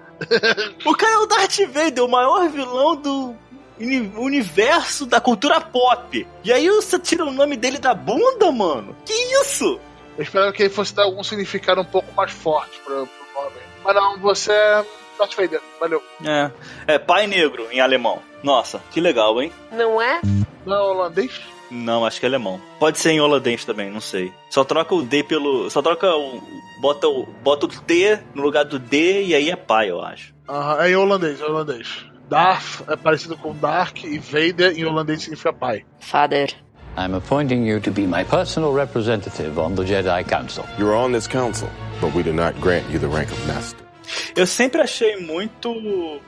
o 0.86 0.94
cara 0.96 1.14
é 1.14 1.18
o 1.18 1.26
Darth 1.28 1.58
Vader, 1.72 2.04
o 2.04 2.08
maior 2.10 2.50
vilão 2.50 2.96
do 2.96 3.36
uni- 3.80 4.12
universo 4.18 5.06
da 5.06 5.20
cultura 5.22 5.62
pop. 5.62 6.26
E 6.44 6.52
aí 6.52 6.70
você 6.70 6.98
tira 6.98 7.24
o 7.26 7.32
nome 7.32 7.56
dele 7.56 7.78
da 7.78 7.94
bunda, 7.94 8.52
mano? 8.52 8.96
Que 9.06 9.14
isso? 9.42 9.80
Eu 10.18 10.24
esperava 10.24 10.52
que 10.52 10.64
ele 10.64 10.70
fosse 10.72 10.96
dar 10.96 11.04
algum 11.04 11.24
significado 11.24 11.82
um 11.82 11.86
pouco 11.86 12.12
mais 12.16 12.32
forte 12.32 12.80
pro, 12.84 13.06
pro 13.06 13.44
nome. 13.44 13.56
Mas 13.84 13.96
não, 13.96 14.18
você 14.20 14.52
é 14.52 14.86
Darth 15.18 15.36
Vader. 15.36 15.62
Valeu. 15.80 16.02
É. 16.24 16.52
É 16.88 17.00
pai 17.00 17.28
negro 17.28 17.68
em 17.72 17.80
alemão. 17.80 18.20
Nossa, 18.44 18.82
que 18.92 19.02
legal, 19.02 19.42
hein? 19.42 19.52
Não 19.72 20.02
é? 20.02 20.22
Não 20.66 20.76
é 20.76 20.82
holandês? 20.82 21.42
Não, 21.70 22.06
acho 22.06 22.20
que 22.20 22.26
é 22.26 22.30
alemão. 22.30 22.62
Pode 22.80 22.98
ser 22.98 23.12
em 23.12 23.20
holandês 23.20 23.66
também, 23.66 23.90
não 23.90 24.00
sei. 24.00 24.32
Só 24.50 24.64
troca 24.64 24.96
o 24.96 25.02
D 25.02 25.24
pelo. 25.24 25.70
Só 25.70 25.82
troca 25.82 26.16
o. 26.16 26.42
Bota 26.80 27.08
o, 27.08 27.26
bota 27.44 27.66
o 27.66 27.70
T 27.70 28.20
no 28.36 28.44
lugar 28.44 28.64
do 28.64 28.78
D 28.78 29.24
e 29.26 29.36
aí 29.36 29.50
é 29.50 29.56
pai, 29.56 29.90
eu 29.90 30.02
acho. 30.02 30.34
Aham, 30.48 30.84
é 30.84 30.92
em 30.92 30.96
holandês, 30.96 31.42
é 31.42 31.44
em 31.44 31.50
holandês. 31.50 32.06
Darth 32.30 32.84
é 32.88 32.96
parecido 32.96 33.38
com 33.38 33.56
Dark 33.56 34.04
e 34.04 34.20
Vader 34.20 34.78
em 34.78 34.86
holandês 34.86 35.22
significa 35.24 35.52
pai. 35.52 35.86
Father. 36.00 36.54
I'm 36.98 37.14
appointing 37.14 37.66
you 37.66 37.80
to 37.82 37.92
be 37.92 38.08
my 38.08 38.24
personal 38.24 38.74
representative 38.74 39.60
on 39.60 39.76
the 39.76 39.84
Jedi 39.84 40.28
Council. 40.28 40.66
You 40.80 40.90
are 40.90 40.96
on 40.96 41.12
this 41.12 41.28
council, 41.28 41.70
but 42.02 42.14
we 42.14 42.24
do 42.24 42.34
not 42.34 42.60
grant 42.60 42.90
you 42.90 43.00
the 43.00 43.08
rank 43.08 43.32
of 43.32 43.48
master. 43.48 43.87
Eu 44.36 44.46
sempre 44.48 44.82
achei 44.82 45.18
muito 45.18 46.22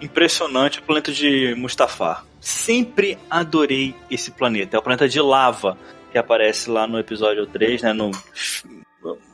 impressionante 0.00 0.78
o 0.78 0.82
planeta 0.82 1.12
de 1.12 1.54
Mustafar. 1.56 2.24
Sempre 2.40 3.18
adorei 3.30 3.94
esse 4.10 4.30
planeta. 4.30 4.76
É 4.76 4.78
o 4.78 4.82
planeta 4.82 5.08
de 5.08 5.20
lava 5.20 5.78
que 6.10 6.18
aparece 6.18 6.68
lá 6.68 6.86
no 6.86 6.98
episódio 6.98 7.46
3, 7.46 7.82
né? 7.82 7.92
No, 7.92 8.10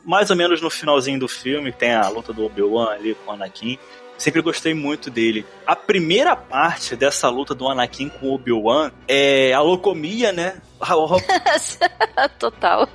mais 0.05 0.29
ou 0.29 0.35
menos 0.35 0.61
no 0.61 0.69
finalzinho 0.69 1.19
do 1.19 1.27
filme, 1.27 1.71
tem 1.71 1.93
a 1.93 2.07
luta 2.07 2.31
do 2.31 2.45
Obi-Wan 2.45 2.91
ali 2.91 3.15
com 3.15 3.31
o 3.31 3.33
Anakin. 3.33 3.77
Sempre 4.17 4.41
gostei 4.41 4.73
muito 4.73 5.09
dele. 5.09 5.45
A 5.65 5.75
primeira 5.75 6.35
parte 6.35 6.95
dessa 6.95 7.29
luta 7.29 7.55
do 7.55 7.67
Anakin 7.67 8.09
com 8.09 8.27
o 8.27 8.33
Obi-Wan 8.33 8.91
é 9.07 9.53
a 9.53 9.61
locomia, 9.61 10.31
né? 10.31 10.61
Total. 12.39 12.87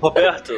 Roberto, 0.00 0.52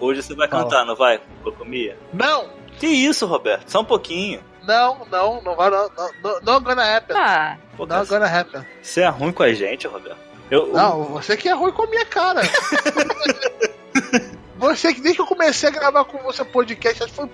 hoje 0.00 0.22
você 0.22 0.34
vai 0.34 0.48
cantar, 0.48 0.84
não 0.84 0.96
vai? 0.96 1.20
Locomia? 1.44 1.96
Não! 2.12 2.50
Que 2.78 2.86
isso, 2.86 3.26
Roberto? 3.26 3.68
Só 3.70 3.80
um 3.80 3.84
pouquinho. 3.84 4.42
Não, 4.62 5.06
não, 5.10 5.40
não 5.42 5.56
vai 5.56 5.70
não. 5.70 5.90
Não, 6.22 6.40
não 6.42 6.60
gonna 6.60 6.96
happen. 6.96 7.16
Ah, 7.16 7.56
Pô, 7.76 7.86
Não 7.86 8.04
cara, 8.04 8.06
gonna 8.06 8.40
happen. 8.40 8.66
você 8.82 9.00
é 9.00 9.08
ruim 9.08 9.32
com 9.32 9.42
a 9.42 9.52
gente, 9.52 9.86
Roberto. 9.86 10.18
Eu, 10.50 10.68
Não, 10.68 11.04
você 11.04 11.36
que 11.36 11.48
é 11.48 11.54
ruim 11.54 11.72
com 11.72 11.84
a 11.84 11.86
minha 11.86 12.04
cara. 12.04 12.42
você 14.56 14.92
que 14.92 15.00
desde 15.00 15.16
que 15.16 15.22
eu 15.22 15.26
comecei 15.26 15.68
a 15.68 15.72
gravar 15.72 16.04
com 16.04 16.18
você 16.18 16.44
podcast, 16.44 17.02
acho 17.02 17.12
que 17.12 17.16
foi 17.16 17.28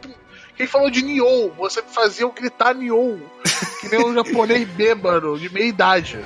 quem 0.56 0.68
falou 0.68 0.88
de 0.88 1.02
Nioh, 1.02 1.52
você 1.56 1.82
me 1.82 1.88
fazia 1.88 2.24
eu 2.24 2.30
gritar 2.30 2.74
Nioh, 2.74 3.18
que 3.80 3.88
nem 3.88 4.04
um 4.04 4.14
japonês 4.14 4.68
bêbado, 4.68 5.36
de 5.36 5.52
meia 5.52 5.66
idade. 5.66 6.18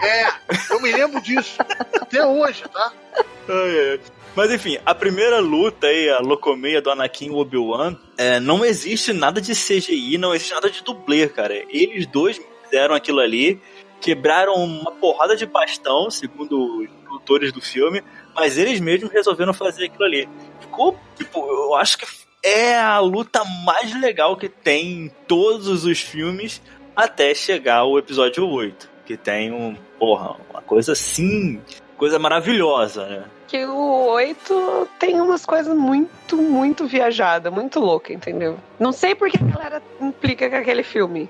É, 0.00 0.26
eu 0.72 0.80
me 0.80 0.90
lembro 0.90 1.20
disso. 1.20 1.58
Até 2.00 2.26
hoje, 2.26 2.64
tá? 2.72 2.90
Ai, 3.48 3.90
ai. 3.90 4.00
Mas 4.34 4.50
enfim, 4.50 4.78
a 4.86 4.94
primeira 4.94 5.40
luta 5.40 5.86
aí, 5.86 6.08
a 6.08 6.18
locomeia 6.18 6.80
do 6.80 6.90
Anakin 6.90 7.26
e 7.26 7.30
Obi-Wan, 7.30 7.96
é, 8.16 8.40
não 8.40 8.64
existe 8.64 9.12
nada 9.12 9.42
de 9.42 9.52
CGI, 9.52 10.16
não 10.16 10.34
existe 10.34 10.54
nada 10.54 10.70
de 10.70 10.82
dublê, 10.82 11.28
cara. 11.28 11.54
Eles 11.68 12.06
dois 12.06 12.40
fizeram 12.64 12.94
aquilo 12.94 13.20
ali, 13.20 13.60
quebraram 14.00 14.54
uma 14.54 14.90
porrada 14.92 15.36
de 15.36 15.44
bastão, 15.44 16.10
segundo 16.10 16.80
os 16.80 16.88
produtores 17.04 17.52
do 17.52 17.60
filme, 17.60 18.02
mas 18.34 18.56
eles 18.56 18.80
mesmos 18.80 19.12
resolveram 19.12 19.52
fazer 19.52 19.84
aquilo 19.84 20.04
ali. 20.04 20.26
Ficou, 20.60 20.98
tipo, 21.14 21.38
eu 21.38 21.74
acho 21.74 21.98
que 21.98 22.06
é 22.42 22.78
a 22.78 22.98
luta 23.00 23.42
mais 23.66 23.94
legal 24.00 24.36
que 24.36 24.48
tem 24.48 25.04
em 25.04 25.08
todos 25.28 25.84
os 25.84 26.00
filmes 26.00 26.62
até 26.96 27.34
chegar 27.34 27.84
o 27.84 27.98
episódio 27.98 28.48
8, 28.48 28.90
que 29.04 29.16
tem 29.16 29.52
um, 29.52 29.76
porra, 29.98 30.36
uma 30.50 30.62
coisa 30.62 30.92
assim, 30.92 31.60
coisa 31.98 32.18
maravilhosa, 32.18 33.06
né? 33.06 33.24
Que 33.52 33.66
o 33.66 34.06
8 34.06 34.88
tem 34.98 35.20
umas 35.20 35.44
coisas 35.44 35.76
muito, 35.76 36.38
muito 36.38 36.86
viajada, 36.86 37.50
muito 37.50 37.78
louca, 37.78 38.10
entendeu? 38.10 38.58
Não 38.80 38.92
sei 38.92 39.14
por 39.14 39.28
que 39.28 39.36
a 39.36 39.46
galera 39.46 39.82
implica 40.00 40.48
com 40.48 40.56
aquele 40.56 40.82
filme. 40.82 41.28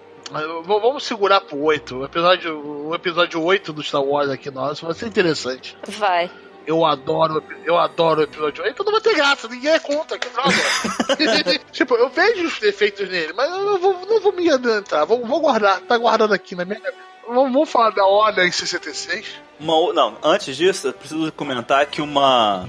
Vamos 0.64 1.02
segurar 1.02 1.40
pro 1.40 1.60
8. 1.60 1.96
O 1.96 2.04
episódio, 2.04 2.86
o 2.86 2.94
episódio 2.94 3.42
8 3.42 3.72
do 3.72 3.82
Star 3.82 4.04
Wars 4.04 4.30
aqui 4.30 4.52
nosso 4.52 4.86
vai 4.86 4.94
ser 4.94 5.08
interessante. 5.08 5.76
vai. 5.84 6.30
Eu 6.64 6.84
adoro, 6.84 7.42
eu 7.64 7.76
adoro 7.76 8.20
o 8.20 8.22
episódio 8.22 8.62
8. 8.62 8.84
Não 8.84 8.92
vai 8.92 9.00
ter 9.00 9.16
graça, 9.16 9.48
ninguém 9.48 9.72
é 9.72 9.80
contra, 9.80 10.16
que 10.16 10.28
droga. 10.28 11.58
tipo, 11.72 11.96
eu 11.96 12.08
vejo 12.08 12.46
os 12.46 12.60
defeitos 12.60 13.08
nele, 13.08 13.32
mas 13.32 13.50
eu 13.50 13.64
não 13.64 13.78
vou, 13.80 14.06
não 14.06 14.20
vou 14.20 14.32
me 14.32 14.48
adentrar. 14.48 15.04
Vou, 15.04 15.26
vou 15.26 15.40
guardar, 15.40 15.80
tá 15.80 15.98
guardado 15.98 16.32
aqui 16.32 16.54
na 16.54 16.64
minha 16.64 16.78
cabeça. 16.78 17.11
Vamos, 17.32 17.70
falar 17.70 17.90
da 17.90 18.04
Ordem 18.04 18.52
66. 18.52 19.40
Uma, 19.58 19.92
não, 19.94 20.18
antes 20.22 20.54
disso, 20.54 20.88
eu 20.88 20.92
preciso 20.92 21.32
comentar 21.32 21.86
que 21.86 22.02
uma 22.02 22.66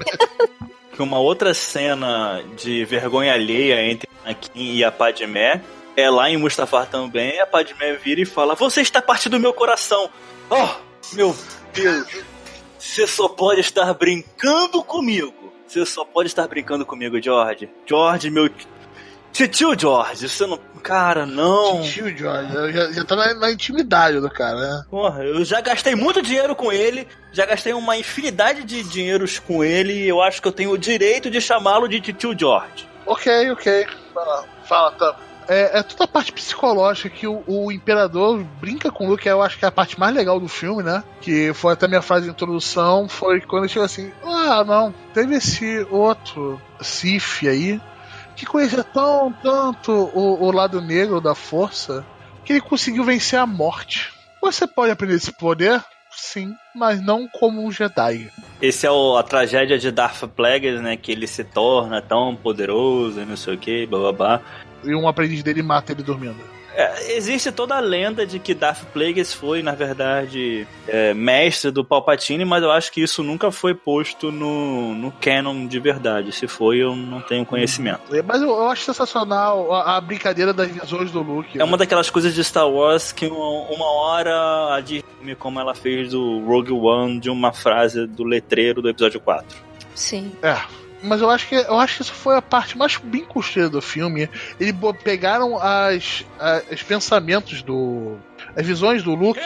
que 0.94 1.02
uma 1.02 1.20
outra 1.20 1.54
cena 1.54 2.42
de 2.56 2.86
vergonha 2.86 3.34
alheia 3.34 3.86
entre 3.86 4.08
Anakin 4.24 4.76
e 4.76 4.84
a 4.84 4.92
Padmé 4.92 5.62
é 5.98 6.10
lá 6.10 6.30
em 6.30 6.38
Mustafar 6.38 6.88
também. 6.88 7.42
A 7.42 7.46
Padmé 7.46 7.94
vira 7.94 8.22
e 8.22 8.26
fala: 8.26 8.56
"Você 8.56 8.80
está 8.82 9.02
parte 9.02 9.28
do 9.28 9.40
meu 9.40 9.54
coração". 9.54 10.10
Oh, 10.50 11.16
meu 11.16 11.36
Deus. 11.74 12.24
Você 12.80 13.06
só 13.06 13.28
pode 13.28 13.60
estar 13.60 13.94
brincando 13.94 14.82
comigo. 14.82 15.52
Você 15.68 15.86
só 15.86 16.06
pode 16.06 16.28
estar 16.28 16.48
brincando 16.48 16.86
comigo, 16.86 17.22
George. 17.22 17.70
George, 17.86 18.30
meu 18.30 18.50
tio 19.34 19.78
George, 19.78 20.30
você 20.30 20.46
não, 20.46 20.58
cara, 20.82 21.26
não. 21.26 21.82
Tio 21.82 22.16
George, 22.16 22.54
eu 22.54 22.72
já, 22.72 22.92
já 22.92 23.04
tá 23.04 23.16
na, 23.16 23.34
na 23.34 23.52
intimidade 23.52 24.20
do 24.20 24.30
cara, 24.30 24.60
né? 24.60 24.86
Porra, 24.90 25.24
eu 25.24 25.44
já 25.44 25.60
gastei 25.60 25.96
muito 25.96 26.22
dinheiro 26.22 26.56
com 26.56 26.72
ele, 26.72 27.08
já 27.32 27.46
gastei 27.46 27.74
uma 27.74 27.98
infinidade 27.98 28.64
de 28.64 28.84
dinheiros 28.84 29.40
com 29.40 29.64
ele 29.64 29.94
e 29.94 30.08
eu 30.08 30.22
acho 30.22 30.42
que 30.42 30.48
eu 30.48 30.52
tenho 30.52 30.72
o 30.72 30.78
direito 30.78 31.32
de 31.32 31.42
chamá-lo 31.42 31.88
de 31.88 32.00
tio 32.00 32.38
George. 32.38 32.88
Ok, 33.06 33.52
ok. 33.52 33.88
Lá. 34.16 34.46
Fala, 34.66 34.92
tá. 34.92 35.16
É, 35.48 35.80
é 35.80 35.84
toda 35.84 36.06
a 36.06 36.08
parte 36.08 36.32
psicológica 36.32 37.10
que 37.10 37.28
o, 37.28 37.44
o 37.46 37.72
Imperador 37.72 38.44
brinca 38.62 38.90
com 38.92 39.06
o 39.06 39.10
Luke, 39.10 39.28
eu 39.28 39.42
acho 39.42 39.58
que 39.58 39.66
é 39.66 39.68
a 39.68 39.72
parte 39.72 40.00
mais 40.00 40.16
legal 40.16 40.40
do 40.40 40.48
filme, 40.48 40.84
né? 40.84 41.04
Que 41.22 41.54
foi 41.54 41.74
até 41.74 41.88
minha 41.88 42.02
frase 42.02 42.26
de 42.26 42.32
introdução, 42.32 43.10
foi 43.10 43.42
quando 43.42 43.64
ele 43.64 43.70
chegou 43.70 43.86
assim, 43.86 44.12
ah, 44.24 44.64
não, 44.64 44.94
teve 45.14 45.36
esse 45.36 45.86
outro 45.90 46.62
Sif 46.82 47.48
aí, 47.48 47.82
que 48.36 48.46
conhecia 48.46 48.84
tão, 48.84 49.32
tanto 49.44 49.92
o, 49.92 50.44
o 50.44 50.52
lado 50.52 50.82
negro 50.82 51.22
da 51.22 51.36
força, 51.36 52.06
que 52.46 52.54
ele 52.54 52.62
conseguiu 52.62 53.04
vencer 53.04 53.40
a 53.40 53.46
morte. 53.46 54.12
Você 54.42 54.68
pode 54.68 54.92
aprender 54.92 55.16
esse 55.16 55.32
poder? 55.32 55.82
Sim, 56.16 56.54
mas 56.76 57.02
não 57.02 57.28
como 57.28 57.66
um 57.66 57.72
Jedi. 57.72 58.30
Esse 58.62 58.86
é 58.86 58.92
o- 58.92 59.18
a 59.18 59.24
tragédia 59.24 59.80
de 59.80 59.90
Darth 59.92 60.24
Plagueis, 60.36 60.80
né? 60.82 60.96
Que 60.96 61.12
ele 61.12 61.26
se 61.26 61.44
torna 61.44 62.02
tão 62.02 62.36
poderoso 62.36 63.20
e 63.20 63.26
não 63.26 63.36
sei 63.36 63.56
o 63.56 63.58
que, 63.58 63.86
babá. 63.88 64.40
E 64.84 64.94
um 64.94 65.08
aprendiz 65.08 65.42
dele 65.42 65.64
mata 65.64 65.92
ele 65.92 66.04
dormindo. 66.04 66.53
É, 66.76 67.16
existe 67.16 67.52
toda 67.52 67.76
a 67.76 67.80
lenda 67.80 68.26
de 68.26 68.40
que 68.40 68.54
Darth 68.54 68.84
Plagueis 68.92 69.34
foi, 69.34 69.62
na 69.62 69.74
verdade, 69.74 70.68
é, 70.88 71.14
mestre 71.14 71.72
do 71.72 71.84
Palpatine, 71.84 72.44
mas 72.46 72.64
eu 72.64 72.72
acho 72.72 72.92
que 72.92 73.02
isso 73.02 73.24
nunca 73.24 73.52
foi 73.52 73.76
posto 73.76 74.32
no, 74.32 74.96
no 74.96 75.12
canon 75.12 75.68
de 75.68 75.80
verdade. 75.80 76.32
Se 76.32 76.48
foi, 76.48 76.78
eu 76.78 76.96
não 76.96 77.22
tenho 77.22 77.46
conhecimento. 77.46 78.02
Mas 78.26 78.42
eu, 78.42 78.50
eu 78.50 78.68
acho 78.70 78.84
sensacional 78.84 79.72
a, 79.72 79.98
a 79.98 80.02
brincadeira 80.02 80.54
das 80.54 80.68
visões 80.68 81.12
do 81.12 81.22
Luke. 81.22 81.60
É 81.60 81.64
uma 81.64 81.78
daquelas 81.78 82.10
coisas 82.10 82.34
de 82.34 82.44
Star 82.44 82.70
Wars 82.70 83.12
que 83.12 83.28
uma, 83.28 83.70
uma 83.70 83.86
hora 83.86 84.76
a 84.76 84.80
Disney, 84.80 85.36
como 85.38 85.60
ela 85.60 85.76
fez 85.76 86.10
do 86.12 86.40
Rogue 86.46 86.72
One, 86.72 87.20
de 87.20 87.30
uma 87.30 87.54
frase 87.54 88.08
do 88.08 88.24
letreiro 88.24 88.82
do 88.82 88.90
episódio 88.90 89.20
4. 89.20 89.46
Sim. 89.96 90.32
É. 90.42 90.83
Mas 91.04 91.22
eu 91.22 91.30
acho 91.30 91.48
que 91.48 91.56
eu 91.56 91.80
acho 91.80 91.98
que 91.98 92.02
isso 92.04 92.14
foi 92.14 92.36
a 92.38 92.42
parte 92.42 92.78
mais 92.78 92.98
bem 92.98 93.26
construída 93.26 93.70
do 93.70 93.82
filme. 93.82 94.30
Eles 94.60 94.74
pegaram 95.04 95.58
as, 95.58 96.26
as 96.40 96.64
os 96.72 96.84
pensamentos 96.84 97.62
do 97.62 98.18
as 98.56 98.66
visões 98.66 99.04
do 99.04 99.14
Luke 99.14 99.42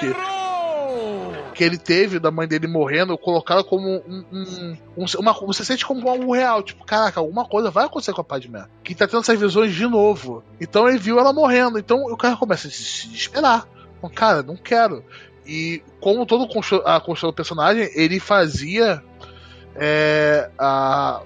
que 1.53 1.63
ele 1.63 1.77
teve 1.77 2.19
da 2.19 2.29
mãe 2.29 2.47
dele 2.47 2.67
morrendo, 2.67 3.17
colocaram 3.17 3.63
como 3.63 3.87
um, 4.07 4.23
um- 4.31 4.77
um- 4.95 5.05
uma 5.19 5.33
você 5.33 5.65
sente 5.65 5.83
como 5.83 6.07
algo 6.07 6.31
real, 6.31 6.61
tipo, 6.61 6.85
caraca, 6.85 7.19
alguma 7.19 7.45
coisa 7.45 7.71
vai 7.71 7.85
acontecer 7.85 8.13
com 8.13 8.21
a 8.21 8.23
Padmé. 8.23 8.65
Que 8.83 8.93
tá 8.93 9.07
tendo 9.07 9.21
essas 9.21 9.39
visões 9.39 9.73
de 9.73 9.87
novo. 9.87 10.43
Então 10.61 10.87
ele 10.87 10.99
viu 10.99 11.19
ela 11.19 11.33
morrendo. 11.33 11.79
Então 11.79 12.03
o 12.03 12.15
cara 12.15 12.37
começa 12.37 12.67
a 12.67 12.71
se 12.71 12.83
se 12.83 13.07
desesperar. 13.07 13.67
Cara, 14.13 14.43
não 14.43 14.55
quero. 14.55 15.03
E 15.45 15.81
como 15.99 16.25
todo 16.27 16.43
a 16.85 16.99
construção 16.99 17.29
do 17.31 17.33
personagem, 17.35 17.89
ele 17.95 18.19
fazia 18.19 19.01
é, 19.75 20.49
a, 20.59 21.21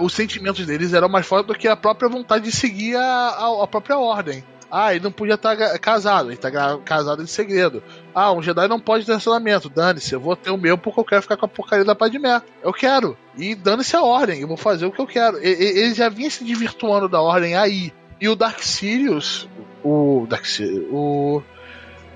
os 0.00 0.12
sentimentos 0.12 0.64
deles 0.66 0.92
eram 0.92 1.08
mais 1.08 1.26
fortes 1.26 1.46
do 1.48 1.54
que 1.58 1.68
a 1.68 1.76
própria 1.76 2.08
vontade 2.08 2.44
de 2.44 2.52
seguir 2.52 2.96
a, 2.96 3.02
a- 3.02 3.64
a 3.64 3.66
própria 3.66 3.98
ordem. 3.98 4.44
Ah, 4.74 4.94
ele 4.94 5.04
não 5.04 5.12
podia 5.12 5.34
estar 5.34 5.54
casado, 5.78 6.28
ele 6.28 6.34
está 6.36 6.50
casado 6.78 7.22
em 7.22 7.26
segredo. 7.26 7.82
Ah, 8.14 8.32
um 8.32 8.40
Jedi 8.42 8.66
não 8.68 8.80
pode 8.80 9.04
ter 9.04 9.10
relacionamento. 9.12 9.68
Dane-se, 9.68 10.14
eu 10.14 10.20
vou 10.20 10.34
ter 10.34 10.50
o 10.50 10.56
meu 10.56 10.78
porque 10.78 10.98
eu 10.98 11.04
quero 11.04 11.20
ficar 11.20 11.36
com 11.36 11.44
a 11.44 11.48
porcaria 11.48 11.84
da 11.84 11.94
Padmé. 11.94 12.40
Eu 12.62 12.72
quero. 12.72 13.14
E 13.36 13.54
dane-se 13.54 13.94
a 13.94 14.02
ordem, 14.02 14.40
eu 14.40 14.48
vou 14.48 14.56
fazer 14.56 14.86
o 14.86 14.90
que 14.90 14.98
eu 14.98 15.06
quero. 15.06 15.36
E- 15.44 15.46
e- 15.46 15.78
Ele 15.78 15.92
já 15.92 16.08
vinha 16.08 16.30
se 16.30 16.42
desvirtuando 16.42 17.06
da 17.06 17.20
ordem 17.20 17.54
aí. 17.54 17.92
E 18.18 18.28
o 18.30 18.34
Dark 18.36 18.62
Sirius, 18.62 19.46
o 19.84 20.26
Dark 20.28 20.46
Sirius, 20.46 20.86
o 20.90 21.42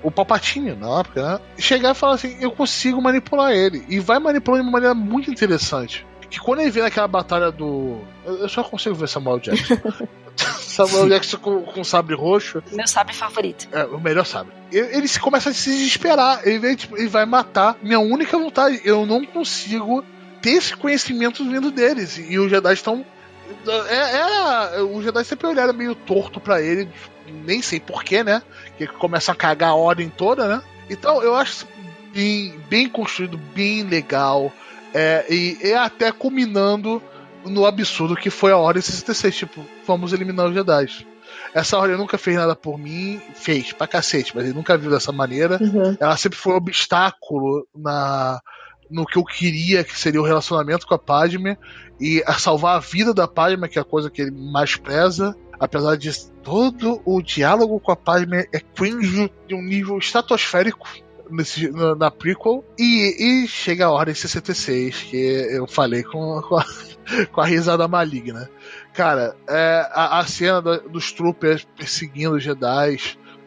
o 0.03 0.09
Palpatine 0.11 0.73
na 0.73 0.99
época, 1.01 1.21
né? 1.33 1.39
chegar 1.59 1.91
e 1.91 1.95
falar 1.95 2.13
assim: 2.15 2.37
eu 2.39 2.49
consigo 2.49 2.99
manipular 3.01 3.51
ele. 3.51 3.83
E 3.87 3.99
vai 3.99 4.17
manipulando 4.17 4.63
de 4.63 4.67
uma 4.69 4.71
maneira 4.73 4.95
muito 4.95 5.29
interessante. 5.29 6.06
Que 6.29 6.39
quando 6.39 6.59
ele 6.59 6.71
vê 6.71 6.81
naquela 6.81 7.07
batalha 7.07 7.51
do. 7.51 7.99
Eu 8.25 8.37
eu 8.39 8.49
só 8.49 8.63
consigo 8.63 8.95
ver 8.95 9.07
Samuel 9.07 9.39
Jackson. 9.39 9.77
Samuel 10.59 11.09
Jackson 11.09 11.37
com, 11.37 11.63
com 11.63 11.83
sabre 11.83 12.13
roxo, 12.15 12.61
Meu 12.71 12.87
sabre 12.87 13.13
favorito. 13.13 13.67
é 13.71 13.85
o 13.85 13.99
melhor 13.99 14.25
sabre. 14.25 14.53
Ele, 14.71 14.97
ele 14.97 15.07
se 15.07 15.19
começa 15.19 15.49
a 15.49 15.53
se 15.53 15.71
desesperar. 15.71 16.41
Ele, 16.47 16.59
vê, 16.59 16.75
tipo, 16.75 16.97
ele 16.97 17.07
vai 17.07 17.25
matar. 17.25 17.77
Minha 17.81 17.99
única 17.99 18.37
vontade, 18.37 18.79
eu 18.83 19.05
não 19.05 19.25
consigo 19.25 20.03
ter 20.41 20.51
esse 20.51 20.75
conhecimento 20.75 21.43
vindo 21.43 21.71
deles. 21.71 22.17
E 22.17 22.37
os 22.37 22.49
Jedi 22.49 22.73
estão 22.73 23.03
é, 23.89 23.95
era, 23.95 24.85
os 24.85 25.03
Jedi 25.03 25.23
sempre 25.23 25.47
olharam 25.47 25.73
meio 25.73 25.95
torto 25.95 26.39
pra 26.39 26.61
ele, 26.61 26.89
nem 27.27 27.61
sei 27.61 27.79
porquê, 27.79 28.23
né? 28.23 28.41
Que 28.77 28.87
começa 28.87 29.31
a 29.31 29.35
cagar 29.35 29.69
a 29.69 29.75
ordem 29.75 30.09
toda, 30.09 30.47
né? 30.47 30.61
Então 30.89 31.21
eu 31.21 31.35
acho 31.35 31.65
bem, 32.13 32.59
bem 32.69 32.89
construído, 32.89 33.37
bem 33.37 33.83
legal. 33.83 34.51
É, 34.93 35.25
e, 35.29 35.57
e 35.61 35.73
até 35.73 36.11
culminando 36.11 37.01
no 37.45 37.65
absurdo 37.65 38.15
que 38.15 38.29
foi 38.29 38.51
a 38.51 38.57
Ordem 38.57 38.81
66. 38.81 39.35
Tipo, 39.35 39.65
vamos 39.85 40.13
eliminar 40.13 40.47
os 40.47 40.53
Jedi. 40.53 41.05
Essa 41.53 41.77
ordem 41.77 41.97
nunca 41.97 42.17
fez 42.17 42.37
nada 42.37 42.55
por 42.55 42.77
mim, 42.77 43.21
fez 43.33 43.71
pra 43.71 43.87
cacete, 43.87 44.33
mas 44.35 44.45
ele 44.45 44.53
nunca 44.53 44.77
viu 44.77 44.91
dessa 44.91 45.11
maneira. 45.11 45.57
Uhum. 45.61 45.95
Ela 45.99 46.17
sempre 46.17 46.37
foi 46.37 46.53
um 46.53 46.57
obstáculo 46.57 47.67
na 47.75 48.39
no 48.89 49.05
que 49.05 49.17
eu 49.17 49.23
queria 49.23 49.83
que 49.83 49.99
seria 49.99 50.21
o 50.21 50.25
relacionamento 50.25 50.87
com 50.87 50.93
a 50.93 50.99
Padme 50.99 51.57
e 51.99 52.23
a 52.25 52.33
salvar 52.35 52.77
a 52.77 52.79
vida 52.79 53.13
da 53.13 53.27
Padme, 53.27 53.67
que 53.67 53.77
é 53.77 53.81
a 53.81 53.85
coisa 53.85 54.09
que 54.09 54.21
ele 54.21 54.31
mais 54.31 54.77
preza. 54.77 55.35
Apesar 55.59 55.97
de 55.97 56.11
todo 56.41 57.01
o 57.03 57.21
diálogo 57.21 57.79
com 57.79 57.91
a 57.91 57.95
Padme 57.95 58.47
é 58.53 58.59
cringe 58.59 59.29
de 59.47 59.55
um 59.55 59.61
nível 59.61 59.97
estratosférico 59.97 60.87
nesse, 61.29 61.69
na, 61.71 61.95
na 61.95 62.11
prequel. 62.11 62.63
E, 62.77 63.43
e 63.43 63.47
chega 63.47 63.85
a 63.85 63.91
Ordem 63.91 64.15
66, 64.15 65.03
que 65.03 65.15
eu 65.51 65.67
falei 65.67 66.03
com, 66.03 66.41
com, 66.41 66.57
a, 66.57 66.65
com 67.31 67.41
a 67.41 67.45
risada 67.45 67.87
maligna. 67.87 68.49
Cara, 68.93 69.35
é, 69.47 69.87
a, 69.91 70.19
a 70.19 70.25
cena 70.25 70.61
dos 70.61 71.11
troopers 71.11 71.67
perseguindo 71.77 72.35
os 72.35 72.43
Jedi, 72.43 72.97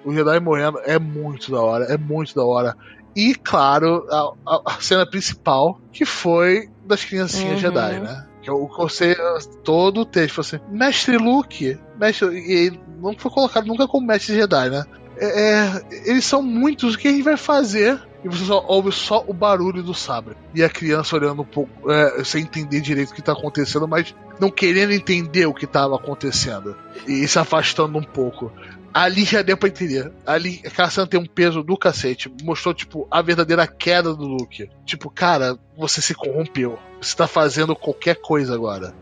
os 0.05 0.15
Jedi 0.15 0.41
morrendo, 0.41 0.79
é 0.85 0.99
muito 0.99 1.51
da 1.51 1.61
hora, 1.61 1.85
é 1.87 1.97
muito 1.97 2.35
da 2.35 2.45
hora. 2.45 2.77
E, 3.15 3.35
claro, 3.35 4.07
a, 4.09 4.33
a- 4.67 4.81
cena 4.81 5.05
principal, 5.05 5.81
que 5.93 6.05
foi 6.05 6.69
das 6.85 7.05
criancinhas 7.05 7.55
Uhum. 7.55 7.59
Jedi, 7.59 8.01
né? 8.01 8.27
Que 8.41 8.51
o 8.51 8.69
você, 8.69 9.17
todo 9.65 10.03
o 10.03 10.07
texto, 10.07 10.37
foi 10.37 10.43
assim, 10.59 10.61
Mestre 10.71 11.19
Luke, 11.19 11.77
mestre, 11.99 12.29
e 12.39 12.53
ele 12.67 12.81
não 13.01 13.13
foi 13.19 13.31
colocado 13.31 13.67
nunca 13.67 13.87
como 13.89 14.07
Mestre 14.07 14.35
Jedi, 14.37 14.71
né? 14.71 14.85
É, 15.21 15.27
é, 15.27 15.83
eles 16.07 16.25
são 16.25 16.43
muitos, 16.43 16.95
o 16.95 16.99
que 16.99 17.09
a 17.09 17.11
gente 17.11 17.23
vai 17.23 17.37
fazer? 17.37 18.01
E 18.25 18.29
você 18.29 18.45
só 18.45 18.65
ouve 18.67 18.91
só 18.91 19.23
o 19.27 19.35
barulho 19.35 19.83
do 19.83 19.95
sabre. 19.95 20.35
E 20.55 20.63
a 20.63 20.69
criança 20.69 21.17
olhando 21.17 21.43
um 21.43 21.47
pouco, 21.47 21.91
é, 21.91 22.25
sem 22.25 22.43
entender 22.43 22.81
direito 22.81 23.11
o 23.11 23.15
que 23.15 23.23
tá 23.23 23.33
acontecendo, 23.33 23.87
mas 23.87 24.15
não 24.39 24.51
querendo 24.51 24.93
entender 24.93 25.47
o 25.47 25.55
que 25.55 25.67
tava 25.67 25.97
acontecendo. 25.97 26.75
E 27.07 27.27
se 27.29 27.39
afastando 27.39 27.99
um 27.99 28.03
pouco. 28.03 28.51
Ali 28.93 29.25
já 29.25 29.41
deu 29.41 29.57
pra 29.57 29.69
entender. 29.69 30.11
Ali, 30.27 30.61
cena 30.91 31.07
tem 31.07 31.21
um 31.21 31.27
peso 31.27 31.63
do 31.63 31.77
cacete. 31.77 32.33
Mostrou, 32.43 32.75
tipo, 32.75 33.07
a 33.11 33.23
verdadeira 33.23 33.67
queda 33.67 34.15
do 34.15 34.25
Luke. 34.25 34.69
Tipo, 34.85 35.09
cara, 35.09 35.57
você 35.77 36.03
se 36.03 36.15
corrompeu. 36.15 36.79
Você 37.01 37.17
tá 37.17 37.27
fazendo 37.27 37.77
qualquer 37.77 38.17
coisa 38.17 38.55
agora. 38.55 38.95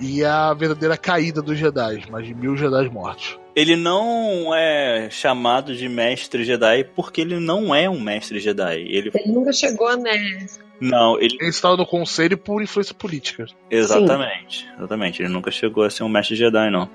E 0.00 0.24
a 0.24 0.52
verdadeira 0.52 0.96
caída 0.96 1.40
dos 1.40 1.58
Jedi. 1.58 2.10
Mais 2.10 2.26
de 2.26 2.34
mil 2.34 2.56
Jedi 2.56 2.90
mortos. 2.90 3.38
Ele 3.56 3.74
não 3.74 4.54
é 4.54 5.08
chamado 5.10 5.74
de 5.74 5.88
mestre 5.88 6.44
Jedi 6.44 6.84
porque 6.94 7.22
ele 7.22 7.40
não 7.40 7.74
é 7.74 7.88
um 7.88 7.98
mestre 7.98 8.38
Jedi. 8.38 8.82
Ele 8.86 9.10
Ele 9.14 9.32
nunca 9.32 9.50
chegou, 9.50 9.96
né? 9.96 10.46
não, 10.78 11.18
ele 11.18 11.38
Ele 11.40 11.48
estava 11.48 11.74
no 11.74 11.86
conselho 11.86 12.36
por 12.36 12.62
influência 12.62 12.94
política. 12.94 13.46
exatamente, 13.70 14.68
exatamente. 14.76 15.22
Ele 15.22 15.30
nunca 15.32 15.50
chegou 15.50 15.84
a 15.84 15.90
ser 15.90 16.02
um 16.02 16.08
mestre 16.08 16.36
Jedi, 16.36 16.70
não. 16.70 16.90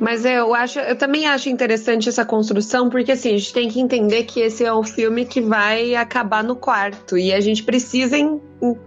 Mas 0.00 0.24
eu 0.24 0.52
acho, 0.52 0.78
eu 0.80 0.96
também 0.96 1.26
acho 1.28 1.48
interessante 1.48 2.08
essa 2.08 2.24
construção, 2.24 2.90
porque 2.90 3.12
assim, 3.12 3.34
a 3.34 3.38
gente 3.38 3.52
tem 3.52 3.68
que 3.68 3.80
entender 3.80 4.24
que 4.24 4.40
esse 4.40 4.64
é 4.64 4.74
um 4.74 4.82
filme 4.82 5.24
que 5.24 5.40
vai 5.40 5.94
acabar 5.94 6.42
no 6.42 6.56
quarto. 6.56 7.16
E 7.16 7.32
a 7.32 7.40
gente 7.40 7.62
precisa 7.62 8.18
em- 8.18 8.40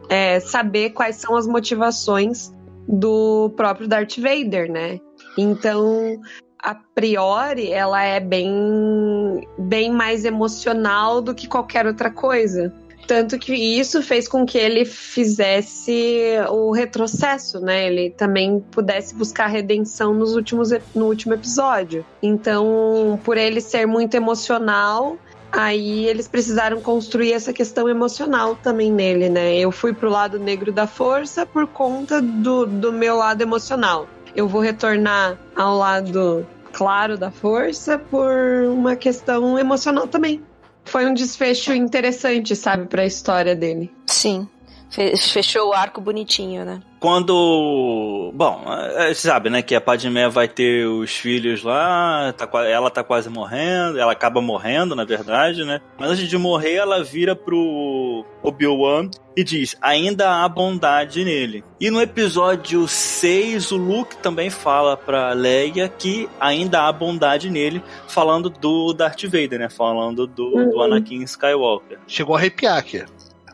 é, 0.09 0.39
saber 0.41 0.89
quais 0.89 1.15
são 1.15 1.36
as 1.38 1.47
motivações 1.47 2.51
do 2.88 3.49
próprio 3.55 3.88
Darth 3.88 4.17
Vader, 4.17 4.69
né? 4.69 4.99
Então, 5.38 6.19
a 6.64 6.74
priori, 6.74 7.74
ela 7.74 8.01
é 8.01 8.22
bem, 8.22 9.45
bem 9.57 9.91
mais 9.91 10.24
emocional 10.24 11.22
do 11.22 11.36
que 11.36 11.45
qualquer 11.45 11.86
outra 11.86 12.09
coisa. 12.09 12.74
Tanto 13.05 13.38
que 13.38 13.53
isso 13.53 14.01
fez 14.01 14.30
com 14.30 14.45
que 14.45 14.57
ele 14.57 14.86
fizesse 14.86 16.22
o 16.49 16.72
retrocesso, 16.72 17.59
né? 17.59 17.88
Ele 17.88 18.11
também 18.11 18.61
pudesse 18.72 19.14
buscar 19.14 19.47
redenção 19.47 20.14
nos 20.14 20.36
últimos, 20.36 20.70
no 20.95 21.07
último 21.07 21.34
episódio. 21.34 22.05
Então, 22.22 23.20
por 23.26 23.38
ele 23.38 23.59
ser 23.59 23.86
muito 23.86 24.16
emocional, 24.16 25.18
aí 25.51 26.05
eles 26.05 26.30
precisaram 26.30 26.80
construir 26.80 27.34
essa 27.34 27.51
questão 27.51 27.89
emocional 27.89 28.55
também 28.55 28.89
nele, 28.89 29.28
né? 29.28 29.57
Eu 29.57 29.70
fui 29.70 29.91
pro 29.91 30.09
lado 30.09 30.39
negro 30.39 30.72
da 30.72 30.88
força 30.88 31.45
por 31.45 31.68
conta 31.68 32.22
do, 32.22 32.66
do 32.66 32.93
meu 32.93 33.18
lado 33.18 33.41
emocional. 33.41 34.07
Eu 34.34 34.47
vou 34.47 34.61
retornar 34.61 35.38
ao 35.55 35.78
lado 35.78 36.47
claro 36.74 37.17
da 37.17 37.32
força 37.32 37.97
por 37.97 38.34
uma 38.69 38.95
questão 38.95 39.57
emocional 39.57 40.07
também. 40.07 40.41
Foi 40.84 41.05
um 41.05 41.13
desfecho 41.13 41.74
interessante, 41.74 42.55
sabe, 42.55 42.88
pra 42.88 43.05
história 43.05 43.55
dele. 43.55 43.89
Sim. 44.07 44.47
Fe- 44.94 45.18
Fechou 45.18 45.70
o 45.70 45.74
arco 45.74 46.00
bonitinho, 46.00 46.64
né? 46.64 46.80
Quando. 47.00 48.32
Bom, 48.34 48.64
é, 48.98 49.14
você 49.14 49.28
sabe, 49.28 49.50
né? 49.50 49.62
Que 49.62 49.76
a 49.76 49.82
Padmé 49.82 50.30
vai 50.30 50.48
ter 50.48 50.86
os 50.88 51.12
filhos 51.12 51.64
lá, 51.64 52.34
tá 52.34 52.48
ela 52.66 52.89
tá 52.89 53.04
quase 53.04 53.30
morrendo, 53.30 54.00
ela 54.00 54.12
acaba 54.14 54.41
morrendo, 54.41 54.96
na 54.96 55.04
verdade, 55.04 55.66
né? 55.66 55.82
Mas 56.00 56.12
antes 56.12 56.28
de 56.28 56.38
morrer, 56.38 56.76
ela 56.76 57.04
vira 57.04 57.36
pro 57.36 58.26
Obi-Wan 58.41 59.10
e 59.36 59.44
diz: 59.44 59.76
ainda 59.82 60.44
há 60.44 60.48
bondade 60.48 61.24
nele. 61.26 61.64
E 61.80 61.89
no 61.91 62.02
episódio 62.02 62.88
6, 62.88 63.72
o 63.72 63.78
Luke 63.78 64.16
também 64.18 64.50
fala 64.50 64.96
pra 64.96 65.34
Leia 65.34 65.89
que 65.89 66.30
ainda 66.39 66.84
há 66.88 66.91
bondade 66.91 67.50
nele, 67.50 67.82
falando 68.08 68.50
do 68.50 68.94
Darth 68.94 69.24
Vader, 69.24 69.60
né? 69.60 69.70
Falando 69.70 70.26
do, 70.28 70.52
do 70.52 70.78
Uhum. 70.78 70.82
Anakin 70.84 71.24
Skywalker. 71.24 72.00
Chegou 72.08 72.36
a 72.36 72.39
arrepiar 72.39 72.78
aqui. 72.78 73.04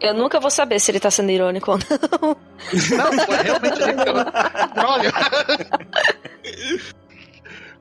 Eu 0.02 0.14
nunca 0.14 0.40
vou 0.40 0.50
saber 0.50 0.80
se 0.80 0.92
ele 0.92 1.00
tá 1.00 1.12
sendo 1.12 1.30
irônico 1.32 1.72
ou 1.72 1.78
não. 1.78 2.38
Não, 2.98 3.26
foi 3.26 3.38
realmente 3.38 3.80
Olha. 4.86 5.12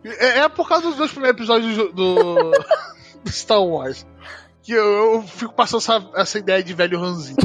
É, 0.05 0.41
é 0.41 0.49
por 0.49 0.69
causa 0.69 0.89
dos 0.89 0.97
dois 0.97 1.11
primeiros 1.11 1.39
episódios 1.39 1.77
do, 1.77 1.93
do- 1.93 2.53
Star 3.31 3.63
Wars. 3.63 4.07
Que 4.63 4.73
eu, 4.73 5.15
eu 5.15 5.23
fico 5.23 5.55
passando 5.55 5.81
essa, 5.81 6.11
essa 6.15 6.39
ideia 6.39 6.63
de 6.63 6.75
velho 6.75 7.01
ranzinho. 7.01 7.37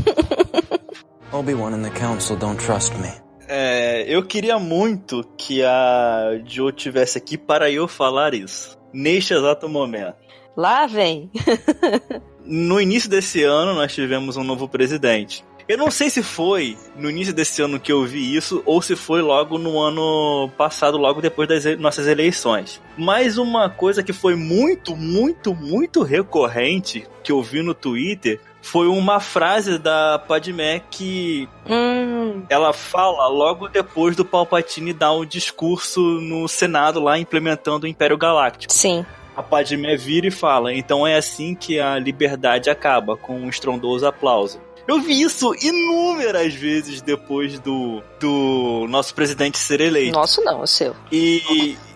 Obi-Wan 1.32 1.74
and 1.74 1.84
the 1.84 1.89
Council 1.99 2.36
don't 2.36 2.63
trust 2.63 2.93
me. 2.97 3.11
É, 3.47 4.05
eu 4.07 4.24
queria 4.26 4.57
muito 4.59 5.24
que 5.38 5.63
a 5.63 6.39
Joe 6.45 6.71
tivesse 6.71 7.17
aqui 7.17 7.38
para 7.38 7.69
eu 7.71 7.88
falar 7.88 8.34
isso. 8.34 8.78
Neste 8.93 9.34
exato 9.34 9.67
momento. 9.67 10.15
Lá 10.55 10.86
vem. 10.86 11.32
No 12.45 12.79
início 12.79 13.09
desse 13.09 13.43
ano, 13.43 13.73
nós 13.73 13.93
tivemos 13.93 14.37
um 14.37 14.43
novo 14.43 14.67
presidente. 14.67 15.43
Eu 15.67 15.77
não 15.77 15.89
sei 15.89 16.09
se 16.09 16.21
foi 16.21 16.77
no 16.95 17.09
início 17.09 17.33
desse 17.33 17.61
ano 17.61 17.79
que 17.79 17.91
eu 17.91 18.05
vi 18.05 18.35
isso 18.35 18.61
ou 18.65 18.81
se 18.81 18.95
foi 18.95 19.21
logo 19.21 19.57
no 19.57 19.79
ano 19.79 20.49
passado, 20.57 20.97
logo 20.97 21.21
depois 21.21 21.47
das 21.47 21.79
nossas 21.79 22.05
eleições. 22.05 22.81
Mas 22.97 23.37
uma 23.37 23.69
coisa 23.69 24.03
que 24.03 24.11
foi 24.11 24.35
muito, 24.35 24.95
muito, 24.95 25.55
muito 25.55 26.03
recorrente 26.03 27.07
que 27.23 27.31
eu 27.31 27.41
vi 27.41 27.61
no 27.61 27.73
Twitter 27.73 28.41
foi 28.61 28.87
uma 28.87 29.19
frase 29.19 29.77
da 29.77 30.19
Padmé 30.19 30.81
que 30.89 31.47
Hum, 31.69 32.43
ela 32.49 32.73
fala 32.73 33.27
logo 33.27 33.69
depois 33.69 34.15
do 34.15 34.25
Palpatine 34.25 34.91
dar 34.91 35.13
um 35.13 35.25
discurso 35.25 36.01
no 36.01 36.47
Senado 36.47 36.99
lá 36.99 37.17
implementando 37.17 37.85
o 37.85 37.89
Império 37.89 38.17
Galáctico. 38.17 38.73
sim. 38.73 39.05
A 39.36 39.41
Padmé 39.41 39.95
vira 39.95 40.27
e 40.27 40.31
fala: 40.31 40.73
então 40.73 41.07
é 41.07 41.17
assim 41.17 41.55
que 41.55 41.79
a 41.79 41.97
liberdade 41.97 42.69
acaba, 42.69 43.17
com 43.17 43.36
um 43.36 43.49
estrondoso 43.49 44.05
aplauso. 44.05 44.61
Eu 44.88 44.99
vi 44.99 45.21
isso 45.21 45.55
inúmeras 45.61 46.53
vezes 46.53 47.01
depois 47.01 47.57
do, 47.59 48.03
do 48.19 48.86
nosso 48.89 49.15
presidente 49.15 49.57
ser 49.57 49.79
eleito. 49.79 50.13
Nosso 50.13 50.43
não, 50.43 50.61
o 50.61 50.67
seu. 50.67 50.93
E. 51.11 51.77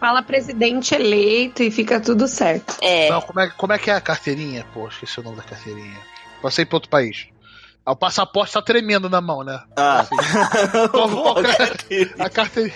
Fala 0.00 0.22
presidente 0.22 0.94
eleito 0.94 1.62
e 1.62 1.70
fica 1.70 2.00
tudo 2.00 2.28
certo. 2.28 2.76
É. 2.82 3.08
Não, 3.08 3.22
como 3.22 3.40
é, 3.40 3.48
como 3.48 3.72
é 3.72 3.78
que 3.78 3.90
é 3.90 3.94
a 3.94 4.00
carteirinha? 4.00 4.66
Pô, 4.74 4.88
esqueci 4.88 5.20
o 5.20 5.22
nome 5.22 5.36
da 5.36 5.42
carteirinha. 5.42 5.96
Passei 6.42 6.66
pra 6.66 6.76
outro 6.76 6.90
país. 6.90 7.28
Ah, 7.86 7.92
O 7.92 7.96
passaporte 7.96 8.52
tá 8.54 8.62
tremendo 8.62 9.10
na 9.10 9.20
mão, 9.20 9.42
né? 9.44 9.60
Ah, 9.76 10.04
que 11.88 11.94
é? 12.18 12.24
A 12.24 12.30
carteirinha. 12.30 12.74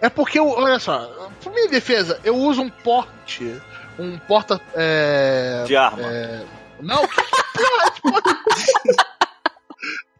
É 0.00 0.08
porque, 0.08 0.38
eu, 0.38 0.48
olha 0.48 0.78
só, 0.78 0.98
por 1.42 1.52
minha 1.52 1.68
defesa, 1.68 2.20
eu 2.22 2.36
uso 2.36 2.60
um 2.62 2.68
porte. 2.70 3.60
Um 3.98 4.18
porta. 4.18 4.60
É, 4.74 5.64
de 5.66 5.74
arma. 5.74 6.02
é, 6.02 6.44
não, 6.80 7.06
que 7.08 7.14
porra 7.16 7.90
de 7.94 8.00
porta. 8.02 8.36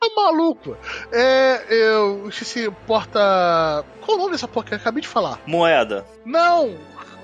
Tá 0.01 0.09
maluco? 0.17 0.77
É, 1.13 1.65
eu 1.71 2.29
esqueci, 2.29 2.71
porta. 2.87 3.85
Qual 4.05 4.17
o 4.17 4.21
nome 4.21 4.33
dessa 4.33 4.49
porca? 4.49 4.75
Eu 4.75 4.79
acabei 4.79 5.03
de 5.03 5.09
falar. 5.09 5.39
Moeda. 5.47 6.07
Não! 6.25 6.75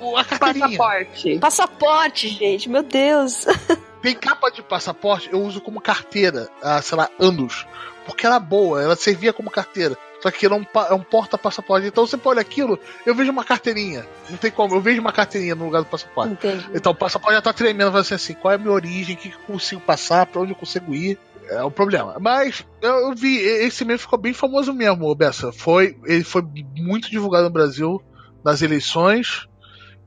o- 0.00 0.16
A 0.16 0.24
carteirinha. 0.24 0.66
Passaporte. 0.76 1.38
Passaporte, 1.38 2.28
gente, 2.28 2.68
meu 2.68 2.82
Deus. 2.82 3.46
Tem 4.03 4.14
capa 4.16 4.50
de 4.50 4.62
passaporte, 4.62 5.30
eu 5.32 5.40
uso 5.40 5.61
como 5.61 5.80
carteira 5.80 6.48
há, 6.61 6.82
sei 6.82 6.98
lá, 6.98 7.09
anos. 7.20 7.66
Porque 8.05 8.26
era 8.26 8.40
boa, 8.40 8.82
ela 8.82 8.96
servia 8.96 9.32
como 9.32 9.48
carteira. 9.48 9.96
Só 10.20 10.30
que 10.30 10.48
não 10.48 10.66
é 10.88 10.94
um 10.94 11.03
porta-passaporte. 11.03 11.86
Então 11.86 12.07
você 12.07 12.18
olha 12.24 12.40
aquilo, 12.40 12.78
eu 13.07 13.14
vejo 13.14 13.30
uma 13.30 13.44
carteirinha. 13.44 14.07
Não 14.28 14.36
tem 14.36 14.50
como, 14.50 14.74
eu 14.74 14.80
vejo 14.80 15.00
uma 15.00 15.12
carteirinha 15.12 15.55
no 15.55 15.64
lugar 15.64 15.82
do 15.82 15.88
passaporte. 15.88 16.32
Entendi. 16.32 16.68
Então 16.74 16.92
o 16.92 16.94
passaporte 16.94 17.34
já 17.34 17.42
tá 17.42 17.53
tremendo, 17.53 17.92
vai 17.92 18.05
ser 18.05 18.14
assim, 18.14 18.34
qual 18.34 18.53
é 18.53 18.55
a 18.57 18.59
minha 18.59 18.72
origem, 18.72 19.14
o 19.14 19.18
que, 19.18 19.30
que 19.30 19.36
eu 19.36 19.40
consigo 19.46 19.80
passar, 19.80 20.26
pra 20.26 20.40
onde 20.40 20.53
eu 20.53 20.57
consigo 20.57 20.94
ir. 20.94 21.18
É 21.48 21.62
o 21.62 21.70
problema. 21.70 22.16
Mas 22.20 22.64
eu, 22.80 23.09
eu 23.09 23.14
vi, 23.14 23.36
esse 23.38 23.84
mesmo 23.84 24.00
ficou 24.00 24.18
bem 24.18 24.32
famoso 24.32 24.72
mesmo, 24.72 25.14
Bessa. 25.14 25.53
Foi, 25.53 25.96
ele 26.05 26.24
foi 26.24 26.42
muito 26.76 27.11
divulgado 27.11 27.44
no 27.44 27.50
Brasil 27.50 28.03
nas 28.44 28.62
eleições 28.62 29.46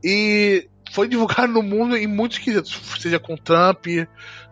e 0.03 0.67
foi 0.95 1.09
divulgado 1.09 1.51
no 1.51 1.61
mundo 1.61 1.97
em 1.97 2.07
muitos 2.07 2.37
quesitos, 2.37 2.79
seja 2.97 3.19
com 3.19 3.35
Trump, 3.35 3.85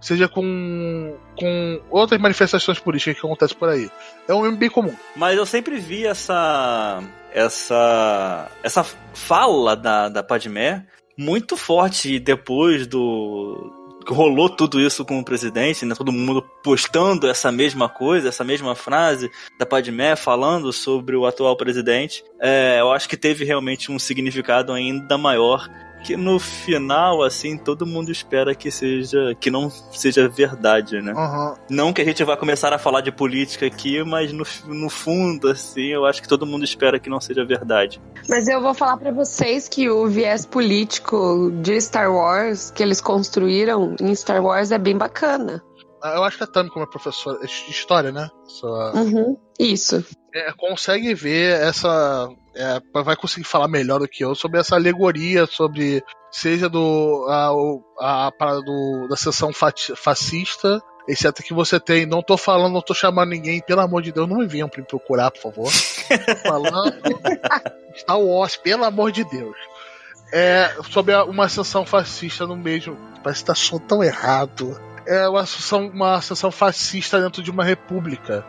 seja 0.02 0.28
com, 0.28 1.18
com 1.38 1.82
outras 1.90 2.20
manifestações 2.20 2.78
políticas 2.80 3.18
que 3.18 3.26
acontecem 3.26 3.58
por 3.58 3.70
aí. 3.70 3.90
É 4.28 4.34
um 4.34 4.42
meme 4.42 4.58
bem 4.58 4.70
comum. 4.70 4.94
Mas 5.16 5.38
eu 5.38 5.46
sempre 5.46 5.80
vi 5.80 6.06
essa 6.06 7.02
essa 7.32 8.52
essa 8.62 8.86
fala 9.14 9.74
da, 9.74 10.10
da 10.10 10.22
Padmé 10.22 10.86
muito 11.18 11.56
forte 11.56 12.20
depois 12.20 12.86
do 12.86 13.72
rolou 14.06 14.50
tudo 14.50 14.82
isso 14.82 15.06
com 15.06 15.18
o 15.18 15.24
presidente, 15.24 15.86
né? 15.86 15.96
Todo 15.96 16.12
mundo 16.12 16.44
postando 16.62 17.26
essa 17.26 17.54
mesma 17.54 17.88
coisa, 17.88 18.28
essa 18.28 18.44
mesma 18.44 18.76
frase 18.76 19.32
da 19.58 19.66
Padmé 19.66 20.18
falando 20.18 20.74
sobre 20.74 21.16
o 21.16 21.26
atual 21.26 21.56
presidente. 21.56 22.22
É, 22.42 22.82
eu 22.82 22.92
acho 22.92 23.08
que 23.08 23.16
teve 23.16 23.46
realmente 23.46 23.90
um 23.90 23.98
significado 23.98 24.74
ainda 24.74 25.18
maior 25.18 25.70
que 26.04 26.18
no 26.18 26.40
final, 26.40 27.24
assim, 27.24 27.58
todo 27.58 27.86
mundo 27.86 28.12
espera 28.12 28.54
que 28.54 28.70
seja 28.70 29.34
que 29.40 29.50
não 29.50 29.70
seja 29.70 30.28
verdade, 30.28 31.02
né? 31.02 31.14
Uhum. 31.14 31.56
Não 31.70 31.94
que 31.94 32.02
a 32.02 32.06
gente 32.06 32.24
vá 32.24 32.36
começar 32.36 32.74
a 32.74 32.78
falar 32.78 33.02
de 33.02 33.12
política 33.12 33.66
aqui, 33.66 34.04
mas 34.04 34.32
no, 34.34 34.44
no 34.68 34.90
fundo, 34.90 35.50
assim, 35.50 35.88
eu 35.88 36.06
acho 36.06 36.22
que 36.22 36.28
todo 36.28 36.46
mundo 36.46 36.64
espera 36.64 37.00
que 37.00 37.10
não 37.10 37.22
seja 37.22 37.46
verdade. 37.46 38.02
Mas 38.28 38.48
eu 38.48 38.62
vou 38.62 38.74
falar 38.74 38.98
para 38.98 39.12
vocês 39.12 39.68
que 39.68 39.90
o 39.90 40.08
viés 40.08 40.46
político 40.46 41.52
de 41.62 41.80
Star 41.80 42.12
Wars 42.12 42.72
que 42.72 42.84
eles 42.84 43.00
construíram 43.00 43.96
em 44.02 44.14
Star 44.14 44.44
Wars 44.44 44.72
é 44.72 44.78
bem 44.78 44.98
bacana. 44.98 45.64
Eu 46.04 46.24
acho 46.24 46.38
que 46.38 46.44
a 46.44 46.48
Tami, 46.48 46.70
como 46.70 46.84
é 46.84 46.88
professora 46.88 47.40
de 47.40 47.72
história, 47.72 48.12
né? 48.12 48.30
Sua... 48.46 48.94
Uhum, 48.94 49.38
isso. 49.58 50.06
É, 50.34 50.52
consegue 50.52 51.14
ver 51.14 51.62
essa. 51.62 52.28
É, 52.56 52.80
vai 53.04 53.16
conseguir 53.16 53.46
falar 53.46 53.68
melhor 53.68 54.00
do 54.00 54.08
que 54.08 54.24
eu 54.24 54.36
sobre 54.36 54.60
essa 54.60 54.76
alegoria, 54.76 55.46
sobre. 55.46 56.04
Seja 56.30 56.68
do. 56.68 57.26
a, 57.30 58.28
a 58.28 58.32
parada 58.32 58.60
do, 58.62 59.08
da 59.08 59.16
sessão 59.16 59.52
fascista, 59.54 60.82
exceto 61.08 61.44
que 61.44 61.54
você 61.54 61.80
tem. 61.80 62.06
Não 62.06 62.22
tô 62.22 62.36
falando, 62.36 62.74
não 62.74 62.82
tô 62.82 62.94
chamando 62.94 63.30
ninguém, 63.30 63.62
pelo 63.62 63.82
amor 63.82 64.02
de 64.02 64.12
Deus, 64.12 64.28
não 64.28 64.40
me 64.40 64.48
venham 64.48 64.68
pra 64.68 64.82
me 64.82 64.88
procurar, 64.88 65.32
por 65.32 65.42
favor. 65.42 65.72
tô 65.72 66.36
falando. 66.50 66.96
Star 67.96 68.20
Wars, 68.20 68.58
pelo 68.58 68.84
amor 68.84 69.12
de 69.12 69.24
Deus. 69.24 69.56
É, 70.34 70.76
sobre 70.90 71.16
uma 71.16 71.48
sessão 71.48 71.86
fascista 71.86 72.46
no 72.46 72.58
mesmo. 72.58 72.98
Parece 73.24 73.42
que 73.42 73.48
tá 73.48 73.56
só 73.56 73.78
tão 73.80 74.04
errado 74.04 74.76
é 75.06 75.28
uma 75.28 75.46
sessão, 75.46 75.88
uma 75.88 76.22
fascista 76.52 77.22
dentro 77.22 77.42
de 77.42 77.52
uma 77.52 77.64
república. 77.64 78.46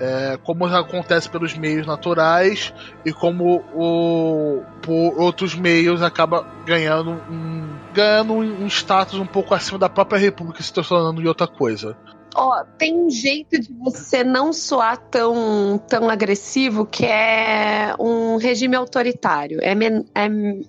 É, 0.00 0.38
como 0.42 0.64
acontece 0.64 1.28
pelos 1.28 1.56
meios 1.56 1.86
naturais 1.86 2.72
e 3.04 3.12
como 3.12 3.62
o, 3.74 4.62
por 4.80 5.20
outros 5.20 5.54
meios 5.54 6.02
acaba 6.02 6.46
ganhando 6.64 7.10
um, 7.30 7.68
ganhando 7.92 8.32
um 8.32 8.66
status 8.66 9.18
um 9.18 9.26
pouco 9.26 9.54
acima 9.54 9.78
da 9.78 9.88
própria 9.90 10.18
república 10.18 10.62
se 10.62 10.72
tornando 10.72 11.20
em 11.20 11.26
outra 11.26 11.46
coisa. 11.46 11.96
Ó, 12.34 12.64
tem 12.78 12.96
um 12.96 13.10
jeito 13.10 13.60
de 13.60 13.72
você 13.72 14.24
não 14.24 14.52
soar 14.52 14.96
tão, 14.96 15.78
tão 15.86 16.08
agressivo 16.08 16.86
que 16.86 17.04
é 17.04 17.94
um 17.98 18.36
regime 18.36 18.74
autoritário. 18.74 19.58
É, 19.60 19.74
men 19.74 20.04
é, 20.14 20.28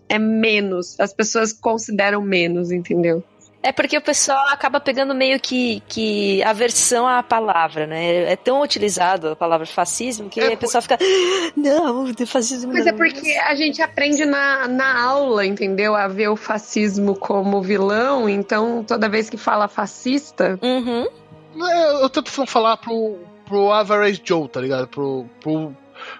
é 0.09 0.19
menos. 0.19 0.99
As 0.99 1.13
pessoas 1.13 1.53
consideram 1.53 2.21
menos, 2.21 2.71
entendeu? 2.71 3.23
É 3.63 3.71
porque 3.71 3.97
o 3.97 4.01
pessoal 4.01 4.45
acaba 4.49 4.77
pegando 4.81 5.15
meio 5.15 5.39
que, 5.39 5.81
que 5.87 6.43
aversão 6.43 7.07
à 7.07 7.23
palavra, 7.23 7.87
né? 7.87 8.29
É 8.29 8.35
tão 8.35 8.61
utilizado 8.61 9.29
a 9.29 9.35
palavra 9.37 9.65
fascismo 9.65 10.29
que 10.29 10.41
é, 10.41 10.53
a 10.53 10.57
pessoa 10.57 10.81
fica. 10.81 10.95
Ah, 10.95 11.51
não, 11.55 12.13
fascismo 12.27 12.73
Mas 12.73 12.85
não. 12.85 12.93
é 12.93 12.97
porque 12.97 13.31
a 13.37 13.55
gente 13.55 13.81
aprende 13.81 14.25
na, 14.25 14.67
na 14.67 15.01
aula, 15.01 15.45
entendeu? 15.45 15.95
A 15.95 16.09
ver 16.09 16.27
o 16.27 16.35
fascismo 16.35 17.15
como 17.15 17.61
vilão, 17.61 18.27
então 18.27 18.83
toda 18.83 19.07
vez 19.07 19.29
que 19.29 19.37
fala 19.37 19.69
fascista. 19.69 20.59
Uhum. 20.61 21.07
Eu, 21.55 21.99
eu 22.01 22.09
tento 22.09 22.31
não 22.37 22.45
falar 22.45 22.75
pro, 22.75 23.17
pro 23.45 23.71
average 23.71 24.21
Joe, 24.25 24.49
tá 24.49 24.59
ligado? 24.59 24.89
Pro, 24.89 25.25
pro 25.39 25.73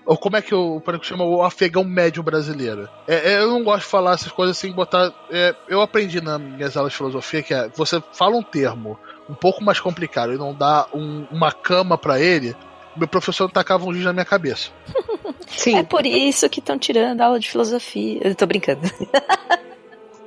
ou 0.06 0.18
como 0.18 0.38
é 0.38 0.42
que 0.42 0.54
o 0.54 0.82
que 0.82 1.06
chama 1.06 1.24
o 1.24 1.44
afegão 1.44 1.84
médio 1.84 2.24
brasileiro. 2.24 2.90
É, 3.08 3.34
é, 3.34 3.40
eu 3.40 3.50
não 3.50 3.64
gosto 3.64 3.84
de 3.84 3.90
falar 3.90 4.14
essas 4.14 4.32
coisas 4.32 4.58
sem 4.58 4.72
botar. 4.72 5.12
É, 5.32 5.56
eu 5.68 5.82
aprendi 5.82 6.22
nas 6.22 6.40
minhas 6.40 6.78
aulas 6.78 6.92
de 6.94 6.98
filosofia 6.98 7.44
que 7.44 7.54
é 7.54 7.70
você 7.70 8.02
fala 8.14 8.36
um 8.36 8.44
termo 8.44 8.98
um 9.30 9.34
pouco 9.34 9.64
mais 9.64 9.80
complicado 9.80 10.34
e 10.34 10.38
não 10.38 10.54
dá 10.54 10.88
um, 10.94 11.26
uma 11.32 11.52
cama 11.52 11.98
para 11.98 12.20
ele. 12.20 12.56
Meu 12.96 13.08
professor 13.08 13.50
tacava 13.50 13.86
um 13.86 13.94
giz 13.94 14.04
na 14.04 14.14
minha 14.14 14.26
cabeça. 14.26 14.70
Sim. 15.48 15.78
É 15.78 15.84
por 15.84 16.06
isso 16.06 16.50
que 16.50 16.60
estão 16.60 16.78
tirando 16.78 17.22
a 17.22 17.26
aula 17.26 17.40
de 17.40 17.50
filosofia. 17.50 18.20
Eu 18.24 18.36
tô 18.36 18.46
brincando. 18.46 18.82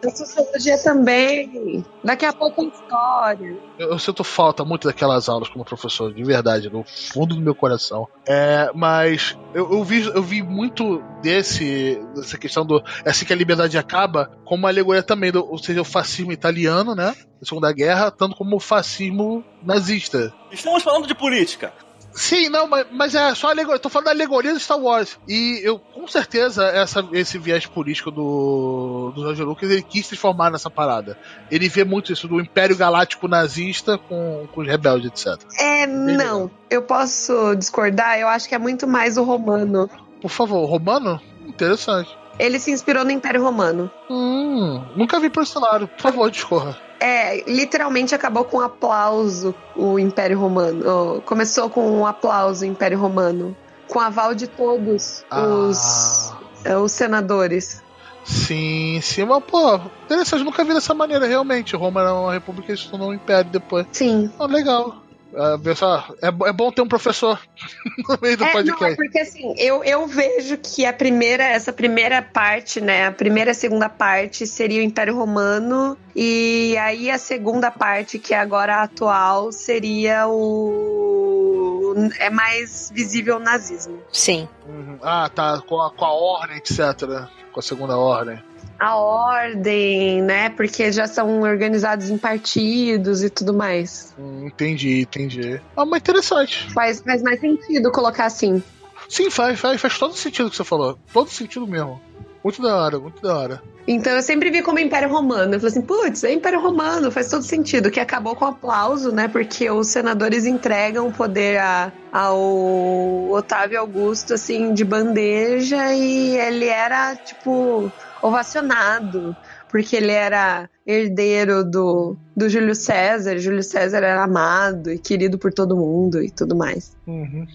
A 0.07 0.11
sociologia 0.11 0.79
também. 0.79 1.85
Daqui 2.05 2.25
a 2.25 2.33
pouco 2.33 2.63
é 2.63 2.67
história. 2.67 3.57
Eu, 3.79 3.91
eu, 3.91 3.99
sinto 3.99 4.23
falta 4.23 4.65
muito 4.65 4.87
daquelas 4.87 5.29
aulas 5.29 5.49
como 5.49 5.65
professor, 5.65 6.13
de 6.15 6.23
verdade, 6.23 6.71
no 6.71 6.85
fundo 6.85 7.35
do 7.35 7.41
meu 7.41 7.55
coração. 7.55 8.07
É, 8.27 8.71
mas 8.75 9.37
eu, 9.53 9.73
eu, 9.73 9.85
vi, 9.85 10.07
eu 10.07 10.23
vi 10.23 10.43
muito 10.43 11.03
desse, 11.21 12.01
dessa 12.15 12.39
questão 12.39 12.65
do. 12.65 12.83
Assim 13.05 13.25
que 13.25 13.33
a 13.33 13.37
liberdade 13.37 13.77
acaba, 13.77 14.31
como 14.45 14.63
uma 14.63 14.69
alegoria 14.69 15.03
também, 15.03 15.33
do, 15.33 15.45
ou 15.45 15.59
seja, 15.59 15.81
o 15.81 15.85
fascismo 15.85 16.33
italiano, 16.33 16.95
né? 16.95 17.15
Da 17.41 17.47
Segunda 17.47 17.73
Guerra, 17.73 18.11
tanto 18.11 18.37
como 18.37 18.57
o 18.57 18.61
fascismo 18.61 19.45
nazista. 19.63 20.33
Estamos 20.51 20.83
falando 20.83 21.07
de 21.07 21.15
política. 21.15 21.73
Sim, 22.17 22.49
não, 22.49 22.67
mas, 22.67 22.87
mas 22.91 23.15
é 23.15 23.35
só 23.35 23.51
alegoria. 23.51 23.77
Eu 23.77 23.81
tô 23.81 23.91
falando 23.91 24.07
da 24.07 24.11
alegoria 24.11 24.53
do 24.55 24.59
Star 24.59 24.79
Wars. 24.79 25.19
E 25.29 25.61
eu, 25.63 25.79
com 25.79 26.09
certeza, 26.09 26.65
essa, 26.65 27.07
esse 27.13 27.39
viés 27.39 27.67
político 27.67 28.11
do, 28.11 29.13
do 29.15 29.23
George 29.23 29.43
Lucas, 29.43 29.71
ele 29.71 29.83
quis 29.83 30.07
se 30.07 30.17
formar 30.17 30.51
nessa 30.51 30.71
parada. 30.71 31.19
Ele 31.51 31.69
vê 31.69 31.85
muito 31.85 32.13
isso 32.13 32.27
do 32.27 32.41
Império 32.41 32.75
Galáctico 32.75 33.29
nazista 33.29 33.99
com, 33.99 34.49
com 34.53 34.63
os 34.63 34.67
rebeldes, 34.67 35.11
etc. 35.11 35.47
É, 35.61 35.87
não. 35.87 36.51
Eu 36.71 36.83
posso 36.83 37.55
discordar? 37.55 38.19
Eu 38.19 38.29
acho 38.29 38.49
que 38.49 38.55
é 38.55 38.59
muito 38.59 38.87
mais 38.87 39.19
o 39.19 39.23
romano. 39.23 39.89
Por 40.21 40.31
favor, 40.31 40.63
o 40.63 40.67
romano? 40.67 41.21
Interessante. 41.47 42.17
Ele 42.39 42.59
se 42.59 42.71
inspirou 42.71 43.05
no 43.05 43.11
Império 43.11 43.43
Romano. 43.43 43.91
Hum, 44.11 44.83
nunca 44.97 45.21
vi 45.21 45.29
por 45.29 45.43
esse 45.43 45.59
lado. 45.59 45.87
Por 45.87 46.01
favor, 46.01 46.31
discorra. 46.31 46.86
É, 46.99 47.43
literalmente 47.51 48.15
acabou 48.15 48.45
com 48.45 48.59
um 48.59 48.61
aplauso 48.61 49.55
o 49.75 49.99
Império 49.99 50.39
Romano. 50.39 51.23
começou 51.25 51.69
com 51.69 51.91
um 51.91 52.07
aplauso 52.07 52.65
o 52.65 52.67
Império 52.67 52.99
Romano. 52.99 53.57
Com 53.89 54.01
aval 54.01 54.35
de 54.35 54.49
todos 54.49 55.25
os, 55.31 56.33
ah. 56.65 56.79
os 56.79 56.93
senadores. 56.93 57.83
Sim, 58.25 59.01
sim, 59.01 59.25
mas 59.25 59.45
pô, 59.45 59.77
interessante, 60.05 60.43
nunca 60.43 60.65
vi 60.65 60.75
dessa 60.75 60.93
maneira, 60.93 61.27
realmente. 61.27 61.77
Roma 61.77 62.01
era 62.01 62.13
uma 62.13 62.33
república 62.33 62.73
e 62.73 62.77
se 62.77 62.91
tornou 62.91 63.11
um 63.11 63.15
império 63.15 63.49
depois. 63.49 63.87
Sim. 63.93 64.33
Ah, 64.37 64.47
legal. 64.47 65.06
É, 65.35 66.49
é 66.49 66.53
bom 66.53 66.71
ter 66.71 66.83
um 66.83 66.89
professor 66.89 67.41
no 68.09 68.19
meio 68.23 68.37
do 68.37 68.45
é, 68.45 68.53
podcast. 68.53 68.81
Não, 68.81 68.89
é 68.89 68.97
porque 68.97 69.19
assim, 69.19 69.55
eu, 69.59 69.85
eu 69.85 70.07
vejo 70.07 70.57
que 70.59 70.87
a 70.87 70.93
primeira, 70.93 71.45
essa 71.45 71.73
primeira 71.73 72.23
parte, 72.23 72.81
né? 72.81 73.07
A 73.07 73.13
primeira 73.13 73.51
e 73.51 73.53
a 73.53 73.55
segunda 73.55 73.89
parte 73.89 74.47
seria 74.47 74.81
o 74.81 74.85
Império 74.85 75.17
Romano. 75.17 75.97
E 76.15 76.77
aí 76.79 77.11
a 77.11 77.19
segunda 77.19 77.71
parte, 77.71 78.19
que 78.19 78.33
é 78.33 78.39
agora 78.39 78.77
a 78.77 78.83
atual, 78.85 79.53
seria 79.53 80.27
o. 80.29 81.95
É 82.19 82.31
mais 82.31 82.91
visível 82.95 83.37
o 83.37 83.41
nazismo. 83.41 83.99
Sim. 84.13 84.49
Uhum. 84.67 84.99
Ah, 85.03 85.31
tá. 85.35 85.63
Com 85.67 85.81
a, 85.81 85.91
com 85.91 86.05
a 86.05 86.13
ordem, 86.13 86.57
etc. 86.59 87.29
Com 87.53 87.61
a 87.61 87.63
segunda 87.63 87.97
ordem 87.97 88.43
a 88.79 88.97
ordem, 88.97 90.23
né? 90.23 90.51
Porque 90.51 90.93
já 90.93 91.07
são 91.07 91.41
organizados 91.41 92.11
em 92.11 92.19
partidos 92.19 93.23
e 93.23 93.31
tudo 93.31 93.55
mais. 93.55 94.15
Hum, 94.19 94.47
entendi, 94.47 95.01
entendi. 95.01 95.61
Ah, 95.77 95.85
mas 95.85 96.01
interessante. 96.01 96.71
Faz, 96.73 97.01
faz 97.01 97.23
mais 97.23 97.41
sentido 97.41 97.91
colocar 97.91 98.27
assim. 98.27 98.63
Sim, 99.09 99.31
faz, 99.31 99.59
faz, 99.59 99.81
faz 99.81 99.99
todo 99.99 100.15
sentido 100.15 100.47
o 100.47 100.51
que 100.51 100.57
você 100.57 100.65
falou. 100.65 100.99
Todo 101.13 101.31
sentido 101.31 101.67
mesmo. 101.67 102.01
Muito 102.43 102.63
da 102.63 102.77
hora, 102.77 102.99
muito 102.99 103.21
da 103.21 103.37
hora. 103.37 103.63
Então 103.89 104.13
eu 104.13 104.23
sempre 104.23 104.51
vi 104.51 104.63
como 104.63 104.79
Império 104.79 105.09
Romano. 105.09 105.55
Eu 105.55 105.61
falei 105.61 105.73
assim, 105.73 105.83
putz, 105.83 106.23
é 106.23 106.33
Império 106.33 106.61
Romano, 106.61 107.11
faz 107.11 107.29
todo 107.29 107.43
sentido. 107.43 107.91
Que 107.91 107.99
acabou 107.99 108.37
com 108.37 108.45
aplauso, 108.45 109.11
né? 109.11 109.27
Porque 109.27 109.69
os 109.69 109.89
senadores 109.89 110.45
entregam 110.45 111.09
o 111.09 111.13
poder 111.13 111.59
a, 111.59 111.91
ao 112.13 113.31
Otávio 113.31 113.81
Augusto, 113.81 114.35
assim, 114.35 114.73
de 114.75 114.85
bandeja, 114.85 115.93
e 115.93 116.37
ele 116.37 116.67
era, 116.67 117.17
tipo, 117.17 117.91
ovacionado. 118.23 119.37
porque 119.69 119.97
ele 119.97 120.13
era 120.13 120.71
herdeiro 120.87 121.65
do, 121.65 122.17
do 122.37 122.49
Júlio 122.49 122.75
César. 122.75 123.39
Júlio 123.39 123.63
César 123.63 123.99
era 123.99 124.23
amado 124.23 124.91
e 124.91 124.99
querido 124.99 125.39
por 125.39 125.53
todo 125.53 125.77
mundo 125.77 126.23
e 126.23 126.31
tudo 126.31 126.57
mais. 126.57 126.97
Uhum. 127.07 127.47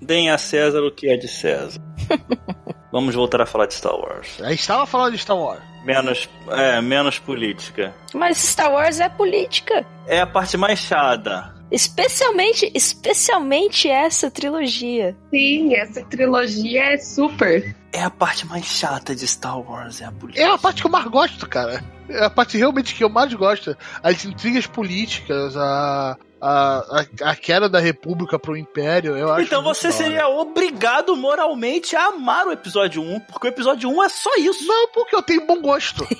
Deem 0.00 0.30
a 0.30 0.38
César 0.38 0.82
o 0.82 0.90
que 0.90 1.08
é 1.08 1.16
de 1.16 1.28
César. 1.28 1.80
Vamos 2.92 3.14
voltar 3.14 3.40
a 3.40 3.46
falar 3.46 3.66
de 3.66 3.74
Star 3.74 3.94
Wars. 3.94 4.40
A 4.40 4.50
gente 4.50 4.66
tava 4.66 4.86
falando 4.86 5.12
de 5.12 5.18
Star 5.18 5.36
Wars. 5.36 5.62
Menos, 5.84 6.28
é, 6.48 6.80
menos 6.80 7.18
política. 7.18 7.94
Mas 8.14 8.38
Star 8.38 8.72
Wars 8.72 9.00
é 9.00 9.08
política. 9.08 9.86
É 10.06 10.20
a 10.20 10.26
parte 10.26 10.56
mais 10.56 10.78
chata. 10.78 11.54
Especialmente, 11.70 12.70
especialmente 12.74 13.88
essa 13.88 14.30
trilogia. 14.30 15.16
Sim, 15.30 15.74
essa 15.74 16.04
trilogia 16.04 16.94
é 16.94 16.98
super. 16.98 17.74
É 17.96 18.02
a 18.02 18.10
parte 18.10 18.46
mais 18.46 18.66
chata 18.66 19.14
de 19.14 19.26
Star 19.26 19.58
Wars, 19.58 20.02
é 20.02 20.04
a 20.04 20.12
política. 20.12 20.44
É 20.44 20.50
a 20.50 20.58
parte 20.58 20.82
que 20.82 20.86
eu 20.86 20.90
mais 20.90 21.06
gosto, 21.06 21.48
cara. 21.48 21.82
É 22.10 22.26
a 22.26 22.28
parte 22.28 22.58
realmente 22.58 22.94
que 22.94 23.02
eu 23.02 23.08
mais 23.08 23.32
gosto. 23.32 23.74
As 24.02 24.22
intrigas 24.22 24.66
políticas, 24.66 25.56
a, 25.56 26.14
a, 26.38 26.78
a, 26.78 27.06
a 27.30 27.34
queda 27.34 27.70
da 27.70 27.80
República 27.80 28.38
pro 28.38 28.54
Império, 28.54 29.16
eu 29.16 29.32
acho. 29.32 29.46
Então 29.46 29.62
você 29.62 29.90
seria 29.90 30.28
obrigado 30.28 31.16
moralmente 31.16 31.96
a 31.96 32.08
amar 32.08 32.46
o 32.46 32.52
episódio 32.52 33.00
1, 33.00 33.20
porque 33.20 33.46
o 33.46 33.48
episódio 33.48 33.88
1 33.88 34.04
é 34.04 34.08
só 34.10 34.36
isso. 34.36 34.66
Não, 34.66 34.88
porque 34.88 35.16
eu 35.16 35.22
tenho 35.22 35.46
bom 35.46 35.62
gosto. 35.62 36.06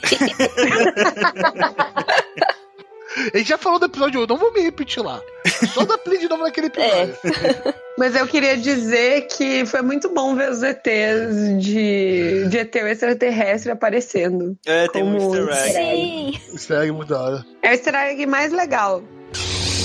A 3.33 3.39
gente 3.39 3.49
já 3.49 3.57
falou 3.57 3.79
do 3.79 3.87
episódio 3.87 4.23
1, 4.23 4.27
não 4.27 4.37
vou 4.37 4.53
me 4.53 4.61
repetir 4.61 5.03
lá. 5.03 5.23
Só 5.73 5.85
dá 5.85 5.97
play 5.97 6.19
de 6.19 6.29
novo 6.29 6.43
naquele 6.43 6.67
episódio. 6.67 7.17
Mas 7.99 8.15
eu 8.15 8.27
queria 8.27 8.59
dizer 8.59 9.27
que 9.29 9.65
foi 9.65 9.81
muito 9.81 10.11
bom 10.11 10.35
ver 10.35 10.51
os 10.51 10.63
ETs 10.63 11.65
de, 11.65 12.47
de 12.49 12.59
ET 12.59 12.75
o 12.75 12.87
extraterrestre 12.87 13.73
aparecendo. 13.73 14.57
É, 14.67 14.87
tem 14.89 15.03
um 15.03 15.15
easter 15.15 15.49
egg. 15.49 15.73
Sim. 15.73 16.55
Isso 16.55 16.75
é 16.75 16.93
muito 16.93 17.09
da 17.09 17.23
hora. 17.23 17.47
É 17.63 17.71
o 17.71 17.73
easter 17.73 17.95
egg 17.95 18.27
mais 18.27 18.53
legal. 18.53 19.03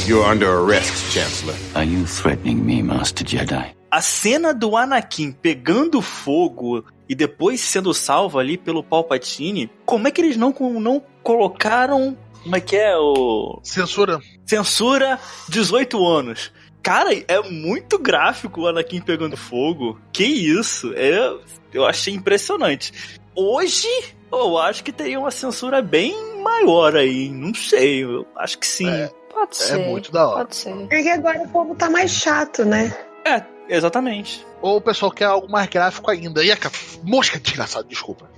You're 0.07 0.27
under 0.27 0.49
arrest, 0.49 1.11
Chancellor. 1.11 1.55
Are 1.73 1.85
you 1.85 2.05
threatening 2.05 2.57
me, 2.57 2.83
Master 2.83 3.25
Jedi? 3.25 3.75
A 3.89 4.01
cena 4.01 4.53
do 4.53 4.75
Anakin 4.75 5.31
pegando 5.31 6.01
fogo 6.01 6.83
e 7.07 7.15
depois 7.15 7.61
sendo 7.61 7.93
salvo 7.93 8.39
ali 8.39 8.57
pelo 8.57 8.83
Palpatine, 8.83 9.69
como 9.85 10.07
é 10.07 10.11
que 10.11 10.21
eles 10.21 10.37
não, 10.37 10.53
não 10.79 11.01
colocaram. 11.21 12.17
Como 12.43 12.55
é 12.55 12.59
que 12.61 12.75
é 12.75 12.97
o. 12.97 13.59
Censura. 13.63 14.19
Censura 14.45 15.19
18 15.49 16.05
anos. 16.07 16.51
Cara, 16.83 17.09
é 17.27 17.41
muito 17.49 17.99
gráfico 17.99 18.61
o 18.61 18.67
Anakin 18.67 19.01
pegando 19.01 19.37
fogo. 19.37 19.99
Que 20.11 20.23
isso? 20.23 20.91
É, 20.95 21.31
eu 21.71 21.85
achei 21.85 22.13
impressionante. 22.13 22.91
Hoje, 23.35 23.87
eu 24.31 24.57
acho 24.57 24.83
que 24.83 24.91
teria 24.91 25.19
uma 25.19 25.29
censura 25.31 25.81
bem 25.81 26.15
maior 26.41 26.95
aí. 26.95 27.29
Não 27.29 27.53
sei, 27.53 28.03
eu 28.03 28.25
acho 28.35 28.57
que 28.57 28.65
sim. 28.65 28.89
É. 28.89 29.11
Pode 29.31 29.55
ser. 29.55 29.77
muito 29.77 30.11
da 30.11 30.27
hora. 30.27 30.37
Pode 30.45 30.55
ser. 30.55 30.73
Porque 30.73 31.09
agora 31.09 31.41
o 31.43 31.47
povo 31.49 31.75
tá 31.75 31.89
mais 31.89 32.11
chato, 32.11 32.65
né? 32.65 32.95
É, 33.25 33.43
exatamente. 33.69 34.45
Ou 34.61 34.77
o 34.77 34.81
pessoal 34.81 35.11
quer 35.11 35.25
algo 35.25 35.49
mais 35.49 35.67
gráfico 35.69 36.09
ainda. 36.11 36.43
E 36.43 36.51
a 36.51 36.57
ca- 36.57 36.71
mosca 37.03 37.39
desgraçado, 37.39 37.87
desculpa. 37.87 38.29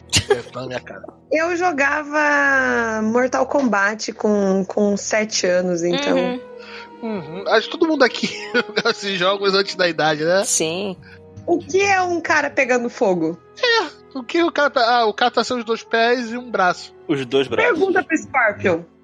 É, 0.71 0.79
cara. 0.79 1.03
Eu 1.31 1.55
jogava 1.55 3.01
Mortal 3.01 3.45
Kombat 3.45 4.13
com, 4.13 4.63
com 4.65 4.95
7 4.95 5.47
anos, 5.47 5.83
então. 5.83 6.17
Uhum. 6.17 6.39
Uhum. 7.01 7.43
Acho 7.47 7.69
que 7.69 7.77
todo 7.77 7.87
mundo 7.87 8.03
aqui 8.03 8.27
joga 8.55 8.89
esses 8.91 9.19
jogos 9.19 9.53
antes 9.53 9.75
da 9.75 9.87
idade, 9.87 10.23
né? 10.23 10.43
Sim. 10.45 10.95
O 11.45 11.59
que 11.59 11.81
é 11.81 12.01
um 12.01 12.21
cara 12.21 12.49
pegando 12.49 12.89
fogo? 12.89 13.37
O 14.15 14.23
que 14.23 14.43
o 14.43 14.51
cara 14.51 14.69
tá. 14.69 14.97
Ah, 14.99 15.05
o 15.05 15.13
cara 15.13 15.31
tá 15.31 15.43
sem 15.43 15.57
os 15.57 15.63
dois 15.65 15.83
pés 15.83 16.31
e 16.31 16.37
um 16.37 16.51
braço. 16.51 16.93
Os 17.07 17.25
dois 17.25 17.47
braços. 17.47 17.71
Pergunta 17.71 18.03
pro 18.03 18.17
Scorpion. 18.17 18.81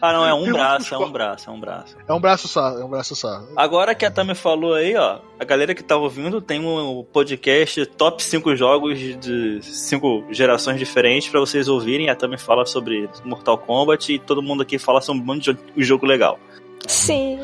Ah, 0.00 0.12
não, 0.14 0.24
é 0.26 0.32
um 0.32 0.44
Pergunta 0.44 0.58
braço, 0.58 0.94
é 0.94 0.98
um 0.98 1.10
braço, 1.12 1.50
é 1.50 1.52
um 1.52 1.60
braço. 1.60 1.96
É 2.08 2.12
um 2.14 2.20
braço 2.20 2.48
só, 2.48 2.68
é 2.80 2.82
um 2.84 2.88
braço 2.88 3.14
só. 3.14 3.42
Agora 3.54 3.94
que 3.94 4.06
a 4.06 4.10
Tami 4.10 4.34
falou 4.34 4.72
aí, 4.72 4.96
ó, 4.96 5.18
a 5.38 5.44
galera 5.44 5.74
que 5.74 5.82
tá 5.82 5.94
ouvindo 5.94 6.40
tem 6.40 6.58
um 6.64 7.04
podcast 7.12 7.84
Top 7.84 8.22
5 8.22 8.56
jogos 8.56 8.98
de 8.98 9.58
5 9.62 10.26
gerações 10.30 10.78
diferentes 10.78 11.28
pra 11.28 11.38
vocês 11.40 11.68
ouvirem. 11.68 12.08
A 12.08 12.16
Tami 12.16 12.38
fala 12.38 12.64
sobre 12.64 13.10
Mortal 13.24 13.58
Kombat 13.58 14.10
e 14.14 14.18
todo 14.18 14.40
mundo 14.42 14.62
aqui 14.62 14.78
fala 14.78 15.02
sobre 15.02 15.20
um 15.22 15.26
monte 15.26 15.52
de 15.52 15.52
jo- 15.52 15.58
jogo 15.76 16.06
legal. 16.06 16.38
Sim. 16.86 17.38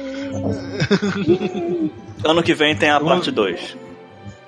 Ano 2.24 2.42
que 2.42 2.54
vem 2.54 2.74
tem 2.76 2.88
a 2.90 3.00
parte 3.00 3.30
2. 3.30 3.76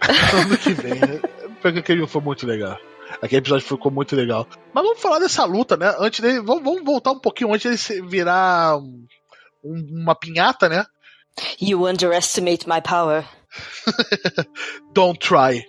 ano 0.32 0.56
que 0.56 0.72
vem, 0.72 0.94
né? 1.00 1.20
Porque 1.64 1.78
aquele 1.78 2.06
foi 2.06 2.20
muito 2.20 2.46
legal. 2.46 2.78
Aquele 3.22 3.38
episódio 3.38 3.66
ficou 3.66 3.90
muito 3.90 4.14
legal. 4.14 4.46
Mas 4.74 4.84
vamos 4.84 5.00
falar 5.00 5.18
dessa 5.18 5.44
luta, 5.46 5.78
né? 5.78 5.94
Antes 5.98 6.20
dele. 6.20 6.40
Vamos, 6.42 6.62
vamos 6.62 6.84
voltar 6.84 7.12
um 7.12 7.18
pouquinho 7.18 7.54
antes 7.54 7.88
dele 7.88 8.06
virar 8.06 8.76
um- 8.76 9.06
um- 9.64 10.02
uma 10.02 10.14
pinhata, 10.14 10.68
né? 10.68 10.84
You 11.58 11.86
underestimate 11.88 12.68
my 12.68 12.82
power. 12.82 13.24
Don't 14.92 15.18
try. 15.18 15.64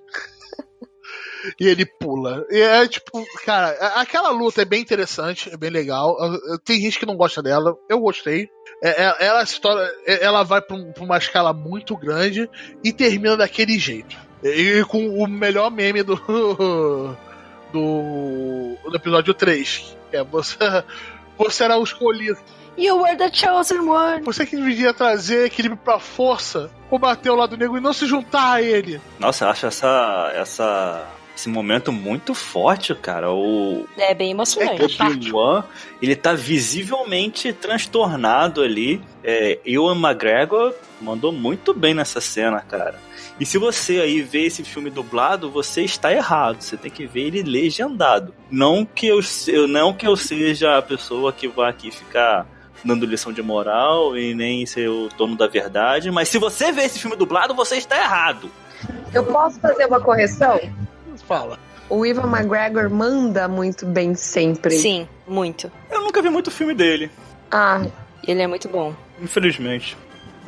E 1.59 1.65
ele 1.67 1.85
pula. 1.85 2.43
E 2.49 2.59
é 2.59 2.87
tipo, 2.89 3.23
cara, 3.45 3.69
aquela 3.95 4.31
luta 4.31 4.61
é 4.63 4.65
bem 4.65 4.81
interessante, 4.81 5.49
é 5.49 5.55
bem 5.55 5.69
legal. 5.69 6.17
Tem 6.65 6.81
gente 6.81 6.99
que 6.99 7.05
não 7.05 7.15
gosta 7.15 7.41
dela, 7.41 7.73
eu 7.87 7.99
gostei. 7.99 8.49
É- 8.83 9.03
é- 9.05 9.25
Ela, 9.27 9.43
história, 9.43 9.89
é- 10.05 10.25
ela 10.25 10.43
vai 10.43 10.61
pra 10.61 10.75
uma 10.99 11.17
escala 11.17 11.53
muito 11.53 11.95
grande 11.95 12.49
e 12.83 12.91
termina 12.91 13.37
daquele 13.37 13.77
jeito. 13.79 14.24
E 14.45 14.83
com 14.85 15.07
o 15.07 15.27
melhor 15.27 15.71
meme 15.71 16.03
do. 16.03 16.15
do. 17.73 18.77
do 18.83 18.95
episódio 18.95 19.33
3. 19.33 19.97
Que 20.11 20.17
é 20.17 20.23
você. 20.23 20.57
Você 21.37 21.65
era 21.65 21.77
o 21.77 21.83
escolhido. 21.83 22.39
You 22.77 23.01
were 23.01 23.17
the 23.17 23.29
chosen 23.29 23.79
one. 23.79 24.23
Você 24.23 24.45
que 24.45 24.55
devia 24.55 24.93
trazer 24.93 25.47
equilíbrio 25.47 25.77
pra 25.83 25.99
força, 25.99 26.71
combater 26.89 27.29
o 27.29 27.35
lado 27.35 27.57
negro 27.57 27.77
e 27.77 27.81
não 27.81 27.91
se 27.91 28.05
juntar 28.05 28.53
a 28.53 28.61
ele. 28.61 29.01
Nossa, 29.19 29.43
eu 29.43 29.49
acho 29.49 29.65
essa, 29.65 30.31
essa, 30.33 31.05
esse 31.36 31.49
momento 31.49 31.91
muito 31.91 32.33
forte, 32.33 32.95
cara. 32.95 33.31
O, 33.31 33.86
É 33.97 34.13
bem 34.13 34.31
emocionante. 34.31 35.01
Obi-Wan, 35.01 35.63
ele 36.01 36.15
tá 36.15 36.33
visivelmente 36.33 37.51
transtornado 37.53 38.61
ali. 38.61 39.01
É, 39.23 39.59
Ewan 39.65 39.95
McGregor 39.97 40.73
mandou 41.01 41.31
muito 41.31 41.73
bem 41.73 41.93
nessa 41.93 42.21
cena, 42.21 42.61
cara. 42.61 42.95
E 43.39 43.45
se 43.45 43.57
você 43.57 43.99
aí 43.99 44.21
vê 44.21 44.45
esse 44.45 44.63
filme 44.63 44.89
dublado, 44.89 45.51
você 45.51 45.81
está 45.81 46.13
errado. 46.13 46.61
Você 46.61 46.77
tem 46.77 46.89
que 46.89 47.05
ver 47.05 47.23
ele 47.27 47.43
legendado. 47.43 48.33
Não 48.49 48.86
que 48.86 49.07
eu, 49.07 49.21
se- 49.21 49.67
não 49.67 49.93
que 49.93 50.07
eu 50.07 50.15
seja 50.15 50.77
a 50.77 50.81
pessoa 50.81 51.33
que 51.33 51.47
vai 51.47 51.69
aqui 51.69 51.91
ficar 51.91 52.47
dando 52.83 53.05
lição 53.05 53.33
de 53.33 53.41
moral 53.41 54.15
e 54.17 54.33
nem 54.33 54.65
ser 54.65 54.88
o 54.88 55.09
dono 55.17 55.36
da 55.36 55.47
verdade, 55.47 56.11
mas 56.11 56.29
se 56.29 56.38
você 56.38 56.71
vê 56.71 56.83
esse 56.83 56.99
filme 56.99 57.17
dublado, 57.17 57.53
você 57.55 57.75
está 57.77 57.97
errado. 57.97 58.49
Eu 59.11 59.23
posso 59.25 59.59
fazer 59.59 59.86
uma 59.88 59.99
correção? 59.99 60.59
Fala. 61.24 61.59
O 61.89 62.05
Ivan 62.05 62.30
McGregor 62.36 62.89
manda 62.89 63.47
muito 63.47 63.86
bem 63.86 64.16
sempre. 64.16 64.72
Sim, 64.78 65.07
muito. 65.28 65.72
Eu 65.91 66.01
nunca 66.01 66.22
vi 66.22 66.30
muito 66.30 66.49
filme 66.49 66.74
dele, 66.74 67.11
Ah, 67.51 67.86
Ele 68.28 68.41
é 68.41 68.47
muito 68.47 68.68
bom. 68.68 68.93
infelizmente. 69.22 69.95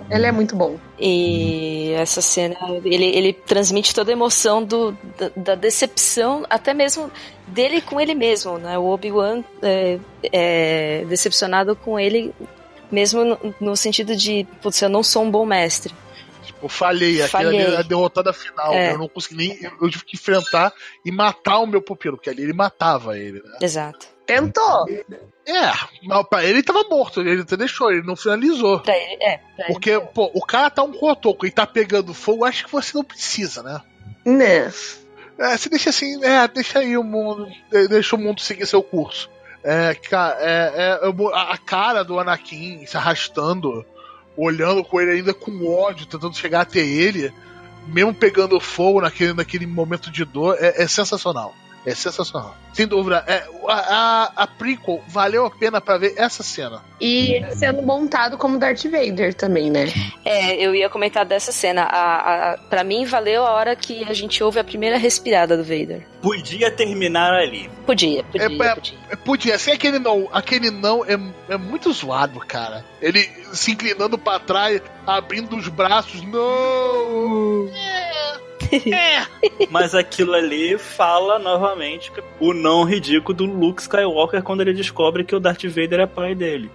ele 0.09 0.25
é 0.25 0.31
muito 0.31 0.55
bom. 0.55 0.77
E 0.99 1.91
essa 1.95 2.21
cena, 2.21 2.55
ele, 2.83 3.05
ele 3.05 3.33
transmite 3.33 3.93
toda 3.93 4.11
a 4.11 4.13
emoção 4.13 4.63
do, 4.63 4.97
da, 5.17 5.29
da 5.35 5.55
decepção, 5.55 6.43
até 6.49 6.73
mesmo 6.73 7.11
dele 7.47 7.81
com 7.81 7.99
ele 8.01 8.15
mesmo, 8.15 8.57
né? 8.57 8.77
O 8.77 8.85
Obi-Wan 8.85 9.43
é, 9.61 9.99
é 10.31 11.05
decepcionado 11.07 11.75
com 11.75 11.99
ele, 11.99 12.33
mesmo 12.91 13.23
no, 13.25 13.55
no 13.59 13.75
sentido 13.77 14.15
de, 14.15 14.47
putz, 14.61 14.81
eu 14.81 14.89
não 14.89 15.03
sou 15.03 15.23
um 15.23 15.29
bom 15.31 15.45
mestre. 15.45 15.93
Tipo, 16.57 16.67
falhei. 16.69 17.21
Aquela 17.21 17.43
Falhei. 17.43 17.61
ali 17.65 17.75
é 17.75 17.77
a 17.77 17.81
derrotada 17.83 18.33
final. 18.33 18.73
É. 18.73 18.93
Eu 18.93 18.97
não 18.97 19.07
consegui 19.07 19.35
nem. 19.35 19.63
Eu, 19.63 19.71
eu 19.81 19.89
tive 19.89 20.05
que 20.05 20.15
enfrentar 20.15 20.73
e 21.05 21.11
matar 21.11 21.59
o 21.59 21.67
meu 21.67 21.81
pupilo, 21.81 22.17
porque 22.17 22.29
ali 22.29 22.41
ele 22.43 22.53
matava 22.53 23.17
ele, 23.17 23.41
né? 23.43 23.57
Exato. 23.61 24.07
Tentou. 24.25 24.85
É, 25.45 25.71
mas 26.03 26.27
pra 26.27 26.43
ele 26.43 26.55
ele 26.57 26.63
tava 26.63 26.83
morto, 26.89 27.21
ele 27.21 27.41
até 27.43 27.55
deixou, 27.55 27.89
ele 27.91 28.05
não 28.05 28.15
finalizou. 28.15 28.81
Pra 28.81 28.97
ele, 28.97 29.23
é. 29.23 29.37
Pra 29.55 29.65
ele. 29.65 29.73
Porque, 29.73 29.99
pô, 30.13 30.29
o 30.33 30.45
cara 30.45 30.69
tá 30.69 30.83
um 30.83 30.91
cotoco 30.91 31.45
e 31.45 31.51
tá 31.51 31.65
pegando 31.65 32.13
fogo, 32.13 32.43
acho 32.43 32.65
que 32.65 32.71
você 32.71 32.97
não 32.97 33.03
precisa, 33.05 33.63
né? 33.63 33.81
Né. 34.25 34.71
É, 35.39 35.55
você 35.55 35.69
deixa 35.69 35.91
assim, 35.91 36.21
é, 36.25 36.45
deixa 36.49 36.79
aí 36.79 36.97
o 36.97 37.03
mundo, 37.03 37.47
de- 37.71 37.87
deixa 37.87 38.15
o 38.15 38.19
mundo 38.19 38.41
seguir 38.41 38.65
seu 38.65 38.83
curso. 38.83 39.29
É, 39.63 39.95
é, 40.11 40.73
é, 40.75 40.99
eu 41.03 41.33
a 41.35 41.57
cara 41.57 42.03
do 42.03 42.19
Anakin 42.19 42.85
se 42.85 42.97
arrastando, 42.97 43.85
olhando 44.37 44.83
com 44.83 45.01
ele 45.01 45.11
ainda 45.11 45.33
com 45.33 45.67
ódio, 45.67 46.05
tentando 46.05 46.37
chegar 46.37 46.61
até 46.61 46.79
ele, 46.79 47.33
mesmo 47.87 48.13
pegando 48.13 48.59
fogo 48.59 49.01
naquele, 49.01 49.33
naquele 49.33 49.65
momento 49.65 50.11
de 50.11 50.23
dor, 50.23 50.55
é, 50.59 50.83
é 50.83 50.87
sensacional. 50.87 51.55
É 51.87 51.95
sensacional. 51.95 52.53
Sem 52.73 52.85
dúvida. 52.85 53.23
É, 53.25 53.45
a, 53.67 53.73
a, 53.73 54.31
a 54.43 54.47
prequel 54.47 55.01
valeu 55.07 55.45
a 55.45 55.49
pena 55.49 55.79
pra 55.79 55.97
ver 55.97 56.13
essa 56.17 56.43
cena. 56.43 56.83
E 56.99 57.35
ele 57.35 57.55
sendo 57.55 57.81
montado 57.81 58.37
como 58.37 58.59
Darth 58.59 58.83
Vader 58.83 59.33
também, 59.33 59.71
né? 59.71 59.85
É, 60.25 60.55
eu 60.55 60.75
ia 60.75 60.89
comentar 60.89 61.25
dessa 61.25 61.51
cena. 61.53 61.83
A, 61.83 62.51
a, 62.53 62.57
pra 62.57 62.83
mim, 62.83 63.05
valeu 63.05 63.45
a 63.45 63.53
hora 63.53 63.73
que 63.75 64.03
a 64.03 64.13
gente 64.13 64.43
ouve 64.43 64.59
a 64.59 64.63
primeira 64.65 64.97
respirada 64.97 65.55
do 65.55 65.63
Vader. 65.63 66.05
Podia 66.21 66.69
terminar 66.69 67.31
ali. 67.33 67.69
Podia, 67.85 68.21
podia, 68.25 68.47
É, 68.47 68.53
é, 68.53 68.75
podia. 68.75 68.97
é, 69.09 69.15
podia. 69.15 69.55
Assim, 69.55 69.71
aquele 69.71 69.97
não, 69.97 70.27
aquele 70.33 70.69
não 70.69 71.05
é, 71.05 71.17
é 71.47 71.57
muito 71.57 71.91
zoado, 71.93 72.39
cara. 72.41 72.83
Ele 73.01 73.23
se 73.53 73.71
inclinando 73.71 74.17
pra 74.17 74.39
trás, 74.39 74.81
abrindo 75.05 75.55
os 75.55 75.69
braços. 75.69 76.21
Não! 76.23 77.69
Mas 79.69 79.95
aquilo 79.95 80.33
ali 80.33 80.77
fala 80.77 81.39
novamente 81.39 82.11
o 82.39 82.53
não 82.53 82.83
ridículo 82.83 83.35
do 83.35 83.45
Luke 83.45 83.81
Skywalker 83.81 84.41
quando 84.43 84.61
ele 84.61 84.73
descobre 84.73 85.23
que 85.23 85.35
o 85.35 85.39
Darth 85.39 85.63
Vader 85.65 86.01
é 86.01 86.05
pai 86.05 86.35
dele. 86.35 86.71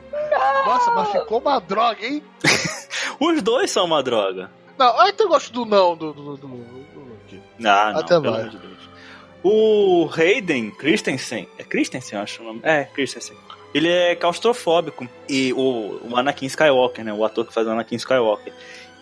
Nossa, 0.64 0.90
mas 0.92 1.10
ficou 1.10 1.40
uma 1.40 1.58
droga, 1.58 2.06
hein? 2.06 2.22
Os 3.20 3.42
dois 3.42 3.70
são 3.70 3.84
uma 3.84 4.02
droga. 4.02 4.50
Não, 4.78 4.86
eu 4.86 5.00
até 5.00 5.26
gosto 5.26 5.52
do 5.52 5.64
não 5.64 5.96
do, 5.96 6.12
do, 6.12 6.36
do, 6.36 6.36
do 6.36 6.46
Luke. 6.46 7.40
Ah, 7.64 7.92
não, 7.92 8.00
Até 8.00 8.20
pelo 8.20 8.32
vai. 8.32 8.40
amor 8.40 8.50
de 8.50 8.58
Deus. 8.58 8.72
O 9.44 10.08
Hayden 10.16 10.70
Christensen, 10.70 11.48
é 11.58 11.64
Christensen, 11.64 12.16
eu 12.16 12.22
acho 12.22 12.42
o 12.42 12.44
nome. 12.46 12.60
É, 12.62 12.84
Christensen. 12.84 13.36
Ele 13.74 13.88
é 13.88 14.14
claustrofóbico. 14.14 15.08
E 15.28 15.52
o, 15.54 16.00
o 16.08 16.16
Anakin 16.16 16.46
Skywalker, 16.46 17.04
né? 17.04 17.12
O 17.12 17.24
ator 17.24 17.46
que 17.46 17.52
faz 17.52 17.66
o 17.66 17.70
Anakin 17.70 17.96
Skywalker. 17.96 18.52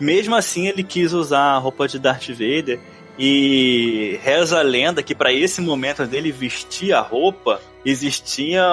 Mesmo 0.01 0.35
assim, 0.35 0.67
ele 0.67 0.83
quis 0.83 1.13
usar 1.13 1.53
a 1.53 1.57
roupa 1.57 1.87
de 1.87 1.97
Darth 1.99 2.27
Vader. 2.29 2.79
E 3.19 4.19
reza 4.23 4.59
a 4.59 4.63
lenda 4.63 5.03
que 5.03 5.13
para 5.13 5.31
esse 5.31 5.61
momento 5.61 6.05
dele 6.07 6.31
vestir 6.31 6.91
a 6.93 7.01
roupa, 7.01 7.61
existia 7.85 8.63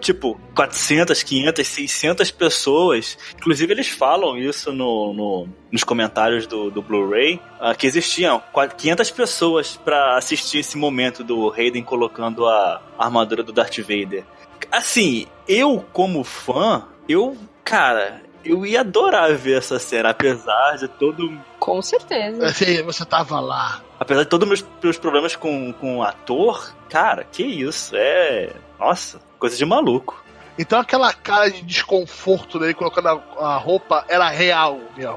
tipo 0.00 0.40
400, 0.54 1.22
500, 1.22 1.66
600 1.66 2.30
pessoas. 2.30 3.18
Inclusive 3.36 3.72
eles 3.72 3.88
falam 3.88 4.36
isso 4.38 4.72
no, 4.72 5.12
no- 5.12 5.48
nos 5.70 5.84
comentários 5.84 6.46
do, 6.46 6.70
do 6.70 6.82
Blu-ray, 6.82 7.38
ah, 7.60 7.74
que 7.74 7.86
existiam 7.86 8.42
qua- 8.52 8.66
500 8.68 9.10
pessoas 9.10 9.76
para 9.76 10.16
assistir 10.16 10.58
esse 10.58 10.76
momento 10.76 11.22
do 11.22 11.52
Hayden 11.52 11.82
colocando 11.82 12.46
a 12.46 12.82
armadura 12.98 13.42
do 13.42 13.52
Darth 13.52 13.78
Vader. 13.78 14.24
Assim, 14.70 15.26
eu 15.46 15.84
como 15.92 16.24
fã, 16.24 16.86
eu, 17.08 17.36
cara, 17.62 18.22
eu 18.44 18.66
ia 18.66 18.80
adorar 18.80 19.34
ver 19.34 19.58
essa 19.58 19.78
cena, 19.78 20.10
apesar 20.10 20.76
de 20.76 20.88
todo 20.88 21.38
Com 21.58 21.80
certeza. 21.82 22.46
Assim, 22.46 22.82
você 22.82 23.04
tava 23.04 23.40
lá. 23.40 23.82
Apesar 23.98 24.24
de 24.24 24.28
todos 24.28 24.48
os 24.48 24.60
meus, 24.60 24.72
meus 24.82 24.98
problemas 24.98 25.36
com, 25.36 25.72
com 25.72 25.98
o 25.98 26.02
ator, 26.02 26.72
cara, 26.88 27.24
que 27.24 27.42
isso, 27.42 27.94
é. 27.96 28.50
Nossa, 28.78 29.20
coisa 29.38 29.56
de 29.56 29.64
maluco. 29.64 30.22
Então 30.58 30.78
aquela 30.78 31.12
cara 31.12 31.50
de 31.50 31.62
desconforto 31.62 32.58
dele 32.58 32.74
colocando 32.74 33.08
a, 33.08 33.12
a 33.38 33.56
roupa 33.56 34.04
era 34.08 34.28
real 34.28 34.80
mesmo. 34.96 35.16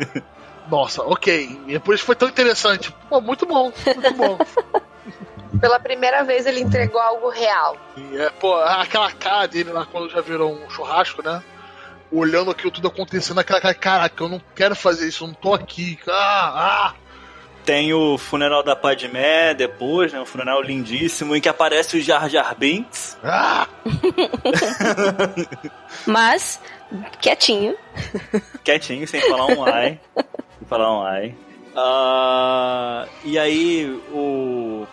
Nossa, 0.68 1.02
ok. 1.02 1.60
E 1.66 1.78
por 1.78 1.94
isso 1.94 2.04
foi 2.04 2.14
tão 2.14 2.28
interessante. 2.28 2.94
Pô, 3.08 3.20
muito 3.20 3.46
bom, 3.46 3.72
muito 3.86 4.14
bom. 4.14 4.38
Pela 5.60 5.80
primeira 5.80 6.22
vez 6.24 6.46
ele 6.46 6.60
entregou 6.60 7.00
algo 7.00 7.30
real. 7.30 7.76
E, 7.96 8.18
é, 8.18 8.30
pô, 8.30 8.54
aquela 8.56 9.10
cara 9.12 9.48
dele 9.48 9.70
lá 9.70 9.86
quando 9.86 10.10
já 10.10 10.20
virou 10.20 10.52
um 10.52 10.68
churrasco, 10.68 11.22
né? 11.22 11.42
Olhando 12.10 12.50
aquilo 12.50 12.70
tudo 12.70 12.88
acontecendo, 12.88 13.38
aquela 13.38 13.60
cara, 13.60 13.74
caraca, 13.74 14.24
eu 14.24 14.28
não 14.28 14.40
quero 14.54 14.74
fazer 14.74 15.08
isso, 15.08 15.24
eu 15.24 15.28
não 15.28 15.34
tô 15.34 15.54
aqui. 15.54 15.98
Ah, 16.08 16.52
ah. 16.54 16.94
Tem 17.64 17.92
o 17.92 18.16
funeral 18.16 18.62
da 18.62 18.74
Padmé 18.74 19.52
depois, 19.52 20.10
né? 20.10 20.18
Um 20.18 20.24
funeral 20.24 20.62
lindíssimo 20.62 21.36
em 21.36 21.40
que 21.40 21.50
aparece 21.50 21.98
o 21.98 22.00
Jar 22.00 22.26
Jar 22.30 22.54
Binks. 22.56 23.18
Ah! 23.22 23.66
Mas, 26.06 26.60
quietinho. 27.20 27.76
Quietinho, 28.64 29.06
sem 29.06 29.20
falar 29.20 29.46
um 29.46 29.64
ai. 29.64 30.00
sem 30.58 30.68
falar 30.68 30.98
um 30.98 31.02
ai. 31.02 31.34
Ah, 31.76 33.06
e 33.24 33.38
aí 33.38 33.86
o 34.12 34.86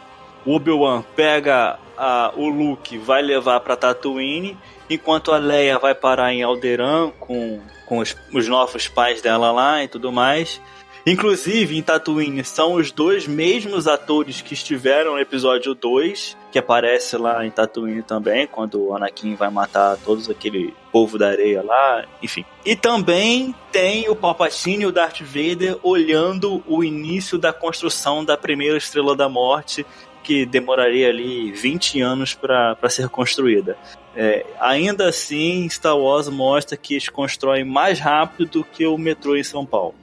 o 0.45 0.55
Obi-Wan 0.55 1.01
pega 1.15 1.79
a- 1.97 2.31
o 2.35 2.47
Luke, 2.47 2.97
vai 2.99 3.21
levar 3.23 3.59
pra 3.61 3.75
Tatooine, 3.75 4.55
enquanto 4.89 5.31
a 5.31 5.37
Leia 5.37 5.77
vai 5.79 5.95
parar 5.95 6.33
em 6.33 6.43
Alderaan 6.43 7.11
com, 7.19 7.59
com 7.85 7.99
os, 7.99 8.15
os 8.33 8.47
novos 8.47 8.87
pais 8.87 9.21
dela 9.21 9.51
lá 9.51 9.83
e 9.83 9.87
tudo 9.87 10.11
mais. 10.11 10.61
Inclusive, 11.07 11.77
em 11.77 11.83
Tatooine, 11.83 12.43
são 12.43 12.73
os 12.73 12.91
dois 12.91 13.27
mesmos 13.27 13.87
atores 13.87 14.41
que 14.41 14.55
estiveram 14.55 15.13
no 15.13 15.19
episódio 15.19 15.75
2, 15.75 16.35
que 16.51 16.57
aparece 16.57 17.15
lá 17.15 17.45
em 17.45 17.51
Tatooine 17.51 18.01
também, 18.01 18.47
quando 18.47 18.81
o 18.81 18.95
Anakin 18.95 19.35
vai 19.35 19.51
matar 19.51 19.97
todos 20.03 20.27
aquele 20.31 20.73
povo 20.91 21.19
da 21.19 21.27
areia 21.27 21.61
lá, 21.61 22.05
enfim. 22.23 22.43
E 22.65 22.75
também 22.75 23.53
tem 23.71 24.09
o 24.09 24.15
Palpatine 24.15 24.81
e 24.81 24.87
o 24.87 24.91
Darth 24.91 25.21
Vader 25.21 25.77
olhando 25.83 26.63
o 26.65 26.83
início 26.83 27.37
da 27.37 27.53
construção 27.53 28.25
da 28.25 28.35
primeira 28.35 28.75
Estrela 28.75 29.15
da 29.15 29.29
Morte, 29.29 29.85
que 30.23 30.43
demoraria 30.43 31.07
ali 31.07 31.51
20 31.51 32.01
anos 32.01 32.33
para 32.33 32.89
ser 32.89 33.09
construída. 33.09 33.77
É, 34.15 34.45
ainda 34.59 35.09
assim, 35.09 35.67
Star 35.69 35.97
Wars 35.97 36.29
mostra 36.29 36.77
que 36.77 36.93
eles 36.93 37.09
constroem 37.09 37.65
mais 37.65 37.99
rápido 37.99 38.49
do 38.49 38.63
que 38.63 38.87
o 38.87 38.97
metrô 38.97 39.35
em 39.35 39.43
São 39.43 39.65
Paulo. 39.65 39.93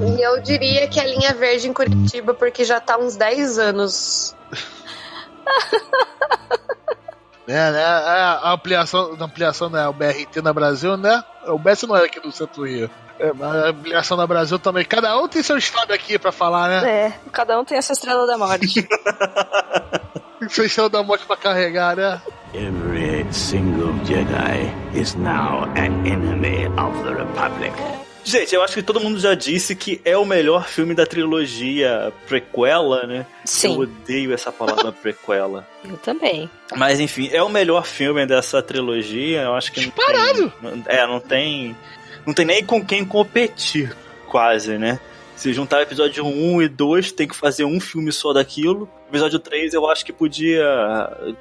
E 0.00 0.22
eu 0.22 0.40
diria 0.42 0.86
que 0.88 1.00
é 1.00 1.06
linha 1.06 1.32
verde 1.32 1.68
em 1.68 1.72
Curitiba, 1.72 2.34
porque 2.34 2.64
já 2.64 2.78
tá 2.78 2.98
uns 2.98 3.16
10 3.16 3.58
anos. 3.58 4.36
É, 7.48 7.70
né? 7.70 7.80
É, 7.80 8.22
a 8.42 8.52
ampliação, 8.54 9.16
a 9.20 9.24
ampliação 9.24 9.70
né, 9.70 9.86
o 9.86 9.92
BRT 9.92 10.42
no 10.42 10.52
Brasil, 10.52 10.96
né? 10.96 11.22
O 11.46 11.56
BS 11.56 11.84
não 11.84 11.94
era 11.94 12.06
aqui 12.06 12.18
do 12.18 12.32
Centro 12.32 12.66
Rio. 12.66 12.90
É, 13.20 13.28
a 13.28 13.68
ampliação 13.68 14.16
no 14.16 14.26
Brasil 14.26 14.58
também. 14.58 14.84
Cada 14.84 15.16
um 15.16 15.28
tem 15.28 15.44
seu 15.44 15.56
estado 15.56 15.92
aqui 15.92 16.18
pra 16.18 16.32
falar, 16.32 16.68
né? 16.68 16.90
É, 16.90 17.12
cada 17.30 17.56
um 17.60 17.64
tem 17.64 17.78
essa 17.78 17.92
estrela 17.92 18.26
da 18.26 18.36
morte. 18.36 18.84
Estado 20.64 20.90
da 20.90 21.02
morte 21.02 21.24
pra 21.26 21.36
carregar, 21.36 21.96
né? 21.96 22.20
Every 22.54 23.26
single 23.32 23.92
Jedi 24.04 24.72
is 24.94 25.14
now 25.14 25.64
an 25.76 26.06
enemy 26.06 26.66
of 26.78 27.02
the 27.04 27.14
Republic. 27.14 27.72
Gente, 28.24 28.52
eu 28.56 28.62
acho 28.62 28.74
que 28.74 28.82
todo 28.82 28.98
mundo 28.98 29.20
já 29.20 29.34
disse 29.34 29.76
que 29.76 30.00
é 30.04 30.16
o 30.16 30.24
melhor 30.24 30.66
filme 30.66 30.94
da 30.94 31.06
trilogia 31.06 32.12
prequela, 32.26 33.06
né? 33.06 33.18
Eu 33.20 33.24
Sim, 33.44 33.78
odeio 33.78 34.34
essa 34.34 34.50
palavra 34.50 34.90
prequela. 35.00 35.64
eu 35.84 35.96
também. 35.98 36.50
Mas 36.74 36.98
enfim, 36.98 37.28
é 37.32 37.40
o 37.40 37.48
melhor 37.48 37.86
filme 37.86 38.26
dessa 38.26 38.60
trilogia. 38.60 39.42
Eu 39.42 39.54
acho 39.54 39.70
que 39.70 39.80
não 39.80 39.92
tem, 39.92 40.52
é, 40.86 41.06
não 41.06 41.20
tem, 41.20 41.76
não 42.26 42.34
tem 42.34 42.44
nem 42.44 42.64
com 42.64 42.84
quem 42.84 43.04
competir, 43.04 43.94
quase, 44.26 44.76
né? 44.76 44.98
Se 45.36 45.52
juntar 45.52 45.82
episódio 45.82 46.24
1 46.24 46.62
e 46.62 46.68
2, 46.68 47.12
tem 47.12 47.28
que 47.28 47.36
fazer 47.36 47.64
um 47.64 47.78
filme 47.78 48.10
só 48.10 48.32
daquilo. 48.32 48.88
Episódio 49.08 49.38
3 49.38 49.74
eu 49.74 49.86
acho 49.88 50.04
que 50.04 50.12
podia. 50.12 50.64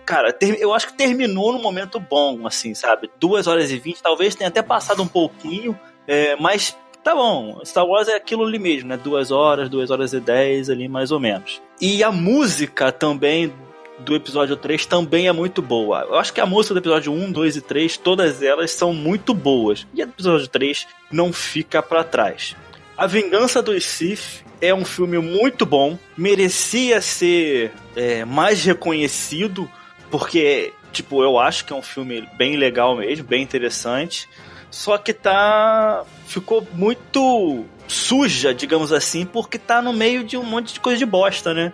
Cara, 0.05 0.33
ter- 0.33 0.59
eu 0.61 0.73
acho 0.73 0.87
que 0.87 0.93
terminou 0.93 1.53
num 1.53 1.61
momento 1.61 1.99
bom, 1.99 2.45
assim, 2.45 2.75
sabe? 2.75 3.09
2 3.19 3.47
horas 3.47 3.71
e 3.71 3.77
20, 3.77 4.01
talvez 4.03 4.35
tenha 4.35 4.49
até 4.49 4.61
passado 4.61 5.01
um 5.01 5.07
pouquinho, 5.07 5.79
é, 6.07 6.35
mas 6.35 6.77
tá 7.03 7.15
bom. 7.15 7.61
Star 7.63 7.85
Wars 7.85 8.07
é 8.09 8.15
aquilo 8.15 8.43
ali 8.45 8.59
mesmo, 8.59 8.89
né? 8.89 8.97
2 8.97 9.31
horas, 9.31 9.69
2 9.69 9.89
horas 9.89 10.11
e 10.13 10.19
10 10.19 10.69
ali, 10.69 10.87
mais 10.89 11.11
ou 11.11 11.19
menos. 11.19 11.61
E 11.79 12.03
a 12.03 12.11
música 12.11 12.91
também 12.91 13.51
do 13.99 14.13
episódio 14.13 14.57
3 14.57 14.85
também 14.85 15.29
é 15.29 15.31
muito 15.31 15.61
boa. 15.61 16.01
Eu 16.01 16.15
acho 16.15 16.33
que 16.33 16.41
a 16.41 16.45
música 16.45 16.73
do 16.73 16.79
episódio 16.81 17.13
1, 17.13 17.31
2 17.31 17.55
e 17.55 17.61
3, 17.61 17.95
todas 17.95 18.41
elas 18.43 18.71
são 18.71 18.93
muito 18.93 19.33
boas. 19.33 19.87
E 19.93 20.01
a 20.01 20.05
do 20.05 20.11
episódio 20.11 20.47
3 20.49 20.85
não 21.09 21.31
fica 21.31 21.81
pra 21.81 22.03
trás. 22.03 22.55
A 22.97 23.07
Vingança 23.07 23.61
dos 23.61 23.85
Sith 23.85 24.45
é 24.61 24.73
um 24.73 24.85
filme 24.85 25.17
muito 25.17 25.65
bom, 25.65 25.99
merecia 26.17 27.01
ser 27.01 27.73
é, 27.95 28.23
mais 28.23 28.63
reconhecido, 28.63 29.69
porque, 30.09 30.73
tipo, 30.93 31.21
eu 31.21 31.37
acho 31.37 31.65
que 31.65 31.73
é 31.73 31.75
um 31.75 31.81
filme 31.81 32.27
bem 32.37 32.55
legal 32.55 32.95
mesmo, 32.95 33.25
bem 33.25 33.43
interessante. 33.43 34.29
Só 34.71 34.97
que 34.97 35.13
tá. 35.13 36.03
ficou 36.25 36.65
muito 36.73 37.65
suja, 37.87 38.53
digamos 38.53 38.91
assim, 38.91 39.25
porque 39.25 39.57
tá 39.57 39.81
no 39.81 39.93
meio 39.93 40.23
de 40.23 40.37
um 40.37 40.43
monte 40.43 40.73
de 40.73 40.79
coisa 40.79 40.97
de 40.97 41.05
bosta, 41.05 41.53
né? 41.53 41.71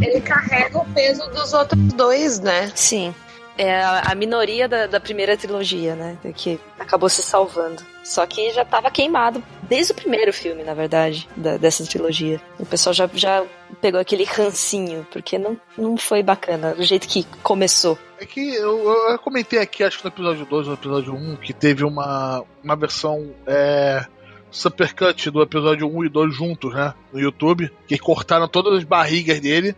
Ele 0.00 0.20
carrega 0.20 0.78
o 0.78 0.84
peso 0.86 1.28
dos 1.30 1.52
outros 1.52 1.80
dois, 1.92 2.40
né? 2.40 2.70
Sim. 2.74 3.14
É 3.56 3.82
a, 3.82 4.14
minoria 4.14 4.66
da, 4.66 4.86
da 4.86 4.98
primeira 4.98 5.36
trilogia, 5.36 5.94
né? 5.94 6.16
Que 6.34 6.58
acabou 6.78 7.08
se 7.08 7.22
salvando. 7.22 7.82
Só 8.02 8.26
que 8.26 8.50
já 8.50 8.64
tava 8.64 8.90
queimado 8.90 9.42
desde 9.74 9.92
o 9.92 9.96
primeiro 9.96 10.30
filme, 10.34 10.62
na 10.62 10.74
verdade, 10.74 11.26
da- 11.34 11.56
dessa 11.56 11.82
trilogia. 11.86 12.38
O 12.58 12.66
pessoal 12.66 12.92
já, 12.92 13.08
já 13.14 13.42
pegou 13.80 13.98
aquele 13.98 14.24
rancinho, 14.24 15.06
porque 15.10 15.38
não, 15.38 15.58
não 15.78 15.96
foi 15.96 16.22
bacana 16.22 16.74
do 16.74 16.82
jeito 16.82 17.08
que 17.08 17.24
começou. 17.42 17.98
É 18.20 18.26
que 18.26 18.54
eu, 18.54 18.86
eu- 19.10 19.18
comentei 19.18 19.58
aqui, 19.58 19.82
acho 19.82 19.96
que 19.96 20.04
no 20.04 20.10
episódio 20.10 20.44
2 20.44 20.66
ou 20.66 20.72
no 20.74 20.78
episódio 20.78 21.14
1, 21.14 21.36
que 21.36 21.54
teve 21.54 21.84
uma, 21.84 22.44
uma 22.62 22.76
versão 22.76 23.30
é, 23.46 24.04
supercut 24.50 25.30
do 25.30 25.40
episódio 25.42 25.88
1 25.88 26.04
e 26.04 26.08
2 26.10 26.34
juntos, 26.34 26.74
né? 26.74 26.92
No 27.10 27.18
YouTube. 27.18 27.72
Que 27.88 27.98
cortaram 27.98 28.46
todas 28.48 28.74
as 28.78 28.84
barrigas 28.84 29.40
dele. 29.40 29.74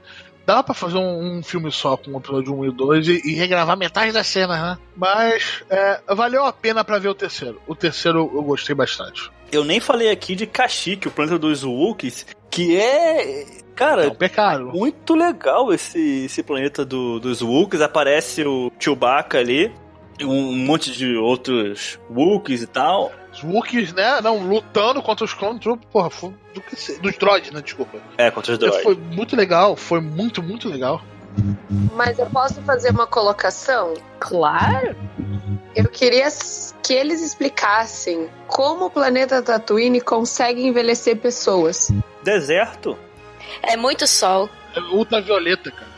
Dá 0.47 0.63
pra 0.63 0.75
fazer 0.75 0.99
um, 0.99 1.39
um 1.39 1.43
filme 1.43 1.71
só 1.73 1.97
com 1.97 2.11
o 2.11 2.19
episódio 2.19 2.53
1 2.55 2.65
e 2.67 2.71
2 2.73 3.09
e, 3.09 3.23
e 3.25 3.35
regravar 3.35 3.79
metade 3.79 4.13
das 4.13 4.27
cenas, 4.27 4.61
né? 4.61 4.77
Mas 4.95 5.63
é, 5.71 6.01
valeu 6.15 6.45
a 6.45 6.53
pena 6.53 6.85
pra 6.85 6.99
ver 6.99 7.09
o 7.09 7.15
terceiro. 7.15 7.63
O 7.67 7.75
terceiro 7.75 8.31
eu 8.35 8.43
gostei 8.43 8.75
bastante. 8.75 9.31
Eu 9.55 9.65
nem 9.65 9.79
falei 9.79 10.11
aqui 10.11 10.35
de 10.35 10.47
Kashyyyk, 10.47 11.07
o 11.07 11.11
planeta 11.13 11.39
dos 11.39 11.63
Wookiees, 11.63 12.27
que 12.51 12.77
é. 12.77 13.47
Cara, 13.77 14.05
É 14.05 14.09
um 14.09 14.15
pecado. 14.15 14.67
muito 14.67 15.15
legal 15.15 15.73
esse, 15.73 16.25
esse 16.25 16.43
planeta 16.43 16.85
do, 16.85 17.19
dos 17.21 17.41
Wookiees. 17.41 17.81
Aparece 17.83 18.45
o 18.45 18.71
Chewbacca 18.79 19.39
ali, 19.39 19.73
um, 20.21 20.51
um 20.51 20.57
monte 20.57 20.93
de 20.93 21.17
outros 21.17 21.99
Wookiees 22.11 22.63
e 22.63 22.67
tal. 22.67 23.13
Os 23.33 23.43
Wookiees, 23.43 23.93
né? 23.93 24.21
Não, 24.21 24.39
lutando 24.39 25.03
contra 25.03 25.25
os 25.25 25.35
Clone 25.35 25.59
Troopers, 25.59 25.89
porra, 25.91 26.11
foi 26.11 26.33
do 26.55 26.61
que 26.61 26.75
dos 27.01 27.17
droids, 27.17 27.51
né? 27.51 27.61
Desculpa. 27.61 27.99
É, 28.17 28.31
contra 28.31 28.53
os 28.53 28.59
droids. 28.59 28.83
Foi 28.83 28.97
muito 28.97 29.35
legal, 29.37 29.77
foi 29.77 30.01
muito, 30.01 30.43
muito 30.43 30.69
legal. 30.69 31.03
Mas 31.95 32.19
eu 32.19 32.27
posso 32.27 32.63
fazer 32.63 32.91
uma 32.91 33.07
colocação? 33.09 33.95
Claro. 34.21 34.95
Eu 35.75 35.89
queria 35.89 36.29
que 36.83 36.93
eles 36.93 37.21
explicassem 37.23 38.29
como 38.47 38.87
o 38.87 38.91
planeta 38.91 39.43
Tatooine 39.43 40.01
consegue 40.01 40.65
envelhecer 40.67 41.17
pessoas. 41.17 41.91
Deserto? 42.23 42.97
É 43.63 43.77
muito 43.77 44.07
sol. 44.07 44.49
É 44.75 44.81
ultravioleta, 44.81 45.71
cara. 45.71 45.95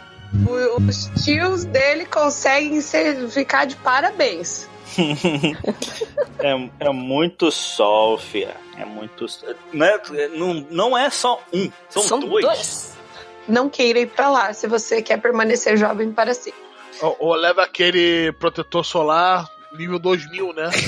O- 0.49 0.83
os 0.83 1.07
tios 1.24 1.64
dele 1.64 2.05
conseguem 2.07 2.81
ser, 2.81 3.29
ficar 3.29 3.64
de 3.66 3.77
parabéns. 3.77 4.68
é, 6.41 6.70
é 6.81 6.91
muito 6.91 7.51
sol, 7.51 8.18
fia. 8.18 8.55
É 8.79 8.85
muito. 8.85 9.27
Não 9.72 9.87
é, 9.87 10.01
não, 10.29 10.55
não 10.70 10.99
é 10.99 11.11
só 11.11 11.41
um, 11.53 11.70
são, 11.89 12.20
dois. 12.20 12.97
Não 13.49 13.68
queira 13.68 14.01
ir 14.01 14.07
pra 14.09 14.29
lá 14.31 14.53
se 14.53 14.66
você 14.66 15.01
quer 15.03 15.20
permanecer 15.20 15.77
jovem 15.77 16.12
para 16.12 16.35
sempre. 16.35 16.61
Ou, 17.01 17.16
ou 17.20 17.35
leva 17.35 17.62
aquele 17.62 18.33
protetor 18.33 18.85
solar 18.85 19.49
nível 19.77 19.99
2000, 19.99 20.53
né? 20.53 20.70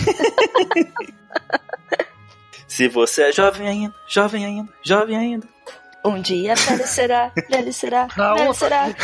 Se 2.66 2.88
você 2.88 3.22
é 3.24 3.32
jovem 3.32 3.66
ainda, 3.68 3.94
jovem 4.06 4.44
ainda, 4.44 4.72
jovem 4.82 5.16
ainda. 5.16 5.46
Um 6.04 6.20
dia 6.20 6.54
velho 6.54 6.86
será, 6.86 7.32
velho 7.50 7.72
será, 7.72 8.06
Não. 8.16 8.36
velho 8.36 8.54
será. 8.54 8.86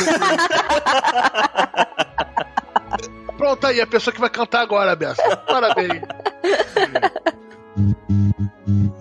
Pronto 3.37 3.67
aí, 3.67 3.81
a 3.81 3.87
pessoa 3.87 4.13
que 4.13 4.19
vai 4.19 4.29
cantar 4.29 4.61
agora, 4.61 4.95
Bessa. 4.95 5.35
Parabéns. 5.37 6.01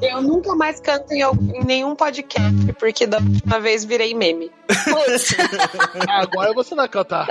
Eu 0.03 0.21
nunca 0.23 0.55
mais 0.57 0.81
canto 0.81 1.13
em, 1.13 1.23
algum- 1.23 1.55
em 1.55 1.65
nenhum 1.65 1.95
podcast, 1.95 2.73
porque 2.79 3.07
da 3.07 3.19
última 3.19 3.61
vez 3.61 3.85
virei 3.85 4.13
meme. 4.13 4.51
Agora 6.09 6.53
você 6.53 6.75
vai 6.75 6.89
cantar. 6.89 7.29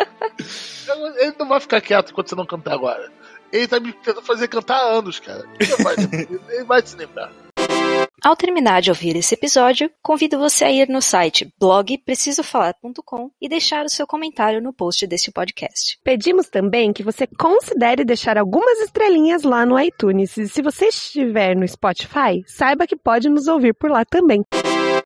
Ele 1.18 1.36
não 1.38 1.47
vai 1.49 1.60
ficar 1.60 1.82
quieto 1.82 2.14
quando 2.14 2.30
você 2.30 2.36
não 2.36 2.45
cantar 2.45 2.74
agora. 2.74 3.12
Ele 3.54 3.68
tá 3.68 3.80
me 3.80 3.93
tentando 3.93 4.24
fazer 4.24 4.47
cantar 4.47 4.78
há 4.78 4.97
anos, 4.97 5.20
cara. 5.20 5.47
Ele 5.60 5.84
vai, 5.84 5.95
ele 6.49 6.64
vai 6.64 6.82
se 6.84 6.97
lembrar. 6.97 7.32
Ao 8.24 8.36
terminar 8.36 8.82
de 8.82 8.89
ouvir 8.89 9.16
esse 9.16 9.36
episódio, 9.36 9.91
convido 10.01 10.39
você 10.39 10.64
a 10.66 10.72
ir 10.72 10.89
no 10.89 11.01
site 11.01 11.54
blogprecisofalar.com 11.60 13.30
e 13.39 13.47
deixar 13.47 13.86
o 13.86 13.89
seu 13.89 14.08
comentário 14.08 14.60
no 14.62 14.74
post 14.74 15.06
desse 15.06 15.32
podcast. 15.32 15.99
Pedimos 16.04 16.49
também 16.49 16.91
que 16.91 17.04
você 17.04 17.28
considere 17.28 18.04
deixar 18.04 18.39
algumas 18.39 18.80
estrelinhas 18.80 19.43
lá 19.43 19.68
no 19.68 19.80
iTunes. 19.80 20.36
E 20.36 20.47
se 20.47 20.62
você 20.64 20.86
estiver 20.86 21.56
no 21.56 21.68
Spotify, 21.68 22.43
saiba 22.47 22.88
que 22.88 22.95
pode 22.95 23.30
nos 23.30 23.47
ouvir 23.47 23.76
por 23.76 23.91
lá 23.91 24.04
também. 24.04 24.43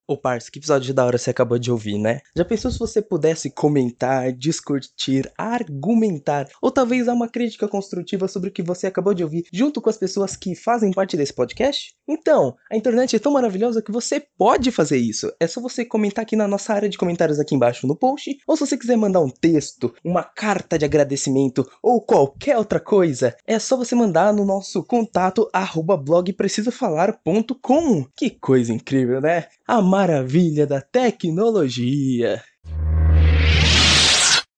Ô 0.10 0.16
parça, 0.16 0.50
que 0.50 0.58
episódio 0.58 0.94
da 0.94 1.06
hora 1.06 1.18
você 1.18 1.32
acabou 1.32 1.60
de 1.60 1.70
ouvir, 1.70 1.98
né? 1.98 2.22
Já 2.34 2.46
pensou 2.46 2.72
se 2.72 2.80
você 2.80 3.02
pudesse 3.02 3.52
comentar, 3.52 4.32
discutir, 4.32 5.30
argumentar, 5.38 6.48
ou 6.62 6.72
talvez 6.72 7.08
dar 7.08 7.14
uma 7.14 7.28
crítica 7.28 7.68
construtiva 7.68 8.26
sobre 8.30 8.48
o 8.50 8.54
que 8.54 8.64
você 8.64 8.88
acabou 8.88 9.14
de 9.14 9.22
ouvir, 9.26 9.44
junto 9.52 9.82
com 9.82 9.90
as 9.90 9.98
pessoas 9.98 10.38
que 10.38 10.56
fazem 10.56 10.94
parte 10.94 11.18
desse 11.18 11.34
podcast? 11.34 11.97
Então, 12.08 12.56
a 12.72 12.78
internet 12.78 13.16
é 13.16 13.20
tão 13.20 13.34
maravilhosa 13.34 13.82
que 13.82 13.92
você 13.92 14.26
pode 14.38 14.72
fazer 14.72 14.98
isso. 14.98 15.32
É 15.40 15.48
só 15.48 15.60
você 15.60 15.84
comentar 15.84 16.24
aqui 16.24 16.36
na 16.36 16.48
nossa 16.48 16.74
área 16.74 16.88
de 16.88 16.98
comentários 16.98 17.40
aqui 17.40 17.54
embaixo 17.54 17.86
no 17.86 17.96
post, 17.96 18.38
ou 18.48 18.56
se 18.56 18.66
você 18.66 18.78
quiser 18.78 18.96
mandar 18.96 19.20
um 19.20 19.30
texto, 19.30 19.94
uma 20.04 20.24
carta 20.24 20.78
de 20.78 20.86
agradecimento, 20.86 21.70
ou 21.82 22.02
qualquer 22.02 22.58
outra 22.58 22.80
coisa, 22.80 23.36
é 23.46 23.60
só 23.60 23.76
você 23.76 23.96
mandar 23.96 24.34
no 24.34 24.46
nosso 24.46 24.84
contato 24.84 25.50
blogprecisofalar.com. 26.06 28.06
Que 28.16 28.30
coisa 28.30 28.72
incrível, 28.72 29.20
né? 29.20 29.48
A 29.68 29.82
maravilha 29.82 30.66
da 30.66 30.80
tecnologia. 30.80 32.42